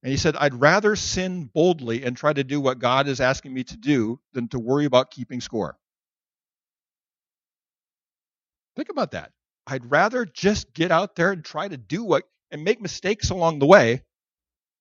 And 0.04 0.12
he 0.12 0.16
said, 0.16 0.36
I'd 0.36 0.54
rather 0.54 0.94
sin 0.94 1.50
boldly 1.52 2.04
and 2.04 2.16
try 2.16 2.32
to 2.32 2.44
do 2.44 2.60
what 2.60 2.78
God 2.78 3.08
is 3.08 3.20
asking 3.20 3.54
me 3.54 3.64
to 3.64 3.76
do 3.76 4.20
than 4.34 4.46
to 4.50 4.60
worry 4.60 4.84
about 4.84 5.10
keeping 5.10 5.40
score. 5.40 5.76
Think 8.76 8.90
about 8.90 9.10
that. 9.10 9.32
I'd 9.66 9.90
rather 9.90 10.24
just 10.24 10.72
get 10.74 10.92
out 10.92 11.16
there 11.16 11.32
and 11.32 11.44
try 11.44 11.66
to 11.66 11.76
do 11.76 12.04
what 12.04 12.22
and 12.52 12.62
make 12.62 12.80
mistakes 12.80 13.30
along 13.30 13.58
the 13.58 13.66
way 13.66 14.04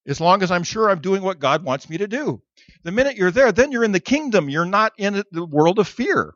as 0.06 0.20
long 0.20 0.42
as 0.42 0.50
I'm 0.50 0.62
sure 0.62 0.88
I'm 0.88 1.00
doing 1.00 1.22
what 1.22 1.40
God 1.40 1.64
wants 1.64 1.90
me 1.90 1.98
to 1.98 2.06
do. 2.06 2.40
The 2.84 2.92
minute 2.92 3.16
you're 3.16 3.30
there, 3.30 3.52
then 3.52 3.72
you're 3.72 3.84
in 3.84 3.92
the 3.92 4.00
kingdom. 4.00 4.48
You're 4.48 4.64
not 4.64 4.92
in 4.98 5.24
the 5.32 5.44
world 5.44 5.78
of 5.78 5.88
fear. 5.88 6.34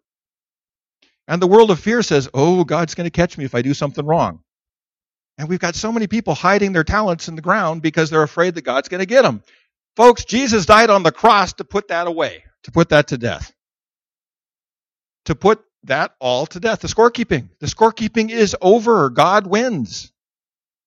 And 1.29 1.41
the 1.41 1.47
world 1.47 1.71
of 1.71 1.79
fear 1.79 2.03
says, 2.03 2.29
oh, 2.35 2.65
God's 2.65 2.95
going 2.95 3.05
to 3.07 3.11
catch 3.11 3.39
me 3.39 3.45
if 3.45 3.55
I 3.55 3.63
do 3.63 3.75
something 3.75 4.05
wrong. 4.05 4.41
And 5.39 5.49
we've 5.49 5.61
got 5.61 5.77
so 5.77 5.93
many 5.93 6.07
people 6.07 6.35
hiding 6.35 6.73
their 6.73 6.85
talents 6.85 7.29
in 7.29 7.37
the 7.37 7.43
ground 7.43 7.83
because 7.83 8.11
they're 8.11 8.23
afraid 8.23 8.57
that 8.57 8.63
God's 8.63 8.89
going 8.89 8.99
to 8.99 9.07
get 9.07 9.23
them. 9.23 9.43
Folks, 9.97 10.25
Jesus 10.25 10.67
died 10.67 10.91
on 10.91 11.03
the 11.03 11.13
cross 11.13 11.53
to 11.55 11.65
put 11.65 11.89
that 11.89 12.07
away, 12.07 12.45
to 12.65 12.73
put 12.73 12.89
that 12.91 13.09
to 13.09 13.19
death. 13.19 13.53
To 15.27 15.35
put 15.35 15.63
that 15.85 16.15
all 16.19 16.47
to 16.47 16.61
death. 16.61 16.81
The 16.81 16.89
scorekeeping. 16.89 17.49
The 17.61 17.67
scorekeeping 17.67 18.31
is 18.31 18.57
over. 18.61 19.09
God 19.11 19.47
wins. 19.47 20.13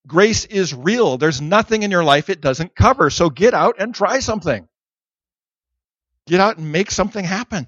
Grace 0.06 0.44
is 0.44 0.74
real. 0.74 1.16
There's 1.16 1.40
nothing 1.40 1.82
in 1.82 1.90
your 1.90 2.04
life 2.04 2.28
it 2.28 2.40
doesn't 2.40 2.74
cover. 2.74 3.08
So 3.10 3.30
get 3.30 3.54
out 3.54 3.76
and 3.78 3.94
try 3.94 4.18
something. 4.18 4.68
Get 6.26 6.40
out 6.40 6.58
and 6.58 6.72
make 6.72 6.90
something 6.90 7.24
happen. 7.24 7.66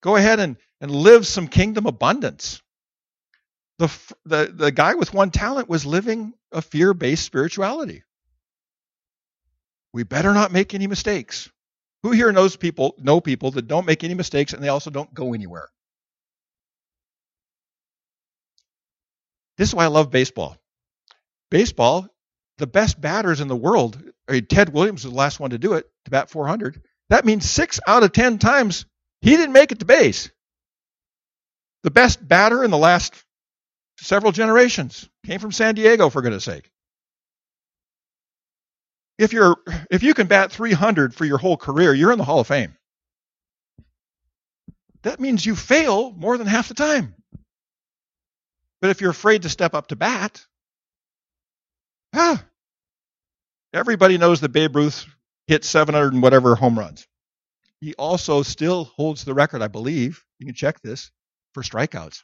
Go 0.00 0.16
ahead 0.16 0.40
and, 0.40 0.56
and 0.80 0.90
live 0.90 1.26
some 1.26 1.48
kingdom 1.48 1.86
abundance. 1.86 2.60
The, 3.78 3.88
the, 4.24 4.52
the 4.52 4.72
guy 4.72 4.94
with 4.94 5.14
one 5.14 5.30
talent 5.30 5.68
was 5.68 5.86
living 5.86 6.34
a 6.50 6.60
fear 6.60 6.94
based 6.94 7.24
spirituality. 7.24 8.02
We 9.92 10.02
better 10.02 10.34
not 10.34 10.52
make 10.52 10.74
any 10.74 10.86
mistakes. 10.86 11.50
Who 12.02 12.10
here 12.12 12.30
knows 12.32 12.56
people, 12.56 12.94
know 12.98 13.20
people 13.20 13.52
that 13.52 13.66
don't 13.66 13.86
make 13.86 14.04
any 14.04 14.14
mistakes 14.14 14.52
and 14.52 14.62
they 14.62 14.68
also 14.68 14.90
don't 14.90 15.12
go 15.14 15.34
anywhere? 15.34 15.68
This 19.56 19.68
is 19.68 19.74
why 19.74 19.84
I 19.84 19.88
love 19.88 20.10
baseball. 20.10 20.56
Baseball, 21.50 22.08
the 22.58 22.66
best 22.66 23.00
batters 23.00 23.40
in 23.40 23.48
the 23.48 23.56
world, 23.56 24.02
I 24.28 24.32
mean, 24.32 24.46
Ted 24.46 24.72
Williams 24.72 25.04
was 25.04 25.12
the 25.12 25.18
last 25.18 25.40
one 25.40 25.50
to 25.50 25.58
do 25.58 25.74
it, 25.74 25.86
to 26.04 26.10
bat 26.10 26.30
400. 26.30 26.82
That 27.08 27.24
means 27.24 27.48
six 27.48 27.80
out 27.86 28.02
of 28.02 28.12
10 28.12 28.38
times 28.38 28.84
he 29.20 29.30
didn't 29.30 29.52
make 29.52 29.72
it 29.72 29.78
to 29.80 29.84
base. 29.84 30.30
The 31.82 31.90
best 31.90 32.26
batter 32.26 32.62
in 32.64 32.70
the 32.70 32.78
last 32.78 33.14
several 33.98 34.32
generations. 34.32 35.08
Came 35.26 35.40
from 35.40 35.52
San 35.52 35.74
Diego, 35.74 36.10
for 36.10 36.22
goodness 36.22 36.44
sake. 36.44 36.70
If 39.18 39.32
you're 39.32 39.56
if 39.90 40.02
you 40.02 40.14
can 40.14 40.28
bat 40.28 40.52
300 40.52 41.14
for 41.14 41.24
your 41.24 41.38
whole 41.38 41.56
career, 41.56 41.92
you're 41.92 42.12
in 42.12 42.18
the 42.18 42.24
Hall 42.24 42.40
of 42.40 42.46
Fame. 42.46 42.76
That 45.02 45.20
means 45.20 45.44
you 45.44 45.56
fail 45.56 46.12
more 46.12 46.38
than 46.38 46.46
half 46.46 46.68
the 46.68 46.74
time. 46.74 47.14
But 48.80 48.90
if 48.90 49.00
you're 49.00 49.10
afraid 49.10 49.42
to 49.42 49.48
step 49.48 49.74
up 49.74 49.88
to 49.88 49.96
bat, 49.96 50.44
ah, 52.14 52.44
everybody 53.72 54.18
knows 54.18 54.40
that 54.40 54.50
Babe 54.50 54.76
Ruth 54.76 55.06
hit 55.46 55.64
700 55.64 56.12
and 56.12 56.22
whatever 56.22 56.54
home 56.54 56.78
runs. 56.78 57.06
He 57.80 57.94
also 57.94 58.42
still 58.42 58.84
holds 58.84 59.24
the 59.24 59.34
record, 59.34 59.62
I 59.62 59.68
believe. 59.68 60.24
You 60.38 60.46
can 60.46 60.54
check 60.54 60.80
this 60.80 61.10
for 61.54 61.62
strikeouts. 61.62 62.22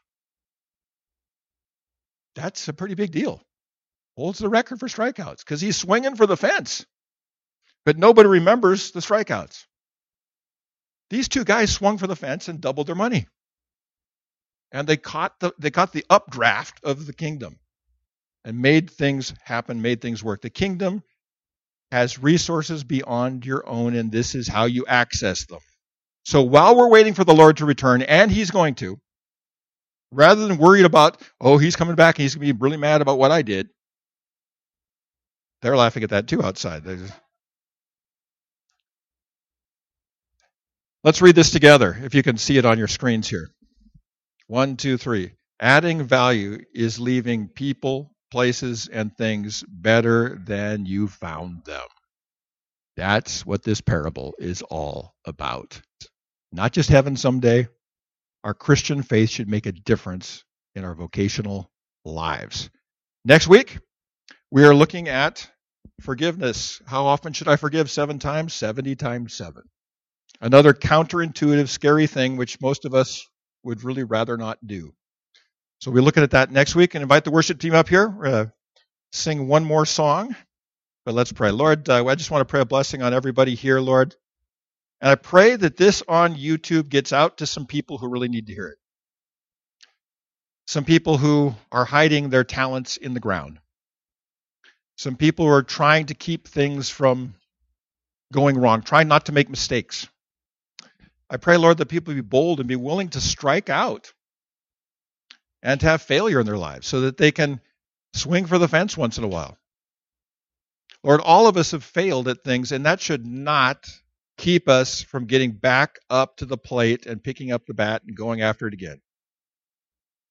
That's 2.35 2.66
a 2.68 2.72
pretty 2.72 2.95
big 2.95 3.12
deal. 3.12 3.41
Holds 4.16 4.39
the 4.39 4.49
record 4.49 4.80
for 4.80 4.89
strikeouts 4.89 5.39
because 5.39 5.61
he's 5.61 5.76
swinging 5.76 6.16
for 6.16 6.26
the 6.26 6.37
fence. 6.37 6.87
But 7.85 7.99
nobody 7.99 8.28
remembers 8.28 8.91
the 8.91 9.01
strikeouts. 9.01 9.66
These 11.11 11.28
two 11.28 11.45
guys 11.45 11.72
swung 11.72 11.99
for 11.99 12.07
the 12.07 12.16
fence 12.16 12.49
and 12.49 12.61
doubled 12.61 12.87
their 12.87 12.95
money. 12.97 13.26
And 14.72 14.89
they 14.89 14.97
caught 14.97 15.39
the 15.39 15.53
they 15.59 15.70
caught 15.70 15.93
the 15.93 16.05
updraft 16.11 16.82
of 16.82 17.07
the 17.07 17.12
kingdom 17.12 17.59
and 18.45 18.59
made 18.59 18.90
things 18.90 19.32
happen, 19.42 19.82
made 19.82 20.01
things 20.01 20.22
work. 20.22 20.42
The 20.42 20.51
kingdom 20.51 21.03
has 21.90 22.18
resources 22.18 22.84
beyond 22.84 23.47
your 23.47 23.68
own, 23.68 23.95
and 23.95 24.11
this 24.11 24.34
is 24.34 24.49
how 24.49 24.64
you 24.64 24.84
access 24.86 25.47
them. 25.47 25.61
So 26.24 26.42
while 26.42 26.76
we're 26.76 26.88
waiting 26.88 27.14
for 27.14 27.24
the 27.24 27.34
Lord 27.34 27.59
to 27.59 27.66
return, 27.66 28.03
and 28.03 28.30
He's 28.30 28.51
going 28.51 28.74
to, 28.76 28.99
rather 30.11 30.47
than 30.47 30.59
worried 30.59 30.84
about, 30.84 31.20
oh, 31.40 31.59
he's 31.59 31.76
coming 31.76 31.97
back 31.97 32.16
and 32.18 32.22
he's 32.22 32.34
going 32.36 32.47
to 32.47 32.55
be 32.55 32.61
really 32.61 32.76
mad 32.76 33.03
about 33.03 33.18
what 33.18 33.32
I 33.32 33.42
did, 33.42 33.68
they're 35.61 35.76
laughing 35.76 36.05
at 36.05 36.11
that 36.11 36.28
too 36.28 36.42
outside. 36.42 36.84
Let's 41.03 41.20
read 41.20 41.34
this 41.34 41.51
together, 41.51 41.99
if 42.03 42.14
you 42.14 42.22
can 42.22 42.38
see 42.38 42.59
it 42.59 42.64
on 42.64 42.78
your 42.78 42.88
screens 42.88 43.28
here. 43.28 43.49
One, 44.47 44.76
two, 44.76 44.97
three. 44.99 45.32
Adding 45.61 46.05
value 46.05 46.59
is 46.74 47.01
leaving 47.01 47.49
people, 47.49 48.13
places, 48.35 48.89
and 48.93 49.16
things 49.16 49.62
better 49.68 50.37
than 50.45 50.87
you 50.87 51.07
found 51.07 51.64
them. 51.64 51.87
That's 52.97 53.47
what 53.47 53.62
this 53.62 53.80
parable 53.80 54.35
is 54.41 54.61
all 54.61 55.14
about. 55.24 55.80
Not 56.51 56.72
just 56.72 56.89
heaven 56.89 57.14
someday, 57.14 57.68
our 58.43 58.53
Christian 58.53 59.05
faith 59.05 59.30
should 59.30 59.49
make 59.49 59.66
a 59.66 59.72
difference 59.72 60.43
in 60.74 60.85
our 60.85 60.97
vocational 60.97 61.70
lives. 62.05 62.70
Next 63.24 63.47
week, 63.47 63.78
we 64.51 64.64
are 64.64 64.74
looking 64.74 65.07
at 65.09 65.49
forgiveness. 66.01 66.82
How 66.89 67.07
often 67.07 67.35
should 67.35 67.47
I 67.47 67.55
forgive? 67.55 67.89
Seven 67.89 68.18
times? 68.18 68.53
70 68.53 68.97
times 68.97 69.32
seven. 69.32 69.62
Another 70.41 70.74
counterintuitive, 70.74 71.68
scary 71.68 72.09
thing 72.09 72.37
which 72.37 72.61
most 72.61 72.85
of 72.85 72.95
us 72.95 73.28
would 73.62 73.85
really 73.85 74.03
rather 74.03 74.37
not 74.37 74.59
do. 74.66 74.93
So 75.85 75.91
we're 75.91 76.01
looking 76.01 76.22
at 76.22 76.30
that 76.30 76.51
next 76.51 76.74
week 76.74 76.95
and 76.95 77.03
invite 77.03 77.24
the 77.24 77.30
worship 77.30 77.59
team 77.59 77.74
up 77.74 77.91
here. 77.91 78.09
We're 78.09 78.24
going 78.24 78.47
to 78.47 78.53
sing 79.12 79.47
one 79.47 79.66
more 79.66 79.85
song, 79.85 80.35
but 81.05 81.12
let's 81.12 81.30
pray. 81.30 81.51
Lord, 81.51 81.87
uh, 81.91 82.07
I 82.07 82.14
just 82.14 82.30
want 82.30 82.41
to 82.41 82.51
pray 82.51 82.62
a 82.62 82.64
blessing 82.64 83.03
on 83.03 83.12
everybody 83.12 83.55
here, 83.55 83.78
Lord. 83.80 84.16
And 85.03 85.11
I 85.11 85.16
pray 85.16 85.57
that 85.57 85.76
this 85.76 86.03
on 86.09 86.37
YouTube 86.37 86.89
gets 86.89 87.12
out 87.12 87.37
to 87.37 87.47
some 87.47 87.66
people 87.66 87.99
who 87.99 88.09
really 88.09 88.28
need 88.28 88.47
to 88.47 88.55
hear 88.55 88.68
it. 88.68 88.78
Some 90.66 90.87
people 90.87 91.18
who 91.18 91.55
are 91.70 91.85
hiding 91.85 92.30
their 92.30 92.45
talents 92.45 92.97
in 92.97 93.12
the 93.12 93.20
ground. 93.20 93.59
Some 94.97 95.16
people 95.16 95.45
who 95.45 95.53
are 95.53 95.62
trying 95.62 96.07
to 96.07 96.14
keep 96.14 96.49
things 96.49 96.89
from 96.89 97.35
going 98.32 98.57
wrong, 98.57 98.80
trying 98.80 99.09
not 99.09 99.26
to 99.26 99.32
make 99.32 99.51
mistakes. 99.51 100.09
I 101.28 101.37
pray, 101.37 101.59
Lord, 101.59 101.76
that 101.76 101.91
people 101.91 102.14
be 102.14 102.22
bold 102.22 102.61
and 102.61 102.68
be 102.70 102.74
willing 102.74 103.11
to 103.11 103.20
strike 103.20 103.68
out 103.68 104.13
and 105.64 105.80
to 105.80 105.86
have 105.86 106.02
failure 106.02 106.38
in 106.38 106.46
their 106.46 106.58
lives 106.58 106.86
so 106.86 107.00
that 107.00 107.16
they 107.16 107.32
can 107.32 107.60
swing 108.12 108.44
for 108.46 108.58
the 108.58 108.68
fence 108.68 108.96
once 108.96 109.18
in 109.18 109.24
a 109.24 109.28
while. 109.28 109.56
Lord, 111.02 111.20
all 111.20 111.48
of 111.48 111.56
us 111.56 111.72
have 111.72 111.82
failed 111.82 112.28
at 112.28 112.44
things, 112.44 112.70
and 112.70 112.86
that 112.86 113.00
should 113.00 113.26
not 113.26 113.88
keep 114.36 114.68
us 114.68 115.02
from 115.02 115.26
getting 115.26 115.52
back 115.52 115.98
up 116.10 116.36
to 116.36 116.46
the 116.46 116.56
plate 116.56 117.06
and 117.06 117.22
picking 117.22 117.50
up 117.50 117.66
the 117.66 117.74
bat 117.74 118.02
and 118.06 118.16
going 118.16 118.42
after 118.42 118.68
it 118.68 118.74
again. 118.74 119.00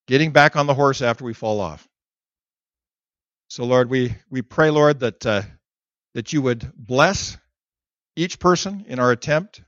Getting 0.08 0.32
back 0.32 0.56
on 0.56 0.68
the 0.68 0.74
horse 0.74 1.02
after 1.02 1.24
we 1.26 1.34
fall 1.34 1.60
off. 1.60 1.88
So, 3.48 3.66
Lord, 3.66 3.90
we, 3.90 4.16
we 4.30 4.42
pray, 4.42 4.70
Lord, 4.70 5.00
that, 5.02 5.26
uh, 5.26 5.44
that 6.14 6.34
you 6.34 6.42
would 6.42 6.72
bless 6.76 7.38
each 8.16 8.40
person 8.40 8.86
in 8.88 9.00
our 9.00 9.12
attempt 9.12 9.62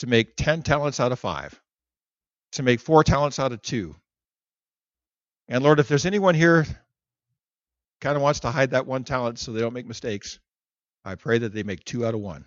to 0.00 0.06
make 0.06 0.36
10 0.36 0.62
talents 0.62 1.00
out 1.00 1.12
of 1.12 1.18
five, 1.18 1.60
to 2.52 2.62
make 2.62 2.80
four 2.80 3.04
talents 3.04 3.38
out 3.38 3.52
of 3.52 3.62
two. 3.62 3.96
And 5.48 5.62
Lord, 5.62 5.80
if 5.80 5.88
there's 5.88 6.06
anyone 6.06 6.34
here 6.34 6.66
kind 8.00 8.16
of 8.16 8.22
wants 8.22 8.40
to 8.40 8.50
hide 8.50 8.70
that 8.72 8.86
one 8.86 9.04
talent 9.04 9.38
so 9.38 9.52
they 9.52 9.60
don't 9.60 9.72
make 9.72 9.86
mistakes, 9.86 10.38
I 11.04 11.14
pray 11.14 11.38
that 11.38 11.54
they 11.54 11.62
make 11.62 11.84
two 11.84 12.04
out 12.04 12.14
of 12.14 12.20
one. 12.20 12.46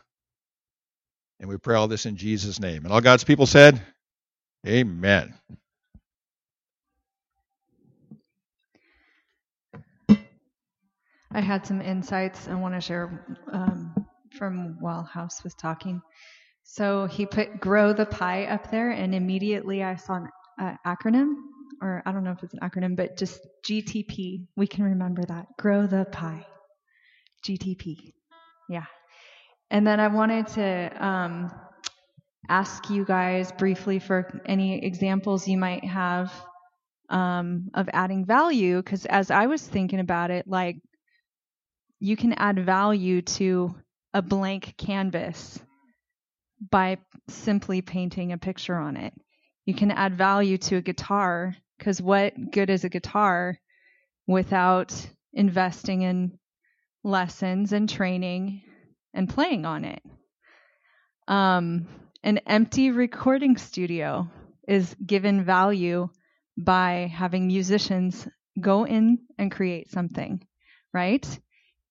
And 1.40 1.50
we 1.50 1.58
pray 1.58 1.76
all 1.76 1.88
this 1.88 2.06
in 2.06 2.18
Jesus' 2.18 2.60
name. 2.60 2.84
And 2.84 2.94
all 2.94 3.02
God's 3.02 3.24
people 3.24 3.46
said, 3.46 3.82
Amen. 4.68 5.34
I 11.32 11.42
had 11.42 11.66
some 11.66 11.82
insights 11.82 12.48
I 12.48 12.56
want 12.56 12.74
to 12.74 12.82
share 12.82 13.26
um, 13.54 13.94
from 14.38 14.78
while 14.82 15.04
House 15.04 15.44
was 15.44 15.54
talking. 15.54 16.02
So 16.64 17.06
he 17.06 17.26
put 17.26 17.60
grow 17.60 17.94
the 17.94 18.06
pie 18.06 18.46
up 18.46 18.70
there, 18.72 18.92
and 18.92 19.16
immediately 19.16 19.84
I 19.84 19.96
saw 19.96 20.16
an 20.16 20.30
uh, 20.60 20.76
acronym, 20.86 21.36
or 21.82 22.04
I 22.06 22.12
don't 22.12 22.24
know 22.24 22.32
if 22.32 22.44
it's 22.44 22.54
an 22.54 22.60
acronym, 22.62 22.96
but 22.96 23.18
just 23.18 23.40
GTP. 23.68 24.46
We 24.56 24.68
can 24.68 24.84
remember 24.84 25.24
that. 25.26 25.48
Grow 25.58 25.88
the 25.88 26.06
pie. 26.12 26.46
GTP. 27.44 28.14
Yeah. 28.70 28.86
And 29.72 29.86
then 29.86 30.00
I 30.00 30.08
wanted 30.08 30.48
to 30.48 31.06
um, 31.06 31.52
ask 32.50 32.90
you 32.90 33.06
guys 33.06 33.52
briefly 33.52 34.00
for 34.00 34.42
any 34.46 34.84
examples 34.84 35.48
you 35.48 35.58
might 35.58 35.86
have 35.86 36.34
um, 37.10 37.70
of 37.74 37.90
adding 37.94 38.26
value 38.26 38.78
because 38.78 39.06
as 39.06 39.32
I 39.32 39.48
was 39.48 39.66
thinking 39.66 40.00
about 40.00 40.32
it, 40.32 40.48
like 40.48 40.78
you 42.00 42.16
can 42.16 42.34
add 42.34 42.66
value 42.66 43.22
to 43.22 43.76
a 44.14 44.22
blank 44.22 44.76
canvas 44.78 45.60
by 46.72 46.98
simply 47.28 47.82
painting 47.82 48.32
a 48.32 48.38
picture 48.38 48.76
on 48.76 48.98
it. 48.98 49.14
You 49.66 49.74
can 49.74 49.92
add 49.92 50.18
value 50.18 50.58
to 50.58 50.78
a 50.78 50.82
guitar 50.82 51.56
because 51.80 52.02
what 52.02 52.52
good 52.52 52.70
is 52.70 52.84
a 52.84 52.90
guitar 52.90 53.58
without 54.28 54.94
investing 55.34 56.02
in 56.02 56.38
lessons 57.04 57.72
and 57.72 57.90
training 57.90 58.62
and 59.14 59.30
playing 59.30 59.66
on 59.66 59.86
it? 59.86 60.04
Um, 61.28 61.88
an 62.22 62.40
empty 62.40 62.92
recording 62.92 63.58
studio 63.58 64.30
is 64.68 64.94
given 65.04 65.46
value 65.46 66.10
by 66.58 67.12
having 67.16 67.48
musicians 67.48 68.28
go 68.60 68.86
in 68.86 69.20
and 69.38 69.52
create 69.52 69.90
something, 69.90 70.46
right? 70.94 71.26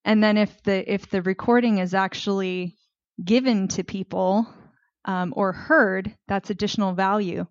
And 0.04 0.22
then 0.22 0.36
if 0.36 0.62
the 0.62 0.92
if 0.92 1.08
the 1.10 1.22
recording 1.22 1.78
is 1.78 1.94
actually 1.94 2.76
given 3.24 3.68
to 3.68 3.84
people 3.84 4.46
um, 5.04 5.32
or 5.34 5.52
heard, 5.52 6.14
that's 6.28 6.50
additional 6.50 6.92
value. 6.92 7.46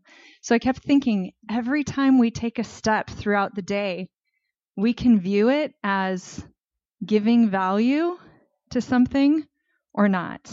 So 0.48 0.56
I 0.56 0.60
kept 0.60 0.82
thinking 0.82 1.34
every 1.52 1.84
time 1.84 2.20
we 2.20 2.32
take 2.32 2.58
a 2.58 2.64
step 2.64 3.10
throughout 3.10 3.54
the 3.54 3.62
day, 3.62 4.08
we 4.78 4.93
can 4.93 5.20
view 5.20 5.50
it 5.50 5.74
as 5.84 6.41
giving 7.06 7.50
value 7.50 8.18
to 8.70 8.80
something 8.80 9.45
or 9.93 10.08
not. 10.08 10.50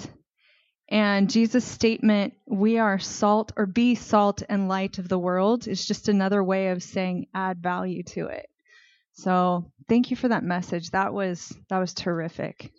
And 0.88 1.30
Jesus' 1.30 1.64
statement, 1.64 2.34
we 2.44 2.78
are 2.78 2.98
salt 2.98 3.52
or 3.56 3.66
be 3.66 3.94
salt 3.94 4.42
and 4.48 4.66
light 4.66 4.98
of 4.98 5.08
the 5.08 5.16
world, 5.16 5.68
is 5.68 5.86
just 5.86 6.08
another 6.08 6.42
way 6.42 6.70
of 6.70 6.82
saying 6.82 7.26
add 7.32 7.62
value 7.62 8.02
to 8.14 8.26
it. 8.26 8.46
So 9.12 9.70
thank 9.88 10.10
you 10.10 10.16
for 10.16 10.26
that 10.26 10.42
message. 10.42 10.90
That 10.90 11.14
was 11.14 11.56
that 11.70 11.78
was 11.78 11.94
terrific. 11.94 12.72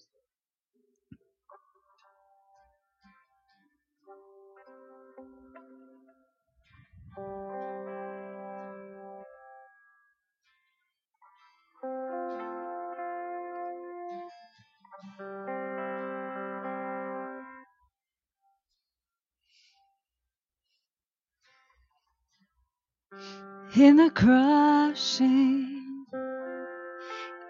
In 23.77 23.97
the 23.97 24.09
crushing, 24.09 26.05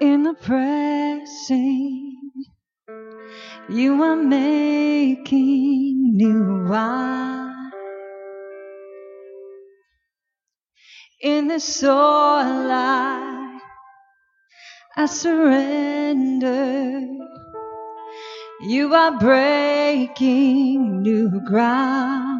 in 0.01 0.23
the 0.23 0.33
pressing, 0.33 2.17
you 3.69 4.01
are 4.01 4.15
making 4.15 6.17
new 6.17 6.67
wine. 6.67 7.71
In 11.21 11.47
the 11.47 11.59
soul 11.59 11.93
I, 11.93 13.59
I 14.97 15.05
surrender. 15.05 17.01
You 18.61 18.95
are 18.95 19.19
breaking 19.19 21.03
new 21.03 21.39
ground. 21.45 22.34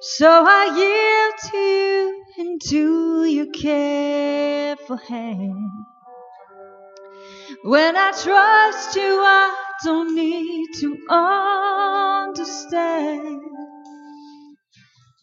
So 0.00 0.28
I 0.28 0.64
yield 0.78 1.34
to 1.50 1.58
you 1.58 2.24
into 2.38 3.24
your 3.24 3.46
careful 3.46 4.96
hand. 4.96 5.70
When 7.64 7.96
I 7.96 8.12
trust 8.12 8.94
you, 8.94 9.02
I 9.02 9.56
don't 9.82 10.14
need 10.14 10.68
to 10.80 10.96
understand. 12.30 13.40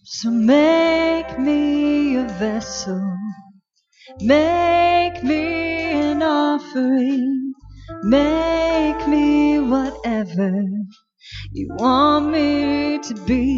So 0.03 0.29
make 0.29 1.39
me 1.39 2.17
a 2.17 2.25
vessel, 2.37 3.17
make 4.19 5.23
me 5.23 5.93
an 5.93 6.21
offering, 6.21 7.53
make 8.03 9.07
me 9.07 9.61
whatever 9.61 10.51
you 11.53 11.67
want 11.75 12.29
me 12.31 12.99
to 12.99 13.13
be. 13.25 13.57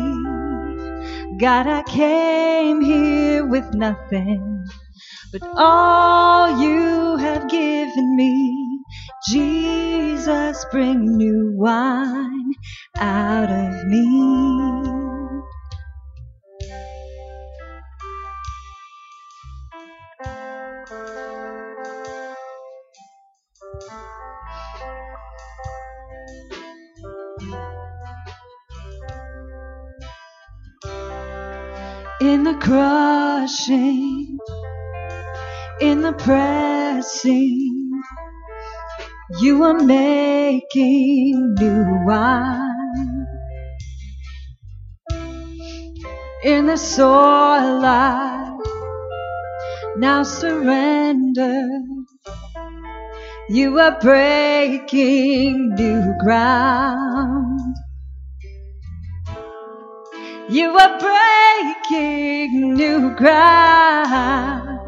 God, 1.40 1.68
I 1.68 1.84
came 1.84 2.82
here 2.82 3.46
with 3.46 3.74
nothing, 3.74 4.66
but 5.32 5.42
all 5.58 6.62
you 6.62 7.18
have 7.18 7.50
given 7.50 8.16
me. 8.16 8.82
Jesus, 9.30 10.66
bring 10.72 11.18
new 11.18 11.54
wine 11.56 12.54
out 12.98 13.50
of 13.52 13.86
me. 13.88 15.07
In 32.28 32.44
the 32.44 32.56
crushing, 32.56 34.38
in 35.80 36.02
the 36.02 36.14
pressing, 36.14 37.92
you 39.40 39.64
are 39.64 39.80
making 39.80 41.56
new 41.58 42.06
wine. 42.06 43.28
In 46.44 46.66
the 46.68 46.78
soil 46.78 47.86
I 47.86 48.48
now 49.98 50.24
surrender. 50.24 51.68
You 53.50 53.80
are 53.80 53.98
breaking 54.00 55.74
new 55.76 56.14
ground. 56.20 57.37
You 60.50 60.78
are 60.78 60.98
breaking 60.98 62.76
new 62.76 63.14
ground. 63.16 64.80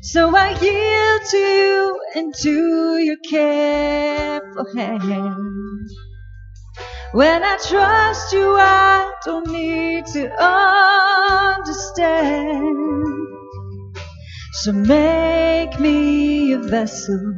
So 0.00 0.34
I 0.34 0.58
yield 0.58 1.22
to 1.30 1.36
you 1.36 2.00
and 2.14 2.34
to 2.36 2.96
your 2.96 3.18
careful 3.28 4.64
hand. 4.74 5.90
When 7.12 7.42
I 7.42 7.58
trust 7.58 8.32
you, 8.32 8.56
I 8.56 9.12
don't 9.22 9.48
need 9.48 10.06
to 10.14 10.30
understand. 11.62 12.64
So 14.62 14.72
make 14.72 15.78
me 15.78 16.52
a 16.54 16.58
vessel, 16.58 17.34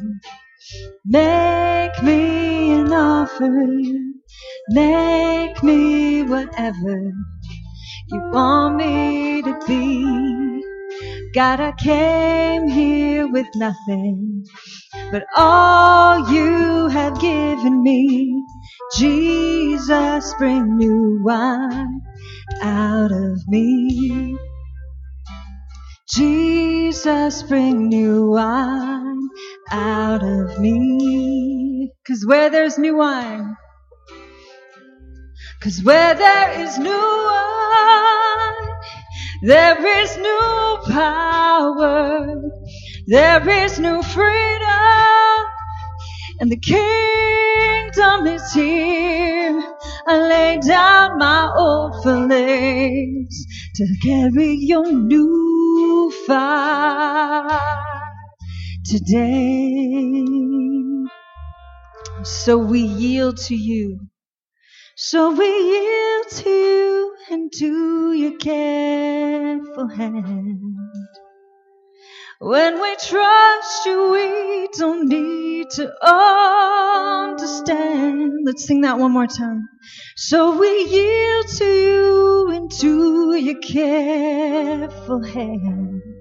make 1.04 2.00
me 2.04 2.70
an 2.72 2.92
offering, 2.92 4.14
make 4.68 5.60
me 5.64 6.22
whatever 6.22 7.12
you 8.12 8.30
want 8.30 8.76
me 8.76 9.42
to 9.42 9.58
be. 9.66 10.64
God, 11.34 11.60
I 11.60 11.72
came 11.72 12.68
here 12.68 13.26
with 13.26 13.46
nothing, 13.54 14.44
but 15.10 15.24
all 15.34 16.30
you 16.30 16.88
have 16.88 17.18
given 17.20 17.82
me. 17.82 18.44
Jesus, 18.98 20.34
bring 20.34 20.76
new 20.76 21.22
wine 21.24 22.02
out 22.60 23.12
of 23.12 23.48
me. 23.48 24.36
Jesus, 26.12 27.42
bring 27.44 27.88
new 27.88 28.30
wine 28.30 29.28
out 29.70 30.22
of 30.22 30.58
me. 30.58 31.90
Cause 32.06 32.26
where 32.26 32.50
there's 32.50 32.76
new 32.76 32.96
wine, 32.96 33.56
cause 35.62 35.80
where 35.84 36.14
there 36.14 36.60
is 36.60 36.76
new 36.76 36.90
wine, 36.90 38.68
there 39.42 40.02
is 40.02 40.16
new 40.16 40.78
power, 40.92 42.34
there 43.06 43.48
is 43.48 43.78
new 43.78 44.02
freedom, 44.02 45.46
and 46.40 46.50
the 46.50 46.58
kingdom 46.58 48.26
is 48.26 48.52
here. 48.52 49.62
I 50.08 50.18
lay 50.18 50.58
down 50.66 51.18
my 51.18 51.52
old 51.56 52.02
feelings 52.02 53.46
to 53.76 53.86
carry 54.02 54.56
your 54.56 54.90
new 54.90 56.12
fire 56.26 57.60
today. 58.84 60.24
So 62.24 62.58
we 62.58 62.80
yield 62.80 63.36
to 63.36 63.54
you. 63.54 64.00
So 64.96 65.32
we 65.34 65.46
yield 65.46 66.28
to 66.30 66.50
you 66.50 67.16
and 67.30 67.52
to 67.54 68.12
your 68.12 68.36
careful 68.38 69.88
hand. 69.88 70.60
When 72.40 72.82
we 72.82 72.96
trust 72.96 73.86
you, 73.86 74.10
we 74.12 74.68
don't 74.76 75.08
need 75.08 75.70
to 75.76 75.90
understand. 77.30 78.32
Let's 78.44 78.66
sing 78.66 78.82
that 78.82 78.98
one 78.98 79.12
more 79.12 79.26
time. 79.26 79.68
So 80.16 80.58
we 80.58 80.84
yield 80.84 81.48
to 81.56 81.64
you 81.64 82.50
into 82.50 83.34
your 83.36 83.60
careful 83.60 85.22
hand. 85.22 86.11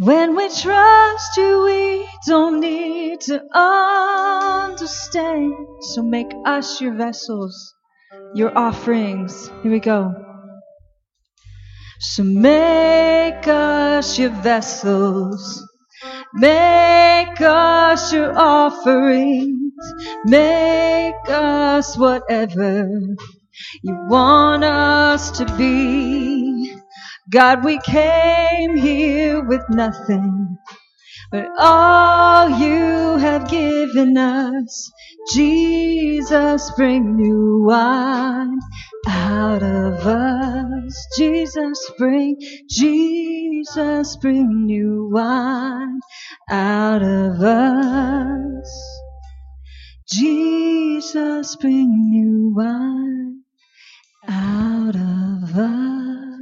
When 0.00 0.36
we 0.36 0.48
trust 0.48 1.36
you, 1.36 1.64
we 1.64 2.08
don't 2.24 2.60
need 2.60 3.20
to 3.22 3.42
understand. 3.52 5.52
So 5.80 6.04
make 6.04 6.30
us 6.46 6.80
your 6.80 6.94
vessels, 6.94 7.74
your 8.32 8.56
offerings. 8.56 9.50
Here 9.64 9.72
we 9.72 9.80
go. 9.80 10.14
So 11.98 12.22
make 12.22 13.48
us 13.48 14.16
your 14.20 14.30
vessels. 14.30 15.68
Make 16.32 17.40
us 17.40 18.12
your 18.12 18.38
offerings. 18.38 19.72
Make 20.26 21.28
us 21.28 21.98
whatever 21.98 22.88
you 23.82 23.96
want 24.08 24.62
us 24.62 25.32
to 25.38 25.44
be. 25.56 26.47
God, 27.30 27.64
we 27.64 27.80
came 27.80 28.76
here 28.76 29.44
with 29.44 29.62
nothing, 29.70 30.58
but 31.32 31.48
all 31.58 32.50
you 32.50 33.18
have 33.18 33.50
given 33.50 34.16
us. 34.18 34.92
Jesus, 35.34 36.70
bring 36.76 37.16
new 37.16 37.64
wine 37.66 38.58
out 39.08 39.62
of 39.62 40.06
us. 40.06 41.06
Jesus, 41.18 41.92
bring, 41.98 42.36
Jesus, 42.70 44.16
bring 44.16 44.66
new 44.66 45.10
wine 45.12 46.00
out 46.50 47.02
of 47.02 47.42
us. 47.42 49.00
Jesus, 50.10 51.56
bring 51.56 52.10
new 52.10 52.52
wine 52.56 53.42
out 54.28 54.96
of 54.96 55.58
us. 55.58 56.37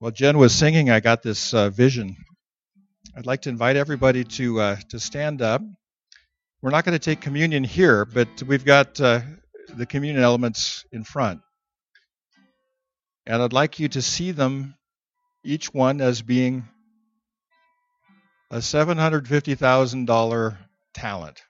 While 0.00 0.12
Jen 0.12 0.38
was 0.38 0.54
singing, 0.54 0.88
I 0.88 1.00
got 1.00 1.22
this 1.22 1.52
uh, 1.52 1.68
vision. 1.68 2.16
I'd 3.14 3.26
like 3.26 3.42
to 3.42 3.50
invite 3.50 3.76
everybody 3.76 4.24
to 4.24 4.58
uh, 4.58 4.76
to 4.88 4.98
stand 4.98 5.42
up. 5.42 5.60
We're 6.62 6.70
not 6.70 6.86
going 6.86 6.94
to 6.94 6.98
take 6.98 7.20
communion 7.20 7.64
here, 7.64 8.06
but 8.06 8.42
we've 8.44 8.64
got 8.64 8.98
uh, 8.98 9.20
the 9.76 9.84
communion 9.84 10.24
elements 10.24 10.86
in 10.90 11.04
front, 11.04 11.42
and 13.26 13.42
I'd 13.42 13.52
like 13.52 13.78
you 13.78 13.88
to 13.88 14.00
see 14.00 14.30
them, 14.30 14.74
each 15.44 15.74
one 15.74 16.00
as 16.00 16.22
being 16.22 16.66
a 18.50 18.62
seven 18.62 18.96
hundred 18.96 19.28
fifty 19.28 19.54
thousand 19.54 20.06
dollar 20.06 20.58
talent, 20.94 21.42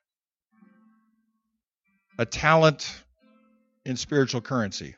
a 2.19 2.27
talent 2.27 2.93
in 3.85 3.97
spiritual 3.97 4.41
currency. 4.41 4.97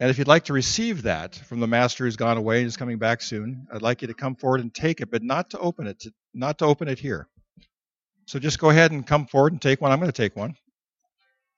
And 0.00 0.10
if 0.10 0.18
you'd 0.18 0.28
like 0.28 0.44
to 0.44 0.52
receive 0.52 1.02
that 1.02 1.34
from 1.34 1.60
the 1.60 1.66
master 1.66 2.04
who's 2.04 2.16
gone 2.16 2.36
away 2.36 2.58
and 2.58 2.66
is 2.66 2.76
coming 2.76 2.98
back 2.98 3.20
soon, 3.20 3.66
I'd 3.72 3.82
like 3.82 4.02
you 4.02 4.08
to 4.08 4.14
come 4.14 4.36
forward 4.36 4.60
and 4.60 4.72
take 4.72 5.00
it, 5.00 5.10
but 5.10 5.22
not 5.22 5.50
to 5.50 5.58
open 5.58 5.88
it, 5.88 6.00
to, 6.00 6.12
not 6.32 6.58
to 6.58 6.66
open 6.66 6.88
it 6.88 7.00
here. 7.00 7.28
So 8.26 8.38
just 8.38 8.60
go 8.60 8.70
ahead 8.70 8.92
and 8.92 9.06
come 9.06 9.26
forward 9.26 9.52
and 9.52 9.60
take 9.60 9.80
one. 9.80 9.90
I'm 9.90 9.98
going 9.98 10.12
to 10.12 10.16
take 10.16 10.36
one 10.36 10.54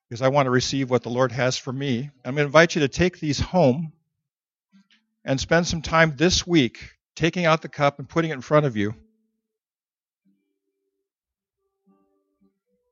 because 0.08 0.22
I 0.22 0.28
want 0.28 0.46
to 0.46 0.50
receive 0.50 0.88
what 0.88 1.02
the 1.02 1.10
Lord 1.10 1.32
has 1.32 1.58
for 1.58 1.72
me. 1.72 2.10
I'm 2.24 2.34
going 2.34 2.44
to 2.44 2.46
invite 2.46 2.74
you 2.74 2.80
to 2.80 2.88
take 2.88 3.20
these 3.20 3.40
home 3.40 3.92
and 5.24 5.38
spend 5.38 5.66
some 5.66 5.82
time 5.82 6.14
this 6.16 6.46
week 6.46 6.92
taking 7.14 7.44
out 7.44 7.60
the 7.60 7.68
cup 7.68 7.98
and 7.98 8.08
putting 8.08 8.30
it 8.30 8.34
in 8.34 8.40
front 8.40 8.64
of 8.64 8.76
you 8.76 8.94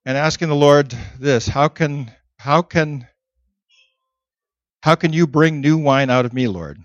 and 0.05 0.17
asking 0.17 0.49
the 0.49 0.57
Lord 0.57 0.95
this, 1.19 1.47
how 1.47 1.69
can 1.69 2.11
how 2.39 2.63
can 2.63 3.07
how 4.83 4.95
can 4.95 5.13
you 5.13 5.27
bring 5.27 5.61
new 5.61 5.79
wine 5.79 6.11
out 6.11 6.25
of 6.25 6.33
me, 6.33 6.49
Lord? 6.49 6.79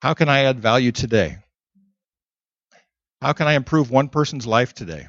How 0.00 0.14
can 0.14 0.28
I 0.28 0.44
add 0.44 0.60
value 0.60 0.92
today? 0.92 1.38
How 3.20 3.32
can 3.32 3.46
I 3.46 3.52
improve 3.54 3.90
one 3.90 4.08
person's 4.08 4.46
life 4.46 4.74
today? 4.74 5.06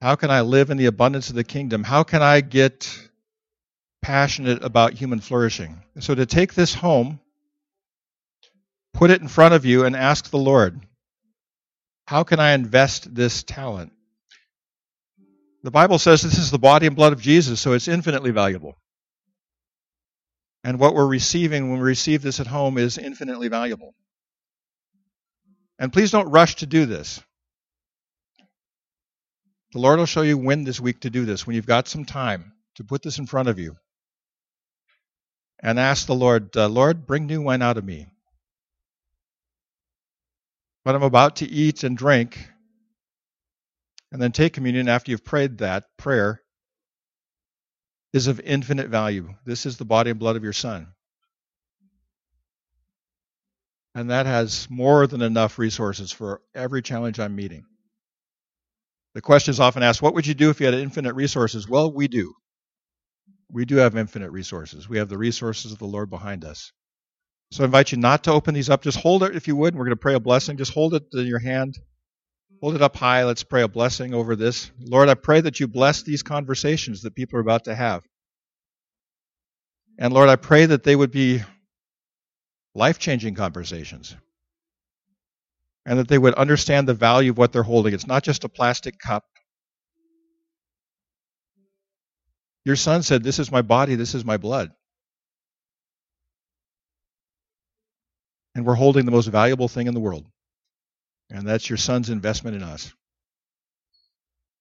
How 0.00 0.16
can 0.16 0.32
I 0.32 0.40
live 0.40 0.70
in 0.70 0.78
the 0.78 0.86
abundance 0.86 1.28
of 1.28 1.36
the 1.36 1.44
kingdom? 1.44 1.84
How 1.84 2.02
can 2.02 2.22
I 2.22 2.40
get 2.40 2.92
passionate 4.02 4.64
about 4.64 4.94
human 4.94 5.20
flourishing? 5.20 5.80
So, 6.00 6.12
to 6.12 6.26
take 6.26 6.54
this 6.54 6.74
home, 6.74 7.20
put 8.92 9.12
it 9.12 9.20
in 9.20 9.28
front 9.28 9.54
of 9.54 9.64
you, 9.64 9.84
and 9.84 9.94
ask 9.94 10.28
the 10.28 10.38
Lord, 10.38 10.80
How 12.08 12.24
can 12.24 12.40
I 12.40 12.52
invest 12.52 13.14
this 13.14 13.44
talent? 13.44 13.92
The 15.62 15.70
Bible 15.70 15.98
says 15.98 16.22
this 16.22 16.38
is 16.38 16.50
the 16.50 16.58
body 16.58 16.86
and 16.86 16.96
blood 16.96 17.12
of 17.12 17.20
Jesus, 17.20 17.60
so 17.60 17.72
it's 17.72 17.88
infinitely 17.88 18.32
valuable. 18.32 18.76
And 20.64 20.78
what 20.78 20.94
we're 20.94 21.06
receiving 21.06 21.70
when 21.70 21.78
we 21.78 21.84
receive 21.84 22.22
this 22.22 22.40
at 22.40 22.46
home 22.46 22.78
is 22.78 22.98
infinitely 22.98 23.48
valuable. 23.48 23.94
And 25.78 25.92
please 25.92 26.10
don't 26.10 26.30
rush 26.30 26.56
to 26.56 26.66
do 26.66 26.86
this. 26.86 27.20
The 29.72 29.78
Lord 29.78 29.98
will 29.98 30.06
show 30.06 30.22
you 30.22 30.36
when 30.36 30.64
this 30.64 30.80
week 30.80 31.00
to 31.00 31.10
do 31.10 31.24
this, 31.24 31.46
when 31.46 31.56
you've 31.56 31.66
got 31.66 31.88
some 31.88 32.04
time 32.04 32.52
to 32.76 32.84
put 32.84 33.02
this 33.02 33.18
in 33.18 33.26
front 33.26 33.48
of 33.48 33.58
you. 33.58 33.76
And 35.60 35.78
ask 35.78 36.06
the 36.06 36.14
Lord, 36.14 36.56
uh, 36.56 36.68
Lord, 36.68 37.06
bring 37.06 37.26
new 37.26 37.40
wine 37.40 37.62
out 37.62 37.78
of 37.78 37.84
me. 37.84 38.06
What 40.82 40.96
I'm 40.96 41.04
about 41.04 41.36
to 41.36 41.46
eat 41.46 41.84
and 41.84 41.96
drink 41.96 42.51
and 44.12 44.20
then 44.20 44.30
take 44.30 44.52
communion 44.52 44.88
after 44.88 45.10
you've 45.10 45.24
prayed 45.24 45.58
that 45.58 45.84
prayer 45.96 46.42
is 48.12 48.26
of 48.26 48.40
infinite 48.40 48.88
value. 48.88 49.34
This 49.46 49.64
is 49.64 49.78
the 49.78 49.86
body 49.86 50.10
and 50.10 50.20
blood 50.20 50.36
of 50.36 50.44
your 50.44 50.52
Son. 50.52 50.88
And 53.94 54.10
that 54.10 54.26
has 54.26 54.68
more 54.70 55.06
than 55.06 55.22
enough 55.22 55.58
resources 55.58 56.12
for 56.12 56.42
every 56.54 56.82
challenge 56.82 57.18
I'm 57.18 57.34
meeting. 57.34 57.64
The 59.14 59.22
question 59.22 59.50
is 59.50 59.60
often 59.60 59.82
asked, 59.82 60.02
what 60.02 60.14
would 60.14 60.26
you 60.26 60.34
do 60.34 60.50
if 60.50 60.60
you 60.60 60.66
had 60.66 60.74
infinite 60.74 61.14
resources? 61.14 61.68
Well, 61.68 61.92
we 61.92 62.08
do. 62.08 62.34
We 63.50 63.64
do 63.64 63.76
have 63.76 63.96
infinite 63.96 64.30
resources. 64.30 64.88
We 64.88 64.98
have 64.98 65.08
the 65.08 65.18
resources 65.18 65.72
of 65.72 65.78
the 65.78 65.86
Lord 65.86 66.08
behind 66.08 66.44
us. 66.44 66.72
So 67.50 67.64
I 67.64 67.66
invite 67.66 67.92
you 67.92 67.98
not 67.98 68.24
to 68.24 68.32
open 68.32 68.54
these 68.54 68.70
up. 68.70 68.82
Just 68.82 68.98
hold 68.98 69.22
it 69.22 69.36
if 69.36 69.46
you 69.46 69.56
would. 69.56 69.74
We're 69.74 69.84
going 69.84 69.90
to 69.90 69.96
pray 69.96 70.14
a 70.14 70.20
blessing. 70.20 70.56
Just 70.56 70.72
hold 70.72 70.94
it 70.94 71.04
in 71.12 71.26
your 71.26 71.38
hand. 71.38 71.78
Hold 72.62 72.76
it 72.76 72.82
up 72.82 72.96
high. 72.96 73.24
Let's 73.24 73.42
pray 73.42 73.62
a 73.62 73.68
blessing 73.68 74.14
over 74.14 74.36
this. 74.36 74.70
Lord, 74.78 75.08
I 75.08 75.14
pray 75.14 75.40
that 75.40 75.58
you 75.58 75.66
bless 75.66 76.02
these 76.02 76.22
conversations 76.22 77.02
that 77.02 77.16
people 77.16 77.36
are 77.38 77.42
about 77.42 77.64
to 77.64 77.74
have. 77.74 78.04
And 79.98 80.14
Lord, 80.14 80.28
I 80.28 80.36
pray 80.36 80.66
that 80.66 80.84
they 80.84 80.94
would 80.94 81.10
be 81.10 81.42
life 82.72 83.00
changing 83.00 83.34
conversations 83.34 84.14
and 85.84 85.98
that 85.98 86.06
they 86.06 86.18
would 86.18 86.34
understand 86.34 86.86
the 86.86 86.94
value 86.94 87.32
of 87.32 87.38
what 87.38 87.52
they're 87.52 87.64
holding. 87.64 87.94
It's 87.94 88.06
not 88.06 88.22
just 88.22 88.44
a 88.44 88.48
plastic 88.48 88.96
cup. 89.00 89.24
Your 92.64 92.76
son 92.76 93.02
said, 93.02 93.24
This 93.24 93.40
is 93.40 93.50
my 93.50 93.62
body, 93.62 93.96
this 93.96 94.14
is 94.14 94.24
my 94.24 94.36
blood. 94.36 94.70
And 98.54 98.64
we're 98.64 98.76
holding 98.76 99.04
the 99.04 99.10
most 99.10 99.26
valuable 99.26 99.66
thing 99.66 99.88
in 99.88 99.94
the 99.94 100.00
world. 100.00 100.26
And 101.32 101.48
that's 101.48 101.70
your 101.70 101.78
son's 101.78 102.10
investment 102.10 102.56
in 102.56 102.62
us. 102.62 102.92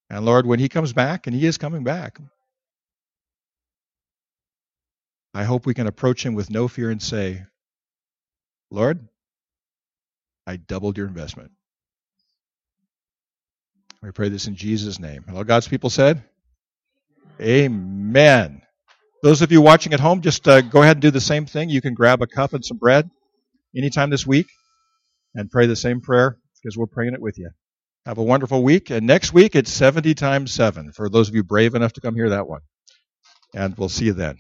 And 0.10 0.26
Lord, 0.26 0.46
when 0.46 0.60
he 0.60 0.70
comes 0.70 0.94
back, 0.94 1.28
and 1.28 1.36
he 1.36 1.46
is 1.46 1.58
coming 1.58 1.84
back, 1.84 2.18
I 5.34 5.44
hope 5.44 5.66
we 5.66 5.74
can 5.74 5.88
approach 5.88 6.26
him 6.26 6.34
with 6.34 6.50
no 6.50 6.70
fear 6.70 6.90
and 6.90 7.02
say, 7.02 7.44
Lord, 8.70 9.06
I 10.48 10.56
doubled 10.56 10.98
your 10.98 11.08
investment. 11.08 11.52
We 14.02 14.12
pray 14.12 14.30
this 14.30 14.48
in 14.48 14.56
Jesus' 14.56 14.98
name. 14.98 15.26
All 15.34 15.44
God's 15.44 15.68
people 15.68 15.90
said, 15.90 16.24
Amen. 17.40 18.62
Those 19.24 19.42
of 19.42 19.52
you 19.52 19.62
watching 19.62 19.94
at 19.94 20.00
home, 20.00 20.22
just 20.22 20.48
uh, 20.48 20.62
go 20.62 20.82
ahead 20.82 20.98
and 20.98 21.02
do 21.02 21.12
the 21.12 21.22
same 21.22 21.46
thing. 21.46 21.70
You 21.70 21.82
can 21.82 21.94
grab 21.96 22.22
a 22.22 22.28
cup 22.28 22.54
and 22.54 22.64
some 22.64 22.78
bread 22.78 23.10
anytime 23.76 24.10
this 24.10 24.26
week 24.26 24.48
and 25.36 25.52
pray 25.52 25.66
the 25.68 25.76
same 25.76 26.02
prayer 26.02 26.38
because 26.62 26.78
we're 26.78 26.88
praying 26.88 27.14
it 27.14 27.22
with 27.22 27.38
you. 27.38 27.50
Have 28.06 28.18
a 28.18 28.24
wonderful 28.24 28.64
week. 28.64 28.90
And 28.90 29.06
next 29.06 29.34
week, 29.34 29.56
it's 29.56 29.72
70 29.72 30.16
times 30.16 30.52
7 30.54 30.92
for 30.94 31.10
those 31.10 31.30
of 31.30 31.36
you 31.36 31.44
brave 31.44 31.76
enough 31.76 31.94
to 31.94 32.02
come 32.02 32.16
hear 32.16 32.30
that 32.30 32.48
one. 32.48 32.62
And 33.54 33.78
we'll 33.78 33.90
see 33.90 34.06
you 34.06 34.14
then. 34.14 34.38